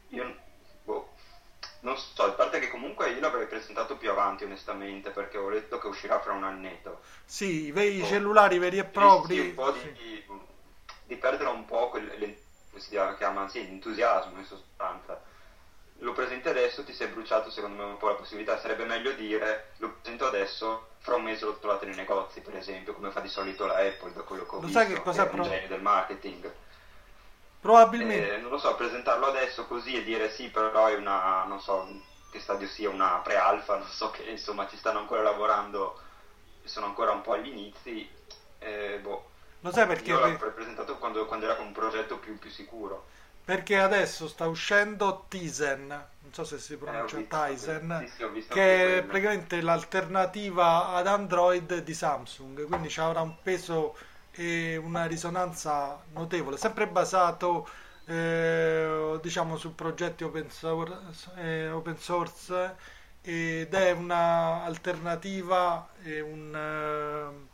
io 0.10 0.36
boh, 0.84 1.14
non 1.80 1.96
so, 1.96 2.24
a 2.24 2.32
parte 2.32 2.60
che 2.60 2.68
comunque 2.68 3.10
io 3.12 3.22
l'avrei 3.22 3.48
presentato 3.48 3.96
più 3.96 4.10
avanti 4.10 4.44
onestamente 4.44 5.12
perché 5.12 5.38
ho 5.38 5.48
letto 5.48 5.80
che 5.80 5.88
uscirà 5.88 6.20
fra 6.20 6.34
un 6.34 6.44
annetto. 6.44 7.00
Sì, 7.24 7.72
i, 7.74 8.00
i 8.00 8.04
cellulari 8.04 8.60
veri 8.60 8.80
e 8.80 8.84
propri. 8.84 9.40
Un 9.40 9.54
po' 9.54 9.72
di, 9.72 9.80
sì 9.80 10.48
di 11.10 11.16
perdere 11.16 11.50
un 11.50 11.66
po' 11.66 11.90
quel, 11.90 12.38
si 12.76 12.90
chiama, 13.18 13.50
sì, 13.50 13.64
l'entusiasmo 13.64 14.38
in 14.38 14.46
sostanza. 14.46 15.20
Lo 16.02 16.14
presenti 16.14 16.48
adesso, 16.48 16.84
ti 16.84 16.94
sei 16.94 17.08
bruciato 17.08 17.50
secondo 17.50 17.84
me 17.84 17.90
un 17.90 17.98
po' 17.98 18.10
la 18.10 18.14
possibilità, 18.14 18.60
sarebbe 18.60 18.86
meglio 18.86 19.12
dire 19.14 19.72
lo 19.78 19.90
presento 20.00 20.28
adesso, 20.28 20.92
fra 21.00 21.16
un 21.16 21.24
mese 21.24 21.46
lo 21.46 21.58
trovate 21.58 21.88
nei 21.88 21.96
negozi 21.96 22.42
per 22.42 22.56
esempio, 22.56 22.94
come 22.94 23.10
fa 23.10 23.22
di 23.22 23.28
solito 23.28 23.66
la 23.66 23.78
Apple 23.78 24.14
da 24.14 24.22
quello 24.22 24.46
che 24.46 24.56
ho 24.56 24.60
lo 24.60 24.68
visto, 24.68 24.80
sai 24.80 24.88
che 24.88 25.02
cosa 25.02 25.28
è 25.28 25.34
un 25.34 25.42
genio 25.42 25.68
del 25.68 25.82
marketing. 25.82 26.54
Probabilmente. 27.60 28.36
Eh, 28.36 28.38
non 28.38 28.52
lo 28.52 28.60
so, 28.60 28.76
presentarlo 28.76 29.26
adesso 29.26 29.66
così 29.66 29.98
e 29.98 30.04
dire 30.04 30.30
sì, 30.30 30.50
però 30.50 30.86
è 30.86 30.96
una, 30.96 31.44
non 31.46 31.60
so 31.60 31.86
che 32.32 32.40
stadio 32.40 32.68
sia, 32.68 32.90
una 32.90 33.20
pre-alfa, 33.24 33.80
non 33.80 33.88
so 33.88 34.12
che 34.12 34.22
insomma 34.24 34.68
ci 34.70 34.78
stanno 34.78 35.00
ancora 35.00 35.24
lavorando, 35.24 36.00
sono 36.64 36.86
ancora 36.86 37.12
un 37.12 37.22
po' 37.22 37.34
agli 37.34 37.48
inizi, 37.48 38.10
eh, 38.60 39.00
boh, 39.02 39.29
lo 39.62 39.72
sai 39.72 39.88
perché? 39.88 40.12
Io 40.12 40.20
l'ho 40.20 40.54
presentato 40.54 40.98
quando, 40.98 41.26
quando 41.26 41.46
era 41.46 41.56
con 41.56 41.68
un 41.68 41.72
progetto 41.74 42.18
più, 42.20 42.38
più 42.38 42.50
sicuro. 42.50 43.06
perché 43.44 43.78
adesso 43.80 44.28
sta 44.28 44.48
uscendo 44.48 45.26
Tizen, 45.28 45.88
non 45.88 46.34
so 46.34 46.44
se 46.44 46.60
si 46.60 46.78
pronuncia 46.78 47.18
Eh, 47.18 47.28
Tizen, 47.28 48.06
sì, 48.06 48.08
sì, 48.08 48.24
che 48.48 48.98
è 49.00 49.04
praticamente 49.04 49.62
l'alternativa 49.62 50.90
ad 50.90 51.08
Android 51.08 51.80
di 51.80 51.94
Samsung, 51.94 52.66
quindi 52.68 52.90
ci 52.90 53.00
avrà 53.00 53.22
un 53.22 53.42
peso 53.42 53.98
e 54.32 54.78
una 54.78 55.06
risonanza 55.06 56.04
notevole, 56.10 56.58
sempre 56.58 56.88
basato 56.88 57.68
eh, 58.06 59.20
diciamo 59.22 59.58
su 59.58 59.74
progetti 59.76 60.24
open 60.24 60.50
source, 60.52 61.32
eh, 61.36 61.70
open 61.72 61.98
source 61.98 62.76
ed 63.22 63.74
è 63.74 63.92
una 63.92 64.64
alternativa 64.64 65.90
e 66.04 66.22
un, 66.22 66.56
eh, 66.56 67.24
un 67.28 67.48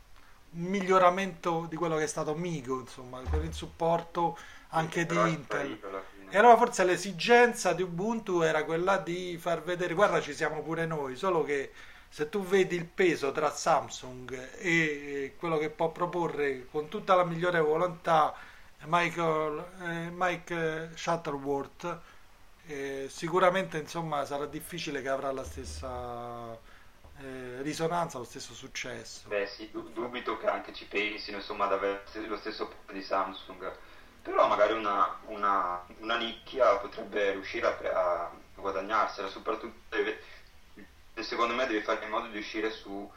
miglioramento 0.56 1.66
di 1.68 1.76
quello 1.76 1.96
che 1.96 2.04
è 2.04 2.08
stato 2.08 2.34
Migo, 2.34 2.80
insomma, 2.80 3.20
per 3.28 3.44
il 3.44 3.52
supporto 3.52 4.38
anche 4.68 5.06
di 5.06 5.16
Intel. 5.16 5.78
E 6.28 6.38
allora 6.38 6.56
forse 6.56 6.84
l'esigenza 6.84 7.72
di 7.72 7.82
Ubuntu 7.82 8.40
era 8.40 8.64
quella 8.64 8.98
di 8.98 9.38
far 9.38 9.62
vedere, 9.62 9.94
guarda 9.94 10.20
ci 10.20 10.34
siamo 10.34 10.62
pure 10.62 10.84
noi, 10.84 11.16
solo 11.16 11.44
che 11.44 11.70
se 12.08 12.28
tu 12.28 12.42
vedi 12.42 12.76
il 12.76 12.86
peso 12.86 13.30
tra 13.32 13.50
Samsung 13.50 14.56
e 14.58 15.34
quello 15.38 15.58
che 15.58 15.70
può 15.70 15.90
proporre 15.90 16.66
con 16.70 16.88
tutta 16.88 17.14
la 17.14 17.24
migliore 17.24 17.60
volontà 17.60 18.34
Michael, 18.84 19.64
eh, 19.82 20.10
Mike 20.12 20.90
Shuttleworth, 20.94 21.98
eh, 22.66 23.06
sicuramente 23.08 23.78
insomma 23.78 24.24
sarà 24.24 24.46
difficile 24.46 25.02
che 25.02 25.08
avrà 25.08 25.30
la 25.32 25.44
stessa 25.44 26.58
eh, 27.20 27.62
risonanza, 27.62 28.18
lo 28.18 28.24
stesso 28.24 28.52
successo. 28.54 29.28
Beh 29.28 29.46
sì, 29.46 29.70
du- 29.70 29.90
dubito 29.92 30.36
che 30.38 30.46
anche 30.46 30.72
ci 30.72 30.86
pensino 30.86 31.38
insomma 31.38 31.64
ad 31.66 31.72
avere 31.72 32.02
lo 32.26 32.36
stesso 32.36 32.70
di 32.90 33.02
Samsung, 33.02 33.72
però 34.22 34.46
magari 34.48 34.72
una, 34.72 35.18
una- 35.26 35.84
una 35.98 36.16
nicchia 36.16 36.76
potrebbe 36.76 37.32
riuscire 37.32 37.66
a, 37.66 38.24
a 38.24 38.30
guadagnarsela, 38.54 39.28
soprattutto 39.28 39.96
deve- 39.96 40.20
secondo 41.22 41.54
me 41.54 41.66
deve 41.66 41.82
fare 41.82 42.04
in 42.04 42.10
modo 42.10 42.28
di 42.28 42.38
uscire 42.38 42.70
su, 42.70 43.10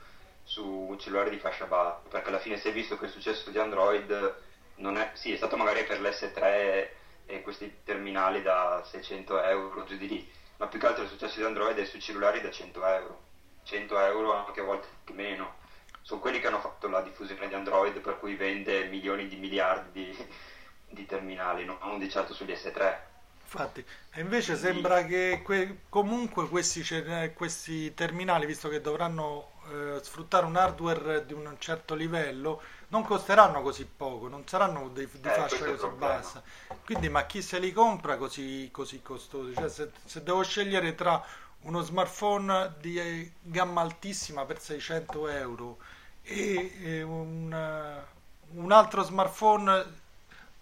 su 0.44 0.66
un 0.66 1.00
cellulare 1.00 1.30
di 1.30 1.40
fascia 1.40 1.66
bassa, 1.66 2.02
perché 2.10 2.30
alla 2.30 2.40
fine 2.40 2.58
si 2.58 2.68
è 2.70 2.74
visto 2.74 2.98
che 2.98 3.06
il 3.06 3.12
successo 3.12 3.50
di 3.50 3.58
Android 3.60 4.36
non 4.76 4.98
è, 4.98 5.12
sì, 5.14 5.34
è 5.34 5.38
stato 5.38 5.58
magari 5.58 5.84
per 5.86 6.00
l'S3 6.02 6.90
e 7.26 7.42
questi 7.42 7.82
terminali 7.84 8.42
da 8.42 8.82
600 8.86 9.42
euro 9.42 9.84
giù 9.84 9.98
di 9.98 10.08
lì, 10.08 10.32
ma 10.58 10.68
più 10.68 10.80
che 10.80 10.88
altro 10.88 11.04
il 11.04 11.10
successo 11.10 11.38
di 11.40 11.46
Android 11.46 11.78
è 11.78 11.86
sui 11.86 12.02
cellulari 12.02 12.42
da 12.42 12.50
100 12.50 12.86
euro, 12.86 13.22
100 13.64 14.00
euro 14.00 14.34
anche 14.34 14.62
a 14.62 14.64
volte 14.64 14.88
meno. 15.14 15.56
Sono 16.02 16.20
quelli 16.22 16.40
che 16.40 16.48
hanno 16.48 16.60
fatto 16.60 16.88
la 16.88 17.02
diffusione 17.02 17.48
di 17.48 17.54
Android 17.54 18.00
per 18.00 18.20
cui 18.20 18.36
vende 18.36 18.86
milioni 18.86 19.28
di 19.28 19.36
miliardi 19.38 20.06
di, 20.06 20.28
di 20.90 21.06
terminali, 21.06 21.66
non 21.66 22.00
di 22.00 22.10
certo 22.10 22.34
sugli 22.34 22.52
S3. 22.52 23.08
Infatti, 23.52 23.84
e 24.12 24.22
invece 24.22 24.56
sembra 24.56 25.04
che 25.06 25.42
que- 25.44 25.86
comunque 25.90 26.48
questi, 26.48 26.84
questi 27.34 27.94
terminali, 27.96 28.46
visto 28.46 28.70
che 28.70 28.80
dovranno 28.80 29.54
eh, 29.72 30.00
sfruttare 30.04 30.46
un 30.46 30.56
hardware 30.56 31.26
di 31.26 31.34
un 31.34 31.56
certo 31.58 31.96
livello, 31.96 32.62
non 32.90 33.04
costeranno 33.04 33.62
così 33.64 33.86
poco, 33.88 34.28
non 34.28 34.48
saranno 34.48 34.90
di, 34.90 35.08
di 35.20 35.30
Eh, 35.30 35.32
fascia 35.32 35.66
così 35.66 35.90
bassa. 35.90 36.44
Quindi, 36.86 37.10
ma 37.10 37.26
chi 37.26 37.42
se 37.42 37.58
li 37.58 37.72
compra 37.72 38.18
così, 38.18 38.70
così 38.72 39.02
costosi? 39.02 39.56
Cioè, 39.56 39.70
se, 39.70 39.92
se 40.06 40.22
devo 40.22 40.44
scegliere 40.44 40.94
tra 40.94 41.24
uno 41.62 41.82
smartphone 41.82 42.74
di 42.80 43.00
eh, 43.00 43.32
gamma 43.42 43.82
altissima 43.82 44.46
per 44.46 44.60
600 44.60 45.28
euro 45.30 45.78
e, 46.22 46.74
e 46.82 47.02
un, 47.02 47.52
eh, 47.54 48.06
un 48.54 48.72
altro 48.72 49.04
smartphone 49.04 50.08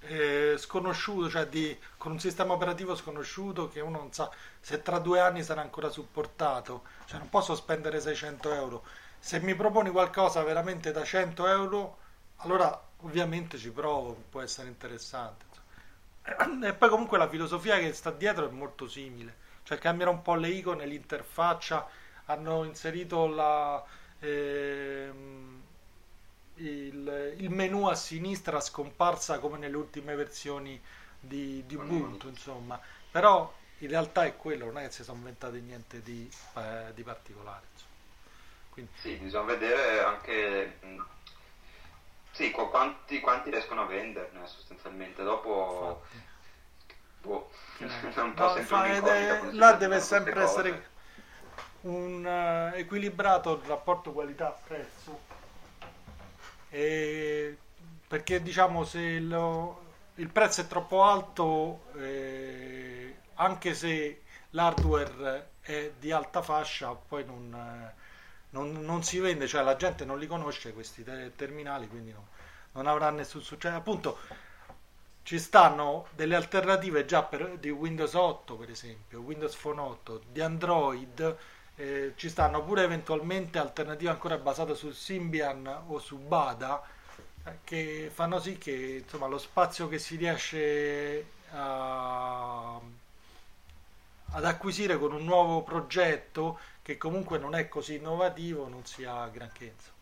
eh, 0.01 0.55
sconosciuto, 0.57 1.29
cioè 1.29 1.47
di, 1.47 1.77
con 1.97 2.11
un 2.13 2.19
sistema 2.19 2.53
operativo 2.53 2.95
sconosciuto 2.95 3.69
che 3.69 3.79
uno 3.79 3.97
non 3.97 4.13
sa 4.13 4.29
se 4.59 4.81
tra 4.81 4.99
due 4.99 5.19
anni 5.19 5.43
sarà 5.43 5.61
ancora 5.61 5.89
supportato, 5.89 6.83
cioè 7.05 7.19
non 7.19 7.29
posso 7.29 7.55
spendere 7.55 7.99
600 7.99 8.53
euro. 8.53 8.83
Se 9.19 9.39
mi 9.39 9.55
proponi 9.55 9.89
qualcosa 9.89 10.43
veramente 10.43 10.91
da 10.91 11.03
100 11.03 11.47
euro, 11.47 11.97
allora 12.37 12.79
ovviamente 13.01 13.57
ci 13.57 13.71
provo, 13.71 14.23
può 14.29 14.41
essere 14.41 14.67
interessante. 14.67 15.45
E 16.63 16.73
poi 16.73 16.89
comunque 16.89 17.17
la 17.17 17.29
filosofia 17.29 17.77
che 17.79 17.93
sta 17.93 18.11
dietro 18.11 18.47
è 18.47 18.51
molto 18.51 18.87
simile, 18.87 19.35
cioè 19.67 19.77
cambiano 19.79 20.11
un 20.11 20.21
po' 20.21 20.35
le 20.35 20.47
icone, 20.49 20.85
l'interfaccia, 20.85 21.87
hanno 22.25 22.63
inserito 22.63 23.27
la, 23.27 23.83
ehm, 24.19 25.61
il, 26.55 27.35
il 27.37 27.49
menu 27.49 27.87
a 27.87 27.95
sinistra 27.95 28.59
scomparsa 28.61 29.39
come 29.39 29.57
nelle 29.57 29.75
ultime 29.77 30.15
versioni 30.15 30.81
di, 31.19 31.65
di 31.65 31.75
Ubuntu, 31.75 32.27
insomma, 32.29 32.79
però 33.11 33.53
in 33.79 33.89
realtà 33.89 34.25
è 34.25 34.37
quello, 34.37 34.65
non 34.65 34.77
è 34.79 34.85
che 34.85 34.91
si 34.91 35.03
sono 35.03 35.17
inventati 35.17 35.59
niente 35.61 36.01
di, 36.01 36.31
eh, 36.55 36.91
di 36.93 37.03
particolare. 37.03 37.65
Quindi, 38.69 38.91
Sì, 38.93 39.15
bisogna 39.15 39.45
vedere 39.45 40.03
anche 40.03 40.77
mh, 40.81 41.01
sì, 42.31 42.51
qu- 42.51 42.69
quanti, 42.69 43.19
quanti 43.19 43.49
riescono 43.49 43.81
a 43.81 43.85
venderne 43.85 44.45
sostanzialmente. 44.47 45.23
Dopo, 45.23 46.03
infatti. 46.09 46.17
Boh, 47.27 47.49
è 47.79 48.19
un 48.19 48.33
po' 48.33 48.43
No, 48.43 48.53
sempre 48.55 48.95
si 49.51 49.57
là 49.57 49.73
deve 49.73 49.99
sempre 49.99 50.33
cose. 50.33 50.43
essere 50.43 50.85
un 51.81 52.25
eh, 52.25 52.79
equilibrato 52.79 53.53
il 53.61 53.67
rapporto 53.67 54.11
qualità-prezzo 54.11 55.19
E 56.69 57.57
perché 58.07 58.41
diciamo 58.41 58.83
se 58.85 59.19
lo- 59.19 59.81
il 60.15 60.29
prezzo 60.29 60.61
è 60.61 60.67
troppo 60.67 61.03
alto 61.03 61.83
eh, 61.97 63.15
anche 63.35 63.73
se 63.73 64.23
l'hardware 64.51 65.51
è 65.61 65.91
di 65.99 66.11
alta 66.11 66.41
fascia 66.41 66.93
poi 66.93 67.25
non, 67.25 67.53
eh, 67.53 67.93
non- 68.51 68.71
non 68.83 69.03
si 69.03 69.19
vende 69.19 69.47
cioè 69.47 69.61
la 69.63 69.75
gente 69.75 70.05
non 70.05 70.19
li 70.19 70.27
conosce 70.27 70.73
questi 70.73 71.03
te- 71.03 71.33
terminali 71.35 71.87
quindi 71.87 72.11
no- 72.11 72.27
non 72.73 72.87
avrà 72.87 73.09
nessun 73.11 73.41
successo 73.41 73.75
appunto 73.75 74.17
ci 75.27 75.39
stanno 75.39 76.07
delle 76.15 76.35
alternative 76.37 77.03
già 77.03 77.21
per, 77.21 77.57
di 77.59 77.69
Windows 77.69 78.13
8 78.13 78.55
per 78.55 78.69
esempio, 78.69 79.19
Windows 79.19 79.55
Phone 79.57 79.81
8, 79.81 80.21
di 80.31 80.39
Android, 80.39 81.37
eh, 81.75 82.13
ci 82.15 82.29
stanno 82.29 82.63
pure 82.63 82.83
eventualmente 82.83 83.59
alternative 83.59 84.09
ancora 84.09 84.37
basate 84.37 84.73
su 84.73 84.89
Symbian 84.91 85.67
o 85.87 85.99
su 85.99 86.17
Bada 86.17 86.81
eh, 87.43 87.57
che 87.65 88.09
fanno 88.13 88.39
sì 88.39 88.57
che 88.57 89.01
insomma, 89.03 89.27
lo 89.27 89.37
spazio 89.37 89.89
che 89.89 89.99
si 89.99 90.15
riesce 90.15 91.25
a- 91.51 92.79
ad 94.31 94.45
acquisire 94.45 94.97
con 94.97 95.11
un 95.11 95.25
nuovo 95.25 95.63
progetto 95.63 96.59
che 96.81 96.95
comunque 96.97 97.37
non 97.37 97.55
è 97.55 97.67
così 97.67 97.95
innovativo 97.95 98.69
non 98.69 98.85
sia 98.85 99.27
granché. 99.27 99.65
insomma. 99.65 99.96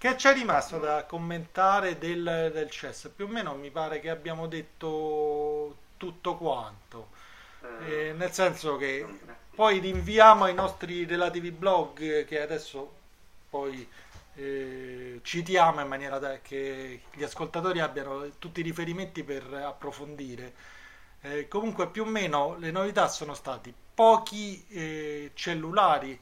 Che 0.00 0.14
c'è 0.14 0.32
rimasto 0.32 0.78
da 0.78 1.04
commentare 1.04 1.98
del, 1.98 2.50
del 2.54 2.70
CES? 2.70 3.12
Più 3.14 3.26
o 3.26 3.28
meno 3.28 3.54
mi 3.54 3.70
pare 3.70 4.00
che 4.00 4.08
abbiamo 4.08 4.46
detto 4.48 5.76
tutto 5.98 6.36
quanto, 6.36 7.10
Eh, 7.78 8.08
Eh, 8.08 8.12
nel 8.14 8.32
senso 8.32 8.76
che 8.76 9.06
poi 9.54 9.78
rinviamo 9.80 10.44
ai 10.44 10.54
nostri 10.54 11.04
relativi 11.06 11.50
blog 11.52 12.00
eh, 12.00 12.24
che 12.24 12.40
adesso 12.40 12.92
poi 13.50 13.86
eh, 14.36 15.20
citiamo 15.22 15.80
in 15.82 15.88
maniera 15.88 16.18
da 16.18 16.40
che 16.40 17.02
gli 17.12 17.22
ascoltatori 17.22 17.80
abbiano 17.80 18.26
tutti 18.38 18.60
i 18.60 18.62
riferimenti 18.62 19.22
per 19.24 19.44
approfondire. 19.54 20.54
Eh, 21.22 21.48
comunque 21.48 21.88
più 21.90 22.02
o 22.04 22.06
meno 22.06 22.56
le 22.58 22.70
novità 22.70 23.08
sono 23.08 23.34
stati 23.34 23.74
pochi 23.94 24.64
eh, 24.70 25.30
cellulari, 25.34 26.10
in 26.12 26.18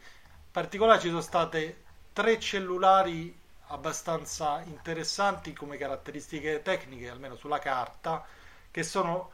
particolare 0.50 1.00
ci 1.00 1.08
sono 1.08 1.20
state 1.20 1.84
tre 2.12 2.38
cellulari 2.40 3.36
abbastanza 3.68 4.62
interessanti 4.64 5.52
come 5.52 5.76
caratteristiche 5.76 6.62
tecniche, 6.62 7.08
almeno 7.08 7.36
sulla 7.36 7.58
carta, 7.58 8.24
che 8.70 8.82
sono 8.82 9.30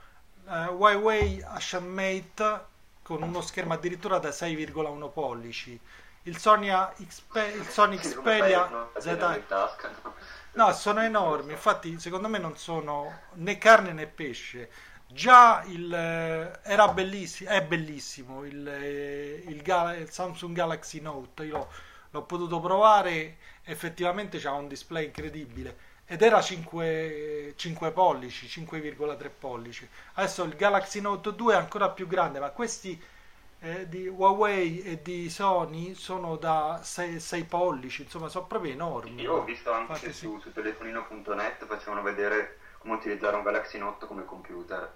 eh, 0.48 0.66
Huawei 0.66 1.42
Action 1.42 1.84
Mate 1.86 2.72
con 3.02 3.22
uno 3.22 3.40
schermo 3.42 3.74
addirittura 3.74 4.18
da 4.18 4.30
6,1 4.30 5.12
pollici, 5.12 5.78
il 6.22 6.38
Sony, 6.38 6.70
Xpe- 7.06 7.52
il 7.52 7.66
Sony 7.68 7.98
Xperia 7.98 8.90
Z 8.98 9.06
no? 9.48 10.12
No, 10.54 10.72
sono 10.72 11.02
enormi, 11.02 11.52
infatti 11.52 11.98
secondo 11.98 12.28
me 12.28 12.38
non 12.38 12.56
sono 12.56 13.22
né 13.34 13.58
carne 13.58 13.92
né 13.92 14.06
pesce. 14.06 14.70
Già 15.06 15.62
il, 15.66 15.92
eh, 15.92 16.60
era 16.62 16.88
bellissimo, 16.88 17.50
è 17.50 17.62
bellissimo 17.62 18.44
il, 18.44 18.66
eh, 18.66 19.42
il 19.46 19.62
il 20.00 20.10
Samsung 20.10 20.54
Galaxy 20.54 21.00
Note, 21.00 21.44
io 21.44 21.56
l'ho, 21.58 21.68
l'ho 22.10 22.22
potuto 22.22 22.60
provare, 22.60 23.36
effettivamente 23.64 24.38
c'ha 24.38 24.52
un 24.52 24.68
display 24.68 25.06
incredibile 25.06 25.92
ed 26.06 26.20
era 26.22 26.40
5, 26.40 27.54
5 27.56 27.90
pollici, 27.92 28.46
5,3 28.46 29.30
pollici. 29.38 29.88
Adesso 30.14 30.44
il 30.44 30.54
Galaxy 30.54 31.00
Note 31.00 31.34
2 31.34 31.54
è 31.54 31.56
ancora 31.56 31.90
più 31.90 32.06
grande, 32.06 32.40
ma 32.40 32.50
questi 32.50 33.00
eh, 33.60 33.88
di 33.88 34.06
Huawei 34.06 34.82
e 34.82 35.00
di 35.02 35.30
Sony 35.30 35.94
sono 35.94 36.36
da 36.36 36.80
6, 36.82 37.44
pollici, 37.44 38.02
insomma 38.02 38.28
sono 38.28 38.46
proprio 38.46 38.72
enormi. 38.72 39.22
Io 39.22 39.32
ho 39.36 39.44
visto 39.44 39.72
anche 39.72 39.92
Infatti 39.92 40.12
sì. 40.12 40.26
su, 40.26 40.38
su 40.40 40.52
telefonino.net 40.52 41.64
facevano 41.66 42.02
vedere 42.02 42.58
come 42.78 42.94
utilizzare 42.94 43.36
un 43.36 43.42
Galaxy 43.42 43.78
Note 43.78 44.06
come 44.06 44.24
computer. 44.26 44.92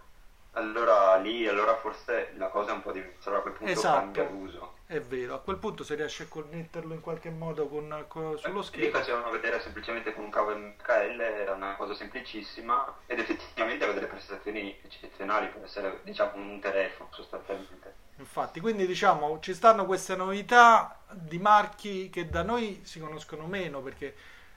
Allora 0.52 1.16
lì 1.16 1.46
allora 1.46 1.76
forse 1.76 2.32
la 2.36 2.48
cosa 2.48 2.70
è 2.70 2.74
un 2.74 2.82
po' 2.82 2.92
diversa, 2.92 3.28
allora 3.28 3.38
a 3.38 3.42
quel 3.42 3.54
punto 3.54 3.72
Esatto. 3.72 3.96
cambia 3.98 4.28
l'uso. 4.28 4.76
È 4.86 5.00
vero, 5.00 5.34
a 5.34 5.40
quel 5.40 5.58
punto 5.58 5.84
se 5.84 5.94
riesci 5.96 6.22
a 6.22 6.26
connetterlo 6.28 6.94
in 6.94 7.00
qualche 7.02 7.28
modo 7.30 7.68
con, 7.68 8.04
con- 8.08 8.38
sullo 8.38 8.60
Lì 8.60 8.64
schermo. 8.64 8.90
facevano 8.98 9.30
vedere 9.30 9.60
semplicemente 9.60 10.14
con 10.14 10.24
un 10.24 10.30
cavo 10.30 10.56
MKL, 10.56 11.20
era 11.20 11.52
una 11.52 11.74
cosa 11.76 11.94
semplicissima 11.94 12.96
ed 13.06 13.18
effettivamente 13.18 13.84
aveva 13.84 13.98
delle 14.00 14.10
prestazioni 14.10 14.74
eccezionali 14.82 15.48
per 15.48 15.62
essere 15.64 16.00
diciamo 16.04 16.36
un 16.36 16.58
telefono 16.60 17.10
sostanzialmente. 17.12 17.94
Infatti, 18.16 18.60
quindi 18.60 18.86
diciamo 18.86 19.38
ci 19.40 19.52
stanno 19.54 19.84
queste 19.84 20.16
novità 20.16 20.98
di 21.12 21.38
marchi 21.38 22.08
che 22.10 22.28
da 22.30 22.42
noi 22.42 22.80
si 22.82 22.98
conoscono 22.98 23.46
meno 23.46 23.80
perché 23.82 24.14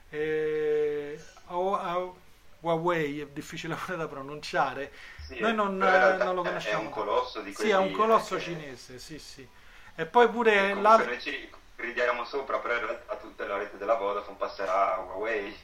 eh, 0.08 1.18
Hua- 1.48 1.96
Hua- 1.96 2.14
Huawei 2.60 3.20
è 3.20 3.26
difficile 3.26 3.76
da 3.96 4.06
pronunciare. 4.08 4.90
Sì, 5.32 5.40
Noi 5.40 5.54
non, 5.54 5.78
realtà 5.78 6.24
non 6.24 6.34
lo 6.34 6.42
conosciamo. 6.42 6.82
È 6.82 6.84
un 6.86 6.90
colosso 6.90 7.40
di 7.40 7.54
Sì, 7.54 7.68
è 7.70 7.76
un 7.76 7.82
quelli, 7.84 7.96
colosso 7.96 8.34
eh, 8.34 8.38
che- 8.38 8.44
cinese, 8.44 8.98
sì, 8.98 9.18
sì. 9.18 9.48
E 9.94 10.06
poi 10.06 10.28
pure 10.28 10.74
l'altro... 10.74 11.06
noi 11.06 11.20
ci 11.20 11.50
ridiamo 11.76 12.24
sopra, 12.24 12.58
però 12.58 12.78
realtà 12.78 13.16
tutta 13.16 13.46
la 13.46 13.56
rete 13.58 13.76
della 13.76 13.94
Vodafone 13.94 14.36
passerà 14.36 14.94
a 14.94 15.00
Huawei. 15.00 15.54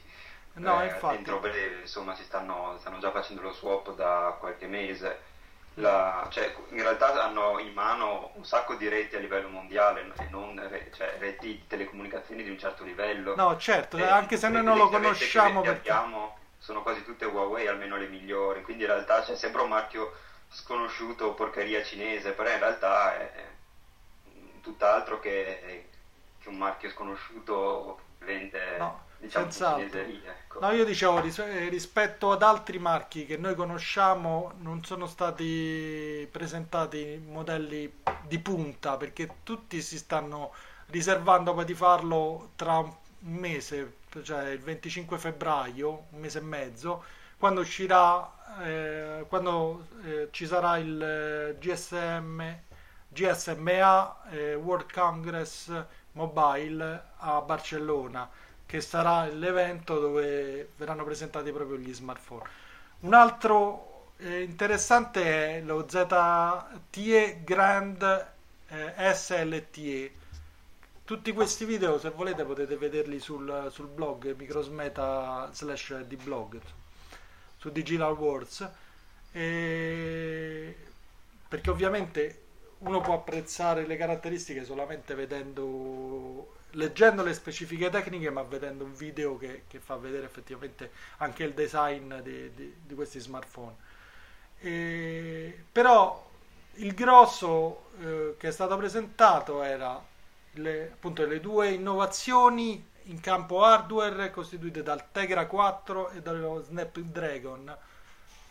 No, 0.55 0.81
Eh, 0.81 0.85
infatti. 0.85 1.15
Entro 1.15 1.39
breve, 1.39 1.81
insomma, 1.81 2.15
si 2.15 2.23
stanno, 2.23 2.75
stanno 2.79 2.99
già 2.99 3.11
facendo 3.11 3.41
lo 3.41 3.53
swap 3.53 3.95
da 3.95 4.35
qualche 4.39 4.67
mese. 4.67 5.27
La- 5.75 6.27
cioè, 6.29 6.53
in 6.71 6.81
realtà 6.81 7.23
hanno 7.23 7.57
in 7.59 7.71
mano 7.73 8.31
un 8.35 8.43
sacco 8.43 8.75
di 8.75 8.89
reti 8.89 9.15
a 9.15 9.19
livello 9.19 9.47
mondiale 9.47 10.11
e 10.17 10.27
non 10.29 10.59
re- 10.67 10.91
cioè, 10.93 11.15
reti 11.19 11.47
di 11.47 11.67
telecomunicazioni 11.67 12.43
di 12.43 12.49
un 12.49 12.59
certo 12.59 12.83
livello. 12.83 13.35
No, 13.35 13.55
certo, 13.57 13.97
E 13.97 14.03
anche 14.03 14.35
se 14.35 14.49
noi 14.49 14.63
non 14.63 14.75
lo 14.77 14.89
conosciamo 14.89 15.61
perché... 15.61 15.77
abbiamo 15.89 16.37
sono 16.59 16.81
quasi 16.83 17.03
tutte 17.03 17.25
Huawei, 17.25 17.67
almeno 17.67 17.97
le 17.97 18.07
migliori, 18.07 18.61
quindi 18.63 18.83
in 18.83 18.89
realtà 18.89 19.21
c'è 19.23 19.35
sempre 19.35 19.61
un 19.61 19.69
marchio 19.69 20.13
sconosciuto, 20.49 21.33
porcheria 21.33 21.83
cinese, 21.83 22.31
però 22.31 22.49
in 22.51 22.59
realtà 22.59 23.17
è 23.17 23.31
è 23.33 24.61
tutt'altro 24.61 25.19
che, 25.19 25.87
che 26.39 26.49
un 26.49 26.57
marchio 26.57 26.89
sconosciuto 26.89 27.99
vende 28.19 28.77
No, 28.77 29.05
diciamo 29.17 29.49
cineseria, 29.49 30.31
ecco. 30.31 30.59
No, 30.59 30.71
io 30.71 30.83
dicevo, 30.85 31.21
eh, 31.21 31.69
rispetto 31.69 32.31
ad 32.31 32.43
altri 32.43 32.79
marchi 32.79 33.25
che 33.25 33.37
noi 33.37 33.55
conosciamo, 33.55 34.53
non 34.59 34.83
sono 34.83 35.07
stati 35.07 36.27
presentati 36.31 37.21
modelli 37.25 38.01
di 38.27 38.39
punta 38.39 38.97
perché 38.97 39.37
tutti 39.43 39.81
si 39.81 39.97
stanno 39.97 40.53
riservando 40.87 41.53
poi 41.53 41.65
di 41.65 41.73
farlo 41.73 42.51
tra 42.55 42.77
un 42.77 42.93
mese, 43.19 43.97
cioè 44.23 44.49
il 44.49 44.59
25 44.59 45.17
febbraio, 45.17 46.05
un 46.11 46.19
mese 46.19 46.39
e 46.39 46.41
mezzo, 46.41 47.03
quando 47.37 47.61
uscirà, 47.61 48.31
eh, 48.63 49.25
quando 49.27 49.87
eh, 50.03 50.27
ci 50.31 50.45
sarà 50.45 50.77
il 50.77 51.01
eh, 51.01 51.57
GSM, 51.59 52.41
GSMA 53.09 54.29
eh, 54.29 54.55
World 54.55 54.91
Congress 54.91 55.71
Mobile 56.13 57.03
a 57.17 57.41
Barcellona 57.41 58.29
che 58.69 58.81
sarà 58.81 59.25
l'evento 59.25 59.99
dove 59.99 60.69
verranno 60.77 61.03
presentati 61.03 61.51
proprio 61.51 61.77
gli 61.77 61.91
smartphone. 61.91 62.43
Un 62.99 63.15
altro 63.15 64.11
eh, 64.17 64.43
interessante 64.43 65.57
è 65.57 65.61
lo 65.61 65.87
ZTE 65.89 67.41
Grand 67.43 68.27
eh, 68.67 68.93
SLTE. 69.15 70.11
Tutti 71.09 71.33
questi 71.33 71.65
video, 71.65 71.97
se 71.97 72.11
volete, 72.11 72.43
potete 72.43 72.77
vederli 72.77 73.19
sul, 73.19 73.69
sul 73.71 73.87
blog 73.87 74.35
microsmeta 74.35 75.49
slash 75.51 76.01
di 76.01 76.15
blog 76.15 76.61
su 77.57 77.71
Digital 77.71 78.13
Wars. 78.15 78.69
E... 79.31 80.75
Perché 81.47 81.69
ovviamente 81.71 82.41
uno 82.79 83.01
può 83.01 83.15
apprezzare 83.15 83.87
le 83.87 83.97
caratteristiche 83.97 84.63
solamente 84.63 85.15
vedendo, 85.15 86.57
leggendo 86.73 87.23
le 87.23 87.33
specifiche 87.33 87.89
tecniche, 87.89 88.29
ma 88.29 88.43
vedendo 88.43 88.83
un 88.83 88.93
video 88.93 89.35
che, 89.35 89.63
che 89.67 89.79
fa 89.79 89.95
vedere 89.95 90.27
effettivamente 90.27 90.91
anche 91.17 91.43
il 91.43 91.55
design 91.55 92.19
di, 92.19 92.53
di- 92.53 92.75
di 92.85 92.93
questi 92.93 93.17
smartphone. 93.19 93.75
E- 94.59 95.63
però 95.71 96.29
il 96.75 96.93
grosso 96.93 97.85
eh, 97.99 98.35
che 98.37 98.49
è 98.49 98.51
stato 98.51 98.77
presentato 98.77 99.63
era 99.63 100.17
le, 100.53 100.91
appunto 100.93 101.25
le 101.25 101.39
due 101.39 101.69
innovazioni 101.71 102.87
in 103.03 103.19
campo 103.21 103.63
hardware 103.63 104.31
costituite 104.31 104.83
dal 104.83 105.11
Tegra 105.11 105.45
4 105.47 106.09
e 106.11 106.21
dallo 106.21 106.61
Snapdragon. 106.63 107.75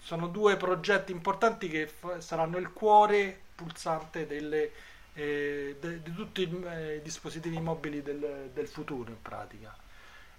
Sono 0.01 0.29
due 0.29 0.57
progetti 0.57 1.13
importanti 1.13 1.69
che 1.69 1.87
fa- 1.87 2.21
saranno 2.21 2.57
il 2.59 2.73
cuore 2.73 3.39
pulsante 3.55 4.27
delle, 4.27 4.73
eh, 5.15 5.77
de- 5.81 6.03
di 6.03 6.13
tutti 6.15 6.43
i 6.43 6.65
eh, 6.67 7.01
dispositivi 7.03 7.61
mobili 7.61 8.03
del, 8.03 8.51
del 8.53 8.69
futuro 8.69 9.11
in 9.11 9.21
pratica. 9.21 9.77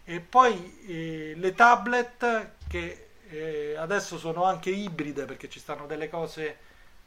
E 0.03 0.19
poi 0.21 0.79
eh, 0.87 1.33
le 1.37 1.53
tablet 1.53 2.51
che 2.67 3.09
eh, 3.29 3.75
adesso 3.77 4.17
sono 4.17 4.43
anche 4.43 4.71
ibride 4.71 5.25
perché 5.25 5.49
ci 5.49 5.59
stanno 5.59 5.85
delle 5.85 6.09
cose, 6.09 6.57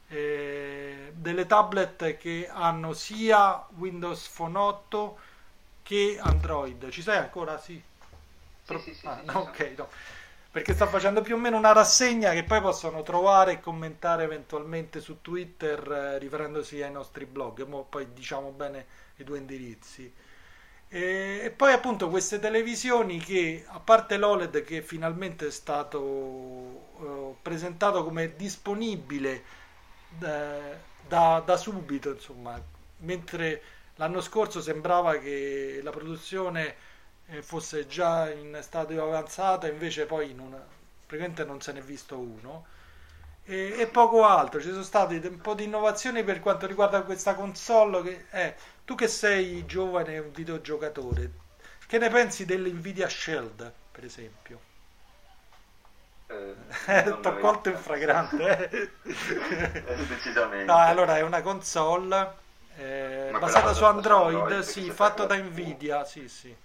eh, 0.07 1.11
delle 1.15 1.45
tablet 1.45 2.17
che 2.17 2.47
hanno 2.51 2.93
sia 2.93 3.65
Windows 3.77 4.27
Phone 4.29 4.57
8 4.57 5.19
che 5.83 6.17
Android. 6.21 6.89
Ci 6.89 7.01
sei 7.01 7.17
ancora? 7.17 7.57
Sì. 7.57 7.81
Sì, 8.63 8.79
sì, 8.79 8.93
sì, 8.93 9.07
Ah, 9.07 9.21
no, 9.23 9.39
ok, 9.41 9.73
no. 9.77 9.89
Perché 10.51 10.73
sto 10.73 10.87
facendo 10.87 11.21
più 11.21 11.35
o 11.35 11.37
meno 11.37 11.57
una 11.57 11.73
rassegna 11.73 12.31
che 12.31 12.43
poi 12.45 12.61
possono 12.61 13.01
trovare 13.03 13.53
e 13.53 13.59
commentare 13.59 14.23
eventualmente 14.23 14.99
su 15.01 15.21
Twitter 15.21 15.91
eh, 15.91 16.19
riferendosi 16.19 16.81
ai 16.81 16.91
nostri 16.91 17.25
blog. 17.25 17.63
Mo 17.65 17.83
poi 17.89 18.13
diciamo 18.13 18.51
bene 18.51 18.85
i 19.17 19.23
due 19.23 19.39
indirizzi. 19.39 20.13
E, 20.87 21.41
e 21.43 21.49
poi 21.51 21.73
appunto 21.73 22.09
queste 22.09 22.39
televisioni 22.39 23.17
che, 23.19 23.65
a 23.67 23.79
parte 23.79 24.17
l'OLED 24.17 24.63
che 24.63 24.81
finalmente 24.83 25.47
è 25.47 25.51
stato 25.51 25.99
eh, 27.01 27.35
presentato 27.41 28.03
come 28.03 28.35
disponibile 28.35 29.43
eh, 30.21 30.77
da, 31.07 31.41
da 31.45 31.57
subito, 31.57 32.11
insomma, 32.11 32.59
mentre 32.97 33.61
l'anno 33.95 34.21
scorso 34.21 34.61
sembrava 34.61 35.17
che 35.17 35.79
la 35.83 35.91
produzione 35.91 36.75
eh, 37.27 37.41
fosse 37.41 37.87
già 37.87 38.31
in 38.31 38.57
stadio 38.61 39.03
avanzato, 39.03 39.67
invece 39.67 40.05
poi 40.05 40.33
non, 40.33 40.59
praticamente 41.05 41.43
non 41.43 41.61
se 41.61 41.71
n'è 41.73 41.81
visto 41.81 42.17
uno. 42.17 42.65
E, 43.45 43.75
e 43.77 43.87
poco 43.87 44.23
altro, 44.25 44.61
ci 44.61 44.69
sono 44.69 44.83
state 44.83 45.15
un 45.27 45.41
po' 45.41 45.53
di 45.53 45.65
innovazioni 45.65 46.23
per 46.23 46.39
quanto 46.39 46.65
riguarda 46.65 47.01
questa 47.03 47.35
console. 47.35 48.01
Che, 48.03 48.25
eh, 48.31 48.55
tu 48.85 48.95
che 48.95 49.07
sei 49.07 49.65
giovane 49.65 50.17
un 50.19 50.31
videogiocatore, 50.31 51.31
che 51.87 51.97
ne 51.97 52.09
pensi 52.09 52.45
dell'Nvidia 52.45 53.09
Shield, 53.09 53.71
per 53.91 54.05
esempio? 54.05 54.71
Eh, 56.87 57.17
t'ho 57.21 57.37
colto 57.37 57.69
in 57.69 57.77
fragrante. 57.77 58.69
eh. 58.69 58.89
Eh, 59.03 60.05
Decisamente. 60.07 60.65
No, 60.65 60.77
allora 60.77 61.17
è 61.17 61.21
una 61.21 61.41
console 61.41 62.33
eh, 62.77 63.35
basata 63.39 63.73
su 63.73 63.83
Android, 63.83 64.35
Android, 64.35 64.59
sì, 64.61 64.89
fatta 64.91 65.25
da 65.25 65.35
c'è 65.35 65.41
Nvidia, 65.41 66.03
sì, 66.05 66.27
sì. 66.27 66.55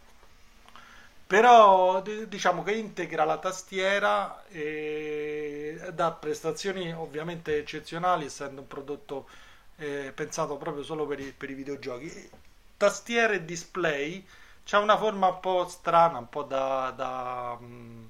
Però 1.26 2.00
diciamo 2.00 2.62
che 2.62 2.72
integra 2.72 3.24
la 3.24 3.36
tastiera 3.36 4.44
e 4.48 5.78
dà 5.92 6.10
prestazioni 6.12 6.90
ovviamente 6.92 7.58
eccezionali, 7.58 8.24
essendo 8.24 8.62
un 8.62 8.66
prodotto 8.66 9.28
eh, 9.76 10.10
pensato 10.14 10.56
proprio 10.56 10.82
solo 10.82 11.06
per 11.06 11.20
i, 11.20 11.32
per 11.32 11.50
i 11.50 11.54
videogiochi. 11.54 12.30
Tastiere 12.78 13.34
e 13.36 13.44
display 13.44 14.26
c'ha 14.64 14.78
una 14.78 14.96
forma 14.96 15.28
un 15.28 15.40
po' 15.40 15.68
strana, 15.68 16.18
un 16.18 16.28
po' 16.30 16.44
da, 16.44 16.92
da, 16.96 17.58
mm, 17.60 18.06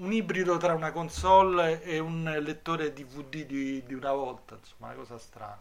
un 0.00 0.12
ibrido 0.12 0.56
tra 0.56 0.74
una 0.74 0.92
console 0.92 1.82
e 1.82 1.98
un 1.98 2.24
lettore 2.40 2.92
DVD 2.92 3.44
di, 3.44 3.84
di 3.84 3.94
una 3.94 4.12
volta, 4.12 4.56
insomma, 4.56 4.88
una 4.88 4.96
cosa 4.96 5.18
strana. 5.18 5.60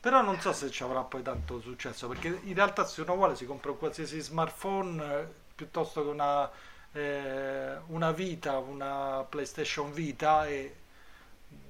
Però 0.00 0.22
non 0.22 0.40
so 0.40 0.52
se 0.52 0.70
ci 0.70 0.82
avrà 0.82 1.02
poi 1.02 1.22
tanto 1.22 1.60
successo, 1.60 2.08
perché 2.08 2.40
in 2.44 2.54
realtà 2.54 2.84
se 2.84 3.02
uno 3.02 3.14
vuole 3.16 3.36
si 3.36 3.44
compra 3.44 3.70
un 3.70 3.78
qualsiasi 3.78 4.20
smartphone 4.20 5.04
eh, 5.04 5.26
piuttosto 5.54 6.02
che 6.02 6.08
una, 6.08 6.50
eh, 6.92 7.76
una 7.88 8.12
Vita, 8.12 8.58
una 8.58 9.26
PlayStation 9.28 9.92
Vita 9.92 10.46
e 10.46 10.74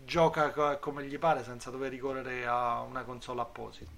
gioca 0.04 0.50
co- 0.50 0.78
come 0.78 1.04
gli 1.04 1.18
pare 1.18 1.42
senza 1.42 1.70
dover 1.70 1.90
ricorrere 1.90 2.46
a 2.46 2.80
una 2.82 3.02
console 3.02 3.40
apposita. 3.40 3.90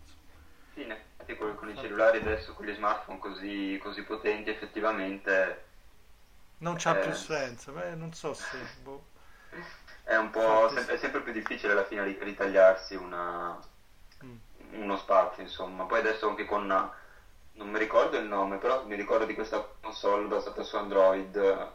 Sì, 1.26 1.36
con, 1.36 1.54
con 1.56 1.68
i 1.68 1.76
cellulari 1.76 2.18
adesso, 2.18 2.54
con 2.54 2.64
gli 2.64 2.74
smartphone 2.74 3.18
così, 3.18 3.78
così 3.82 4.02
potenti, 4.02 4.48
effettivamente 4.48 5.68
Non 6.60 6.76
c'ha 6.78 6.96
Eh. 6.96 7.00
più 7.00 7.12
senso, 7.12 7.72
beh, 7.72 7.94
non 7.96 8.12
so 8.14 8.32
se... 8.34 8.56
boh. 8.82 9.04
è 10.04 10.16
un 10.16 10.30
po' 10.30 10.68
sì. 10.70 10.78
è 10.86 10.96
sempre 10.98 11.22
più 11.22 11.32
difficile 11.32 11.72
alla 11.72 11.84
fine 11.84 12.04
ri- 12.04 12.18
ritagliarsi 12.22 12.94
una, 12.96 13.58
Mm. 14.24 14.36
uno 14.82 14.96
spazio, 14.98 15.42
insomma. 15.42 15.84
Poi 15.84 16.00
adesso 16.00 16.28
anche 16.28 16.44
con, 16.44 16.66
non 16.66 17.70
mi 17.70 17.78
ricordo 17.78 18.18
il 18.18 18.26
nome, 18.26 18.58
però 18.58 18.84
mi 18.86 18.96
ricordo 18.96 19.24
di 19.24 19.34
questa 19.34 19.66
console 19.80 20.26
basata 20.26 20.62
su 20.62 20.76
Android 20.76 21.34
eh, 21.36 21.66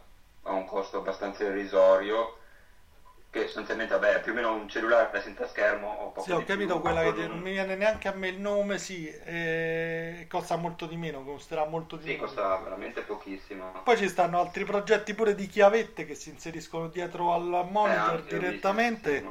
a 0.44 0.52
un 0.52 0.64
costo 0.66 0.98
abbastanza 0.98 1.44
irrisorio, 1.44 2.38
che 3.38 3.44
sostanzialmente, 3.44 3.94
vabbè, 3.98 4.20
più 4.22 4.32
o 4.32 4.34
meno 4.34 4.54
un 4.54 4.68
cellulare 4.68 5.20
senza 5.22 5.46
schermo 5.46 5.88
o 5.88 6.10
poco 6.10 6.22
Sì, 6.22 6.32
ho 6.32 6.44
capito 6.44 6.74
più, 6.74 6.80
quella 6.82 7.02
che 7.02 7.12
con... 7.12 7.26
non 7.28 7.40
mi 7.40 7.50
viene 7.52 7.76
neanche 7.76 8.08
a 8.08 8.12
me 8.14 8.28
il 8.28 8.38
nome, 8.40 8.78
sì, 8.78 9.08
eh, 9.08 10.26
costa 10.28 10.56
molto 10.56 10.86
di 10.86 10.96
meno, 10.96 11.22
costerà 11.24 11.64
molto 11.66 11.96
di 11.96 12.04
sì, 12.04 12.12
meno. 12.12 12.22
costa 12.24 12.56
veramente 12.58 13.02
pochissimo. 13.02 13.72
Poi 13.84 13.96
ci 13.96 14.08
stanno 14.08 14.40
altri 14.40 14.64
progetti 14.64 15.14
pure 15.14 15.34
di 15.34 15.46
chiavette 15.46 16.04
che 16.04 16.14
si 16.14 16.30
inseriscono 16.30 16.88
dietro 16.88 17.32
al 17.32 17.66
monitor 17.70 18.22
Eh, 18.22 18.28
direttamente. 18.28 19.24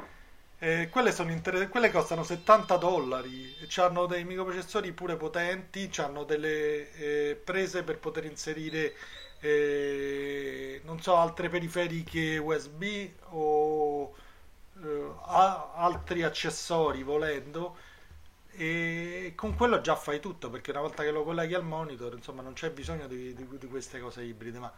Eh, 0.58 0.88
quelle, 0.90 1.12
sono 1.12 1.30
inter- 1.32 1.68
quelle 1.68 1.90
costano 1.90 2.22
70 2.22 2.76
dollari, 2.78 3.54
hanno 3.76 4.06
dei 4.06 4.24
microprocessori 4.24 4.92
pure 4.92 5.16
potenti, 5.16 5.90
hanno 5.98 6.24
delle 6.24 6.90
eh, 6.94 7.34
prese 7.36 7.82
per 7.82 7.98
poter 7.98 8.24
inserire 8.24 8.94
eh, 9.40 10.80
non 10.84 11.00
so, 11.02 11.16
altre 11.16 11.48
periferiche 11.48 12.38
USB 12.38 13.10
o 13.30 14.14
eh, 14.82 15.12
altri 15.74 16.22
accessori 16.22 17.02
volendo. 17.02 17.76
E 18.58 19.34
con 19.36 19.54
quello 19.54 19.80
già 19.82 19.96
fai 19.96 20.20
tutto 20.20 20.50
perché 20.50 20.70
una 20.70 20.80
volta 20.80 21.02
che 21.02 21.10
lo 21.10 21.24
colleghi 21.24 21.54
al 21.54 21.64
monitor 21.64 22.14
insomma 22.14 22.42
non 22.42 22.54
c'è 22.54 22.70
bisogno 22.70 23.06
di, 23.06 23.34
di- 23.34 23.48
di 23.58 23.66
queste 23.68 24.00
cose 24.00 24.22
ibride 24.22 24.58
ma 24.58 24.72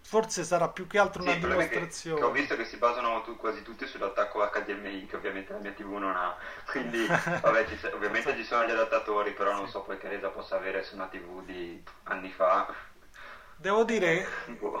forse 0.00 0.44
sarà 0.44 0.68
più 0.70 0.86
che 0.86 0.98
altro 0.98 1.22
Sì, 1.22 1.28
una 1.28 1.34
che, 1.38 1.38
dimostrazione. 1.38 2.20
che 2.20 2.24
ho 2.24 2.30
visto 2.30 2.56
che 2.56 2.64
si 2.64 2.76
basano 2.76 3.22
tu- 3.22 3.36
quasi 3.36 3.62
tutti 3.62 3.86
sull'attacco 3.86 4.42
HDMI 4.42 5.06
che 5.06 5.16
ovviamente 5.16 5.52
la 5.52 5.58
mia 5.58 5.72
TV 5.72 5.94
non 5.96 6.14
ha, 6.16 6.36
quindi 6.70 7.06
vabbè, 7.40 7.66
ci- 7.66 7.86
ovviamente 7.86 8.34
ci 8.36 8.44
sono 8.44 8.64
gli 8.66 8.70
adattatori, 8.70 9.32
però 9.32 9.52
non 9.52 9.68
so 9.68 9.82
poi 9.82 9.98
che 9.98 10.08
resa 10.08 10.28
possa 10.30 10.56
avere 10.56 10.82
su 10.84 10.94
una 10.94 11.08
TV 11.08 11.44
di 11.44 11.82
anni 12.04 12.30
fa. 12.30 12.72
Devo 13.58 13.84
dire, 13.84 14.26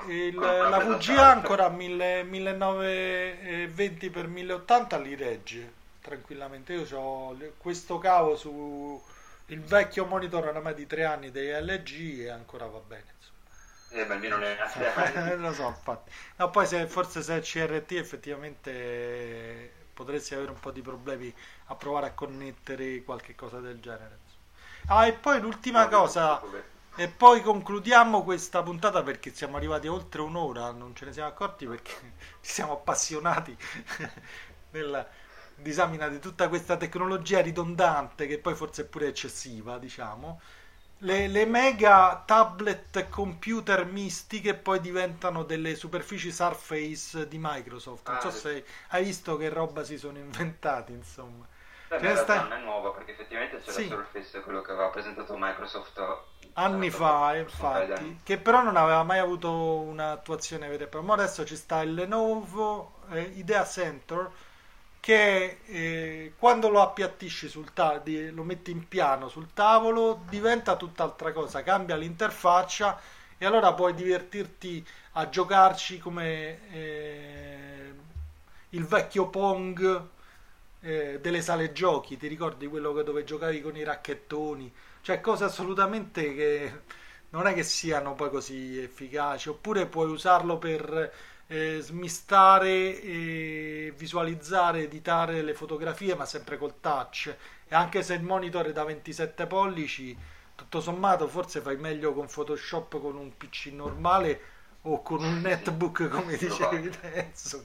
il- 0.08 0.38
la 0.38 0.78
VGA 0.80 1.30
ancora 1.30 1.68
1000 1.68 2.22
1920x1080 2.24 5.00
li 5.00 5.14
regge 5.14 5.72
tranquillamente. 6.00 6.72
Io 6.74 6.98
ho 6.98 7.36
questo 7.56 7.98
cavo 7.98 8.36
su 8.36 9.02
il 9.46 9.60
vecchio 9.62 10.04
monitor 10.06 10.46
oramai 10.46 10.74
di 10.74 10.86
tre 10.86 11.04
anni 11.04 11.30
dei 11.30 11.50
LG 11.62 12.20
e 12.20 12.28
ancora 12.28 12.66
va 12.66 12.78
bene. 12.80 13.14
insomma. 13.16 13.34
Eh, 13.88 14.04
ma 14.04 14.14
almeno 14.14 14.36
ne 14.36 14.58
ha 14.58 14.64
Lo 15.36 15.52
so, 15.52 15.68
infatti. 15.68 16.10
No, 16.36 16.50
poi 16.50 16.66
se, 16.66 16.86
forse 16.86 17.22
se 17.22 17.36
è 17.36 17.40
CRT 17.40 17.92
effettivamente 17.92 19.72
potresti 19.94 20.34
avere 20.34 20.50
un 20.50 20.60
po' 20.60 20.70
di 20.70 20.82
problemi 20.82 21.34
a 21.66 21.74
provare 21.76 22.06
a 22.06 22.12
connettere 22.12 23.02
qualche 23.02 23.34
cosa 23.34 23.60
del 23.60 23.80
genere. 23.80 24.18
insomma. 24.24 25.00
Ah, 25.00 25.06
e 25.06 25.12
poi 25.14 25.40
l'ultima 25.40 25.88
cosa, 25.88 26.40
e 26.96 27.08
poi 27.08 27.42
concludiamo 27.42 28.22
questa 28.24 28.62
puntata 28.62 29.02
perché 29.02 29.32
siamo 29.34 29.56
arrivati 29.56 29.86
oltre 29.86 30.22
un'ora, 30.22 30.70
non 30.72 30.94
ce 30.94 31.04
ne 31.06 31.12
siamo 31.12 31.28
accorti 31.28 31.66
perché 31.66 31.92
ci 32.40 32.50
siamo 32.52 32.72
appassionati 32.72 33.56
nella 34.70 35.06
disamina 35.54 36.08
di 36.08 36.18
tutta 36.18 36.48
questa 36.48 36.76
tecnologia 36.76 37.40
ridondante 37.40 38.26
che 38.26 38.38
poi 38.38 38.54
forse 38.54 38.82
è 38.82 38.84
pure 38.86 39.08
eccessiva, 39.08 39.78
diciamo. 39.78 40.40
Le, 41.00 41.28
le 41.28 41.44
mega 41.44 42.22
tablet 42.26 43.08
computer 43.10 43.84
misti 43.84 44.40
che 44.40 44.54
poi 44.54 44.80
diventano 44.80 45.42
delle 45.44 45.74
superfici 45.74 46.32
Surface 46.32 47.28
di 47.28 47.36
Microsoft. 47.38 48.08
Non 48.08 48.16
Ah, 48.16 48.20
so 48.20 48.30
sì. 48.30 48.40
se 48.40 48.64
hai 48.88 49.04
visto 49.04 49.36
che 49.36 49.50
roba 49.50 49.84
si 49.84 49.98
sono 49.98 50.18
inventati, 50.18 50.92
insomma. 50.92 51.46
Beh, 51.88 51.98
realtà 51.98 52.22
sta- 52.22 52.42
non 52.42 52.52
è 52.52 52.58
nuova 52.60 52.90
perché 52.92 53.12
effettivamente 53.12 53.58
c'era 53.60 53.80
Sì. 53.80 53.88
Surface, 53.88 54.40
quello 54.42 54.60
che 54.60 54.72
aveva 54.72 54.90
presentato 54.90 55.36
Microsoft 55.36 55.98
Anni 56.58 56.86
eh, 56.86 56.90
fa, 56.90 57.32
di 57.32 57.40
infatti, 57.40 58.20
che 58.22 58.38
però 58.38 58.62
non 58.62 58.76
aveva 58.76 59.02
mai 59.02 59.18
avuto 59.18 59.50
un'attuazione 59.50 60.68
vera 60.68 60.84
e 60.84 60.86
propria. 60.86 61.14
Ma 61.14 61.22
adesso 61.22 61.44
ci 61.44 61.56
sta 61.56 61.82
il 61.82 61.94
Lenovo 61.94 63.00
eh, 63.10 63.32
Idea 63.34 63.64
Center 63.64 64.30
che 65.00 65.58
eh, 65.66 66.32
quando 66.38 66.68
lo 66.68 66.80
appiattisci 66.80 67.48
sul 67.48 67.72
tavolo, 67.72 68.32
lo 68.32 68.42
metti 68.42 68.70
in 68.70 68.88
piano 68.88 69.28
sul 69.28 69.52
tavolo, 69.54 70.22
diventa 70.28 70.76
tutt'altra 70.76 71.32
cosa, 71.32 71.62
cambia 71.62 71.94
l'interfaccia 71.96 72.98
e 73.38 73.46
allora 73.46 73.72
puoi 73.74 73.94
divertirti 73.94 74.84
a 75.12 75.28
giocarci 75.28 75.98
come 75.98 76.70
eh, 76.72 77.94
il 78.70 78.84
vecchio 78.84 79.28
Pong 79.28 80.02
eh, 80.80 81.18
delle 81.20 81.40
sale 81.40 81.72
giochi, 81.72 82.16
ti 82.16 82.26
ricordi 82.26 82.66
quello 82.66 83.02
dove 83.02 83.24
giocavi 83.24 83.60
con 83.60 83.76
i 83.76 83.84
racchettoni? 83.84 84.72
Cioè 85.06 85.20
cose 85.20 85.44
assolutamente 85.44 86.34
che 86.34 86.80
non 87.28 87.46
è 87.46 87.54
che 87.54 87.62
siano 87.62 88.16
poi 88.16 88.28
così 88.28 88.76
efficaci, 88.82 89.48
oppure 89.48 89.86
puoi 89.86 90.10
usarlo 90.10 90.58
per 90.58 91.12
eh, 91.46 91.78
smistare 91.80 93.00
e 93.00 93.94
visualizzare, 93.96 94.80
editare 94.80 95.42
le 95.42 95.54
fotografie, 95.54 96.16
ma 96.16 96.24
sempre 96.24 96.58
col 96.58 96.80
touch. 96.80 97.32
E 97.68 97.72
anche 97.72 98.02
se 98.02 98.14
il 98.14 98.22
monitor 98.24 98.66
è 98.66 98.72
da 98.72 98.82
27 98.82 99.46
pollici, 99.46 100.18
tutto 100.56 100.80
sommato 100.80 101.28
forse 101.28 101.60
fai 101.60 101.76
meglio 101.76 102.12
con 102.12 102.26
Photoshop 102.26 103.00
con 103.00 103.14
un 103.14 103.36
PC 103.36 103.66
normale 103.66 104.40
o 104.82 105.02
con 105.02 105.22
un 105.22 105.38
netbook 105.38 106.08
come 106.08 106.36
dicevi 106.36 106.88
adesso. 106.88 107.64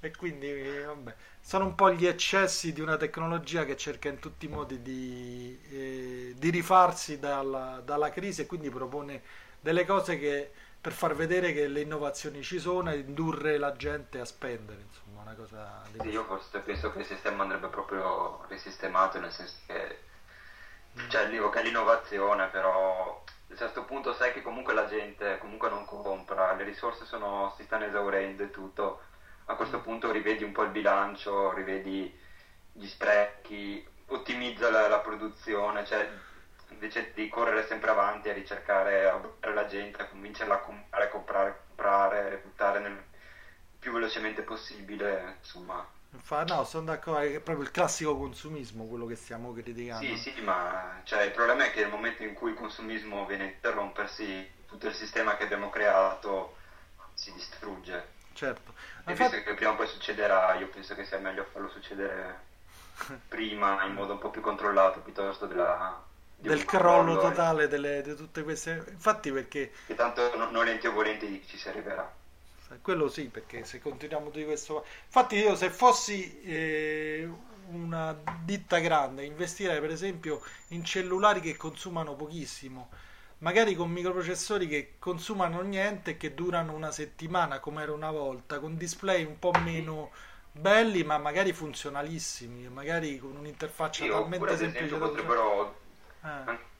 E 0.00 0.10
quindi, 0.10 0.50
vabbè, 0.84 1.14
sono 1.46 1.66
un 1.66 1.74
po' 1.74 1.92
gli 1.92 2.06
eccessi 2.06 2.72
di 2.72 2.80
una 2.80 2.96
tecnologia 2.96 3.66
che 3.66 3.76
cerca 3.76 4.08
in 4.08 4.18
tutti 4.18 4.46
i 4.46 4.48
modi 4.48 4.80
di, 4.80 5.60
eh, 5.70 6.34
di 6.34 6.48
rifarsi 6.48 7.18
dalla, 7.18 7.82
dalla 7.84 8.08
crisi 8.08 8.40
e 8.40 8.46
quindi 8.46 8.70
propone 8.70 9.22
delle 9.60 9.84
cose 9.84 10.18
che 10.18 10.50
per 10.80 10.92
far 10.92 11.14
vedere 11.14 11.52
che 11.52 11.68
le 11.68 11.82
innovazioni 11.82 12.42
ci 12.42 12.58
sono 12.58 12.90
e 12.90 13.00
indurre 13.00 13.58
la 13.58 13.72
gente 13.72 14.20
a 14.20 14.24
spendere, 14.24 14.80
insomma, 14.88 15.20
una 15.20 15.34
cosa 15.34 15.82
Sì, 15.98 16.08
io 16.08 16.24
forse 16.24 16.60
penso 16.60 16.90
che 16.92 17.00
il 17.00 17.04
sistema 17.04 17.42
andrebbe 17.42 17.68
proprio 17.68 18.42
risistemato, 18.48 19.20
nel 19.20 19.30
senso 19.30 19.56
che 19.66 19.98
cioè, 21.08 21.28
dico 21.28 21.50
che 21.50 21.60
è 21.60 21.62
l'innovazione, 21.62 22.46
però 22.48 23.22
a 23.22 23.52
un 23.52 23.56
certo 23.56 23.84
punto 23.84 24.14
sai 24.14 24.32
che 24.32 24.42
comunque 24.42 24.74
la 24.74 24.86
gente 24.86 25.38
comunque 25.38 25.68
non 25.68 25.84
compra, 25.84 26.54
le 26.54 26.64
risorse 26.64 27.04
sono, 27.04 27.52
si 27.56 27.64
stanno 27.64 27.84
esaurendo 27.84 28.42
e 28.42 28.50
tutto. 28.50 29.00
A 29.46 29.54
questo 29.56 29.80
punto 29.80 30.10
rivedi 30.10 30.42
un 30.42 30.52
po' 30.52 30.62
il 30.62 30.70
bilancio, 30.70 31.52
rivedi 31.52 32.12
gli 32.72 32.86
sprechi, 32.86 33.86
ottimizza 34.06 34.70
la, 34.70 34.88
la 34.88 35.00
produzione, 35.00 35.84
cioè 35.84 36.08
invece 36.70 37.12
di 37.14 37.28
correre 37.28 37.66
sempre 37.66 37.90
avanti 37.90 38.28
a 38.28 38.32
ricercare, 38.32 39.08
a 39.08 39.16
buttare 39.16 39.54
la 39.54 39.66
gente, 39.66 40.02
a 40.02 40.06
convincerla 40.06 40.54
a 40.54 40.58
comprare, 40.58 41.10
comprare, 41.10 41.60
comprare, 41.66 42.40
buttare 42.42 42.78
nel 42.80 43.02
più 43.78 43.92
velocemente 43.92 44.42
possibile, 44.42 45.36
insomma. 45.38 45.86
No, 46.46 46.64
sono 46.64 46.84
d'accordo, 46.84 47.20
è 47.20 47.40
proprio 47.40 47.64
il 47.64 47.70
classico 47.70 48.16
consumismo 48.16 48.86
quello 48.86 49.04
che 49.04 49.16
stiamo 49.16 49.52
criticando. 49.52 50.06
Sì, 50.06 50.16
sì, 50.16 50.40
ma 50.40 51.00
cioè, 51.04 51.24
il 51.24 51.32
problema 51.32 51.66
è 51.66 51.70
che 51.70 51.80
nel 51.80 51.90
momento 51.90 52.22
in 52.22 52.34
cui 52.34 52.50
il 52.50 52.56
consumismo 52.56 53.26
viene 53.26 53.44
a 53.44 53.48
interrompersi, 53.48 54.50
tutto 54.66 54.86
il 54.86 54.94
sistema 54.94 55.36
che 55.36 55.44
abbiamo 55.44 55.70
creato 55.70 56.56
si 57.14 57.32
distrugge. 57.32 58.12
Certo. 58.32 58.72
E 59.06 59.14
visto 59.14 59.42
che 59.42 59.54
prima 59.54 59.72
o 59.72 59.76
poi 59.76 59.86
succederà, 59.86 60.54
io 60.54 60.68
penso 60.68 60.94
che 60.94 61.04
sia 61.04 61.18
meglio 61.18 61.44
farlo 61.44 61.68
succedere 61.68 62.40
prima 63.28 63.84
in 63.84 63.92
modo 63.94 64.12
un 64.14 64.18
po' 64.18 64.30
più 64.30 64.40
controllato 64.40 65.00
piuttosto 65.00 65.46
della, 65.46 66.02
del 66.36 66.64
crollo 66.64 67.16
eh, 67.16 67.20
totale 67.20 67.68
delle- 67.68 68.02
di 68.02 68.14
tutte 68.14 68.42
queste 68.42 68.84
infatti 68.90 69.32
perché 69.32 69.72
Che 69.86 69.94
tanto 69.94 70.36
no- 70.36 70.50
nolenti 70.50 70.86
o 70.86 70.92
volenti 70.92 71.42
ci 71.46 71.56
si 71.56 71.68
arriverà. 71.68 72.12
quello 72.82 73.08
sì 73.08 73.28
perché 73.28 73.64
se 73.64 73.78
continuiamo 73.80 74.30
di 74.30 74.44
questo 74.44 74.84
infatti 75.04 75.36
io 75.36 75.54
se 75.54 75.70
fossi 75.70 76.40
eh, 76.42 77.28
una 77.68 78.16
ditta 78.42 78.78
grande 78.78 79.24
investirei 79.24 79.80
per 79.80 79.90
esempio 79.90 80.40
in 80.68 80.84
cellulari 80.84 81.40
che 81.40 81.56
consumano 81.56 82.14
pochissimo 82.16 82.90
magari 83.38 83.74
con 83.74 83.90
microprocessori 83.90 84.66
che 84.66 84.94
consumano 84.98 85.60
niente 85.60 86.12
e 86.12 86.16
che 86.16 86.34
durano 86.34 86.72
una 86.74 86.90
settimana 86.90 87.60
come 87.60 87.82
era 87.82 87.92
una 87.92 88.10
volta 88.10 88.58
con 88.58 88.76
display 88.76 89.24
un 89.24 89.38
po' 89.38 89.52
meno 89.64 90.10
belli 90.52 91.02
ma 91.02 91.18
magari 91.18 91.52
funzionalissimi 91.52 92.68
magari 92.68 93.18
con 93.18 93.36
un'interfaccia 93.36 94.04
Sì, 94.04 94.10
talmente 94.10 94.56
semplice 94.56 94.96
potrebbero 94.96 95.82
Eh. 96.24 96.72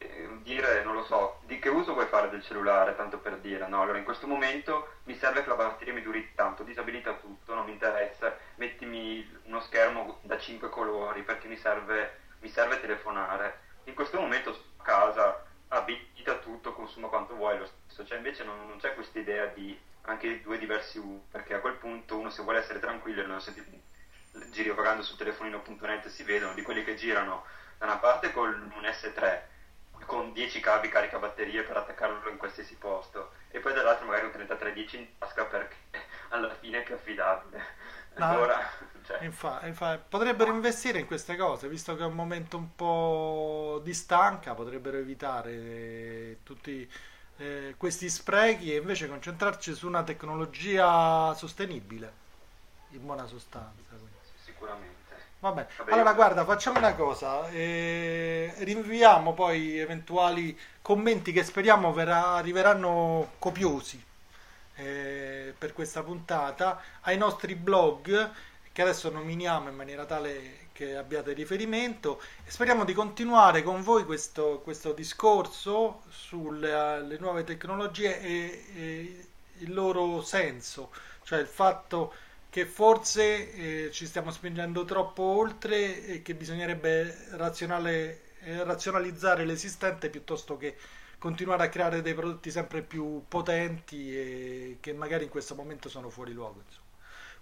dire, 0.42 0.82
non 0.84 0.94
lo 0.94 1.04
so, 1.04 1.40
di 1.46 1.58
che 1.58 1.68
uso 1.68 1.94
vuoi 1.94 2.06
fare 2.06 2.28
del 2.30 2.42
cellulare, 2.42 2.96
tanto 2.96 3.18
per 3.18 3.38
dire, 3.38 3.66
no? 3.68 3.82
Allora 3.82 3.98
in 3.98 4.04
questo 4.04 4.26
momento 4.26 4.88
mi 5.04 5.16
serve 5.16 5.42
che 5.42 5.48
la 5.48 5.54
batteria 5.54 5.92
mi 5.94 6.02
duri 6.02 6.32
tanto, 6.34 6.62
disabilita 6.62 7.14
tutto, 7.14 7.54
non 7.54 7.64
mi 7.64 7.72
interessa, 7.72 8.36
mettimi 8.56 9.26
uno 9.44 9.60
schermo 9.60 10.18
da 10.22 10.38
5 10.38 10.68
colori 10.68 11.22
perché 11.22 11.48
mi 11.48 11.56
serve, 11.56 12.18
mi 12.40 12.48
serve 12.48 12.80
telefonare. 12.80 13.60
In 13.84 13.94
questo 13.94 14.20
momento 14.20 14.50
a 14.76 14.82
casa, 14.82 15.42
abilita 15.74 16.38
tutto, 16.38 16.72
consuma 16.72 17.08
quanto 17.08 17.34
vuoi 17.34 17.58
lo 17.58 17.66
stesso, 17.66 18.04
cioè 18.04 18.18
invece 18.18 18.44
non, 18.44 18.66
non 18.66 18.78
c'è 18.78 18.94
questa 18.94 19.18
idea 19.18 19.46
di 19.46 19.78
anche 20.02 20.42
due 20.42 20.58
diversi 20.58 20.98
usi, 20.98 21.22
perché 21.30 21.54
a 21.54 21.60
quel 21.60 21.74
punto 21.74 22.18
uno 22.18 22.30
se 22.30 22.42
vuole 22.42 22.58
essere 22.58 22.78
tranquillo 22.78 23.22
e 23.22 23.26
non 23.26 23.40
senti 23.40 23.62
giri 24.50 24.70
vagando 24.70 25.02
sul 25.02 25.16
telefonino.net 25.16 26.08
si 26.08 26.24
vedono 26.24 26.54
di 26.54 26.62
quelli 26.62 26.82
che 26.82 26.96
girano 26.96 27.44
da 27.78 27.86
una 27.86 27.98
parte 27.98 28.32
con 28.32 28.72
un 28.74 28.82
S3 28.82 29.40
con 30.06 30.32
10 30.32 30.60
cavi 30.60 30.88
caricabatterie 30.88 31.62
per 31.62 31.76
attaccarlo 31.76 32.28
in 32.28 32.36
qualsiasi 32.36 32.74
posto 32.76 33.32
e 33.50 33.60
poi 33.60 33.72
dall'altro 33.72 34.06
magari 34.06 34.26
un 34.26 34.32
3310 34.32 34.96
in 34.98 35.18
tasca 35.18 35.44
perché 35.44 35.76
alla 36.30 36.52
fine 36.54 36.80
è 36.80 36.82
più 36.82 36.94
affidabile. 36.94 37.62
No, 38.16 38.24
Ancora, 38.24 38.70
cioè. 39.06 39.24
infa, 39.24 39.60
infa, 39.64 39.98
potrebbero 39.98 40.52
investire 40.52 40.98
in 40.98 41.06
queste 41.06 41.36
cose, 41.36 41.68
visto 41.68 41.94
che 41.96 42.02
è 42.02 42.06
un 42.06 42.14
momento 42.14 42.56
un 42.56 42.74
po' 42.74 43.80
di 43.84 43.92
stanca, 43.92 44.54
potrebbero 44.54 44.96
evitare 44.96 46.38
tutti 46.42 46.90
eh, 47.36 47.74
questi 47.76 48.08
sprechi 48.08 48.72
e 48.72 48.78
invece 48.78 49.08
concentrarci 49.08 49.74
su 49.74 49.86
una 49.86 50.02
tecnologia 50.02 51.34
sostenibile, 51.34 52.12
in 52.90 53.04
buona 53.04 53.26
sostanza. 53.26 53.90
Quindi. 53.90 54.12
Sicuramente. 54.42 55.02
Vabbè. 55.40 55.66
Allora 55.90 56.14
guarda, 56.14 56.44
facciamo 56.44 56.78
una 56.78 56.94
cosa, 56.94 57.50
eh, 57.50 58.54
rinviamo 58.58 59.34
poi 59.34 59.78
eventuali 59.78 60.58
commenti 60.80 61.32
che 61.32 61.44
speriamo 61.44 61.92
verrà, 61.92 62.36
arriveranno 62.36 63.32
copiosi 63.38 64.02
eh, 64.76 65.54
per 65.56 65.74
questa 65.74 66.02
puntata 66.02 66.80
ai 67.02 67.18
nostri 67.18 67.54
blog 67.56 68.30
che 68.74 68.82
adesso 68.82 69.08
nominiamo 69.08 69.68
in 69.68 69.76
maniera 69.76 70.04
tale 70.04 70.66
che 70.72 70.96
abbiate 70.96 71.32
riferimento 71.32 72.20
e 72.44 72.50
speriamo 72.50 72.84
di 72.84 72.92
continuare 72.92 73.62
con 73.62 73.82
voi 73.82 74.04
questo, 74.04 74.60
questo 74.64 74.92
discorso 74.92 76.02
sulle 76.08 77.16
nuove 77.20 77.44
tecnologie 77.44 78.20
e, 78.20 78.64
e, 78.74 79.26
il 79.58 79.72
loro 79.72 80.22
senso, 80.22 80.90
cioè 81.22 81.38
il 81.38 81.46
fatto 81.46 82.14
che 82.50 82.66
forse 82.66 83.86
eh, 83.86 83.90
ci 83.92 84.06
stiamo 84.06 84.32
spingendo 84.32 84.84
troppo 84.84 85.22
oltre 85.22 86.04
e 86.06 86.22
che 86.22 86.34
bisognerebbe 86.34 87.28
eh, 87.30 88.64
razionalizzare 88.64 89.44
l'esistente 89.44 90.10
piuttosto 90.10 90.56
che 90.56 90.76
continuare 91.18 91.62
a 91.62 91.68
creare 91.68 92.02
dei 92.02 92.14
prodotti 92.14 92.50
sempre 92.50 92.82
più 92.82 93.22
potenti 93.28 94.12
e 94.18 94.78
che 94.80 94.92
magari 94.92 95.22
in 95.24 95.30
questo 95.30 95.54
momento 95.54 95.88
sono 95.88 96.10
fuori 96.10 96.32
luogo. 96.32 96.60
Insomma. 96.66 96.83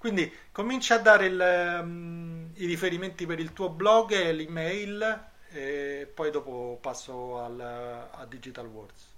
Quindi 0.03 0.37
comincia 0.51 0.97
a 0.97 0.99
dare 0.99 1.27
il, 1.27 1.79
um, 1.81 2.51
i 2.55 2.67
riferimenti 2.67 3.25
per 3.25 3.39
il 3.39 3.53
tuo 3.53 3.69
blog 3.69 4.11
e 4.11 4.33
l'email 4.33 5.29
e 5.53 6.11
poi 6.13 6.33
dopo 6.33 6.77
passo 6.81 7.39
al, 7.39 7.61
a 7.61 8.27
Digital 8.27 8.67
Wars. 8.67 9.15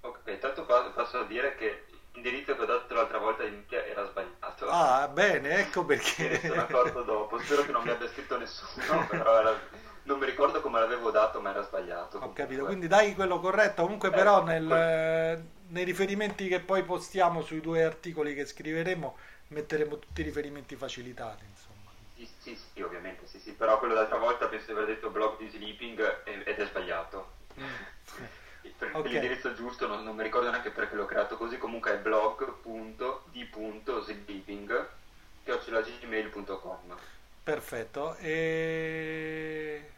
Ok, 0.00 0.18
intanto 0.26 0.64
passo 0.64 1.20
a 1.20 1.24
dire 1.26 1.54
che 1.54 1.84
l'indirizzo 2.14 2.56
che 2.56 2.62
ho 2.62 2.66
dato 2.66 2.92
l'altra 2.92 3.18
volta 3.18 3.44
in 3.44 3.62
era 3.68 4.04
sbagliato. 4.04 4.68
Ah, 4.68 5.06
bene, 5.06 5.58
ecco 5.58 5.84
perché. 5.84 6.40
Sono 6.40 6.62
accorto 6.62 7.02
dopo, 7.02 7.38
spero 7.38 7.62
che 7.62 7.70
non 7.70 7.84
mi 7.84 7.90
abbia 7.90 8.08
scritto 8.08 8.36
nessuno, 8.36 9.06
però 9.08 9.38
era... 9.38 9.60
non 10.02 10.18
mi 10.18 10.26
ricordo 10.26 10.60
come 10.60 10.80
l'avevo 10.80 11.12
dato, 11.12 11.40
ma 11.40 11.50
era 11.50 11.62
sbagliato. 11.62 12.16
Ho 12.16 12.18
comunque. 12.18 12.42
capito, 12.42 12.64
quindi 12.64 12.88
dai 12.88 13.14
quello 13.14 13.38
corretto. 13.38 13.82
Comunque, 13.82 14.08
eh, 14.08 14.12
però, 14.12 14.42
nel, 14.42 15.44
nei 15.68 15.84
riferimenti 15.84 16.48
che 16.48 16.58
poi 16.58 16.82
postiamo 16.82 17.42
sui 17.42 17.60
due 17.60 17.84
articoli 17.84 18.34
che 18.34 18.44
scriveremo 18.44 19.16
metteremo 19.54 19.98
tutti 19.98 20.20
i 20.20 20.24
riferimenti 20.24 20.76
facilitati. 20.76 21.44
Insomma. 21.48 21.90
Sì, 22.16 22.28
sì, 22.38 22.56
sì, 22.56 22.82
ovviamente, 22.82 23.26
sì, 23.26 23.38
sì, 23.38 23.52
però 23.52 23.78
quello 23.78 23.94
d'altra 23.94 24.18
volta 24.18 24.46
penso 24.48 24.66
di 24.66 24.72
aver 24.72 24.86
detto 24.86 25.10
blog 25.10 25.38
di 25.38 25.48
sleeping 25.48 26.22
ed 26.24 26.42
è 26.42 26.66
sbagliato. 26.66 27.32
Mm. 27.58 27.64
okay. 28.92 29.10
L'indirizzo 29.10 29.54
giusto 29.54 29.86
non, 29.86 30.04
non, 30.04 30.14
mi 30.14 30.22
ricordo 30.22 30.50
neanche 30.50 30.70
perché 30.70 30.94
l'ho 30.94 31.06
creato 31.06 31.36
così, 31.36 31.56
comunque 31.58 31.92
è 31.92 32.02
chiocciolagmail.com 35.44 36.96
Perfetto. 37.42 38.16
E... 38.16 39.90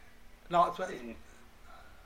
No, 0.47 0.73
cioè... 0.75 1.15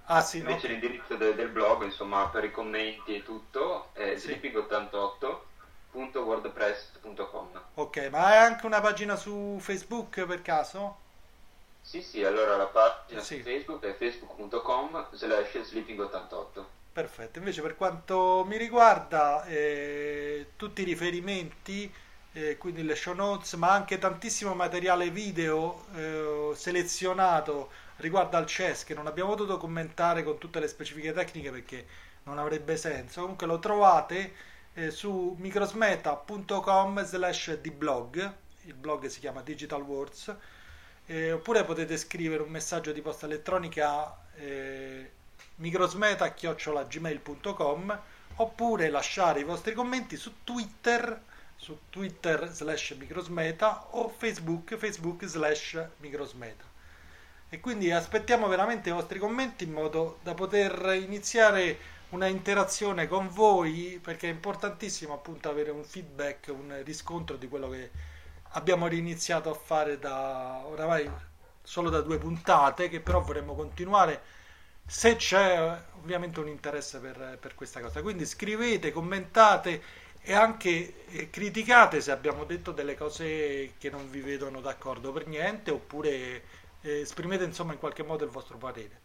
Ah, 0.05 0.21
sì, 0.21 0.39
Invece 0.39 0.65
okay. 0.65 0.71
l'indirizzo 0.71 1.15
de- 1.15 1.35
del 1.35 1.49
blog, 1.49 1.83
insomma, 1.83 2.27
per 2.27 2.43
i 2.43 2.51
commenti 2.51 3.15
e 3.15 3.23
tutto, 3.23 3.89
è 3.93 4.17
sì. 4.17 4.29
sleeping88 4.29 5.49
www.wordpress.com 5.91 7.30
Ok, 7.81 8.09
ma 8.11 8.25
hai 8.27 8.37
anche 8.37 8.67
una 8.67 8.79
pagina 8.79 9.15
su 9.15 9.57
Facebook 9.59 10.23
per 10.25 10.43
caso? 10.43 10.97
Sì, 11.81 12.03
sì, 12.03 12.23
allora 12.23 12.55
la 12.55 12.67
pagina 12.67 13.21
sì. 13.21 13.37
su 13.37 13.41
Facebook 13.41 13.83
è 13.83 13.95
facebook.com 13.95 15.07
slash 15.11 15.57
sleeping88 15.57 16.63
Perfetto, 16.93 17.39
invece 17.39 17.63
per 17.63 17.75
quanto 17.75 18.45
mi 18.47 18.57
riguarda 18.57 19.43
eh, 19.45 20.51
tutti 20.57 20.81
i 20.81 20.85
riferimenti, 20.85 21.91
eh, 22.33 22.57
quindi 22.57 22.83
le 22.83 22.95
show 22.95 23.15
notes, 23.15 23.53
ma 23.53 23.71
anche 23.71 23.97
tantissimo 23.97 24.53
materiale 24.53 25.09
video 25.09 25.85
eh, 25.95 26.51
selezionato 26.53 27.71
riguardo 27.95 28.37
al 28.37 28.45
CES 28.45 28.83
che 28.83 28.93
non 28.93 29.07
abbiamo 29.07 29.31
potuto 29.31 29.57
commentare 29.57 30.23
con 30.23 30.37
tutte 30.37 30.59
le 30.59 30.67
specifiche 30.67 31.13
tecniche 31.13 31.49
perché 31.49 31.85
non 32.23 32.37
avrebbe 32.37 32.77
senso, 32.77 33.21
comunque 33.21 33.47
lo 33.47 33.57
trovate 33.57 34.33
eh, 34.73 34.91
su 34.91 35.35
microsmeta.com 35.39 37.05
slash 37.05 37.59
di 37.59 37.71
blog 37.71 38.39
il 38.65 38.73
blog 38.73 39.07
si 39.07 39.19
chiama 39.19 39.41
Digital 39.41 39.81
Words 39.81 40.35
eh, 41.07 41.31
oppure 41.31 41.63
potete 41.63 41.97
scrivere 41.97 42.43
un 42.43 42.49
messaggio 42.49 42.91
di 42.91 43.01
posta 43.01 43.25
elettronica 43.25 44.15
eh, 44.35 45.09
microsmeta.gmail.com 45.55 47.99
oppure 48.35 48.89
lasciare 48.89 49.39
i 49.39 49.43
vostri 49.43 49.73
commenti 49.73 50.15
su 50.15 50.43
Twitter 50.43 51.19
su 51.55 51.79
Twitter 51.89 52.51
slash 52.51 52.95
microsmeta 52.97 53.87
o 53.91 54.09
Facebook 54.09 54.75
Facebook 54.77 55.25
slash 55.25 55.83
microsmeta. 55.97 56.63
E 57.49 57.59
quindi 57.59 57.91
aspettiamo 57.91 58.47
veramente 58.47 58.89
i 58.89 58.93
vostri 58.93 59.19
commenti 59.19 59.65
in 59.65 59.71
modo 59.71 60.17
da 60.23 60.33
poter 60.33 60.97
iniziare 60.99 61.77
una 62.11 62.27
interazione 62.27 63.07
con 63.07 63.29
voi 63.29 63.99
perché 64.01 64.27
è 64.27 64.31
importantissimo 64.31 65.13
appunto 65.13 65.49
avere 65.49 65.71
un 65.71 65.83
feedback, 65.83 66.49
un 66.49 66.81
riscontro 66.83 67.37
di 67.37 67.47
quello 67.47 67.69
che 67.69 67.91
abbiamo 68.53 68.87
riniziato 68.87 69.49
a 69.49 69.53
fare 69.53 69.97
da 69.97 70.61
oramai 70.65 71.09
solo 71.63 71.89
da 71.89 72.01
due 72.01 72.17
puntate 72.17 72.89
che 72.89 72.99
però 72.99 73.21
vorremmo 73.21 73.55
continuare 73.55 74.21
se 74.85 75.15
c'è 75.15 75.83
ovviamente 76.01 76.39
un 76.39 76.47
interesse 76.49 76.99
per, 76.99 77.37
per 77.39 77.55
questa 77.55 77.79
cosa. 77.79 78.01
Quindi 78.01 78.25
scrivete, 78.25 78.91
commentate 78.91 79.81
e 80.21 80.33
anche 80.33 81.05
eh, 81.07 81.29
criticate 81.29 82.01
se 82.01 82.11
abbiamo 82.11 82.43
detto 82.43 82.71
delle 82.71 82.95
cose 82.95 83.73
che 83.77 83.89
non 83.89 84.09
vi 84.09 84.21
vedono 84.21 84.61
d'accordo 84.61 85.11
per 85.11 85.27
niente 85.27 85.71
oppure 85.71 86.43
eh, 86.81 86.99
esprimete 87.01 87.43
insomma 87.43 87.73
in 87.73 87.79
qualche 87.79 88.03
modo 88.03 88.23
il 88.23 88.29
vostro 88.29 88.57
parere 88.57 89.00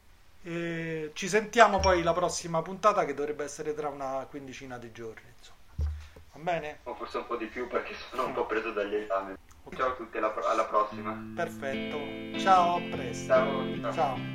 e 0.46 1.10
ci 1.14 1.26
sentiamo 1.26 1.80
poi 1.80 2.04
la 2.04 2.12
prossima 2.12 2.62
puntata 2.62 3.04
che 3.04 3.14
dovrebbe 3.14 3.42
essere 3.42 3.74
tra 3.74 3.88
una 3.88 4.24
quindicina 4.30 4.78
di 4.78 4.92
giorni. 4.92 5.26
Insomma. 5.36 5.90
Va 6.34 6.40
bene? 6.40 6.78
O 6.84 6.94
forse 6.94 7.18
un 7.18 7.26
po' 7.26 7.36
di 7.36 7.46
più 7.46 7.66
perché 7.66 7.94
sono 8.10 8.26
un 8.26 8.32
po' 8.32 8.46
preso 8.46 8.70
dagli 8.70 8.94
esami. 8.94 9.34
Okay. 9.64 9.78
Ciao 9.78 9.88
a 9.88 9.94
tutti, 9.94 10.18
alla, 10.18 10.32
alla 10.48 10.64
prossima. 10.66 11.20
Perfetto. 11.34 12.38
Ciao, 12.38 12.76
a 12.76 12.80
presto. 12.80 13.26
ciao. 13.26 13.80
ciao. 13.80 13.92
ciao. 13.92 14.34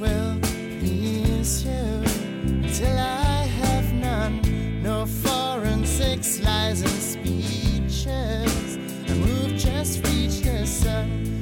will 0.00 0.40
please 0.40 1.62
you 1.62 2.02
till 2.72 2.98
I 2.98 3.19
forensics, 6.10 6.40
lies, 6.44 6.80
and 6.82 6.90
speeches. 6.90 8.76
And 9.06 9.24
we've 9.24 9.56
just 9.56 10.06
reached 10.06 10.44
the 10.44 10.66
sun. 10.66 11.39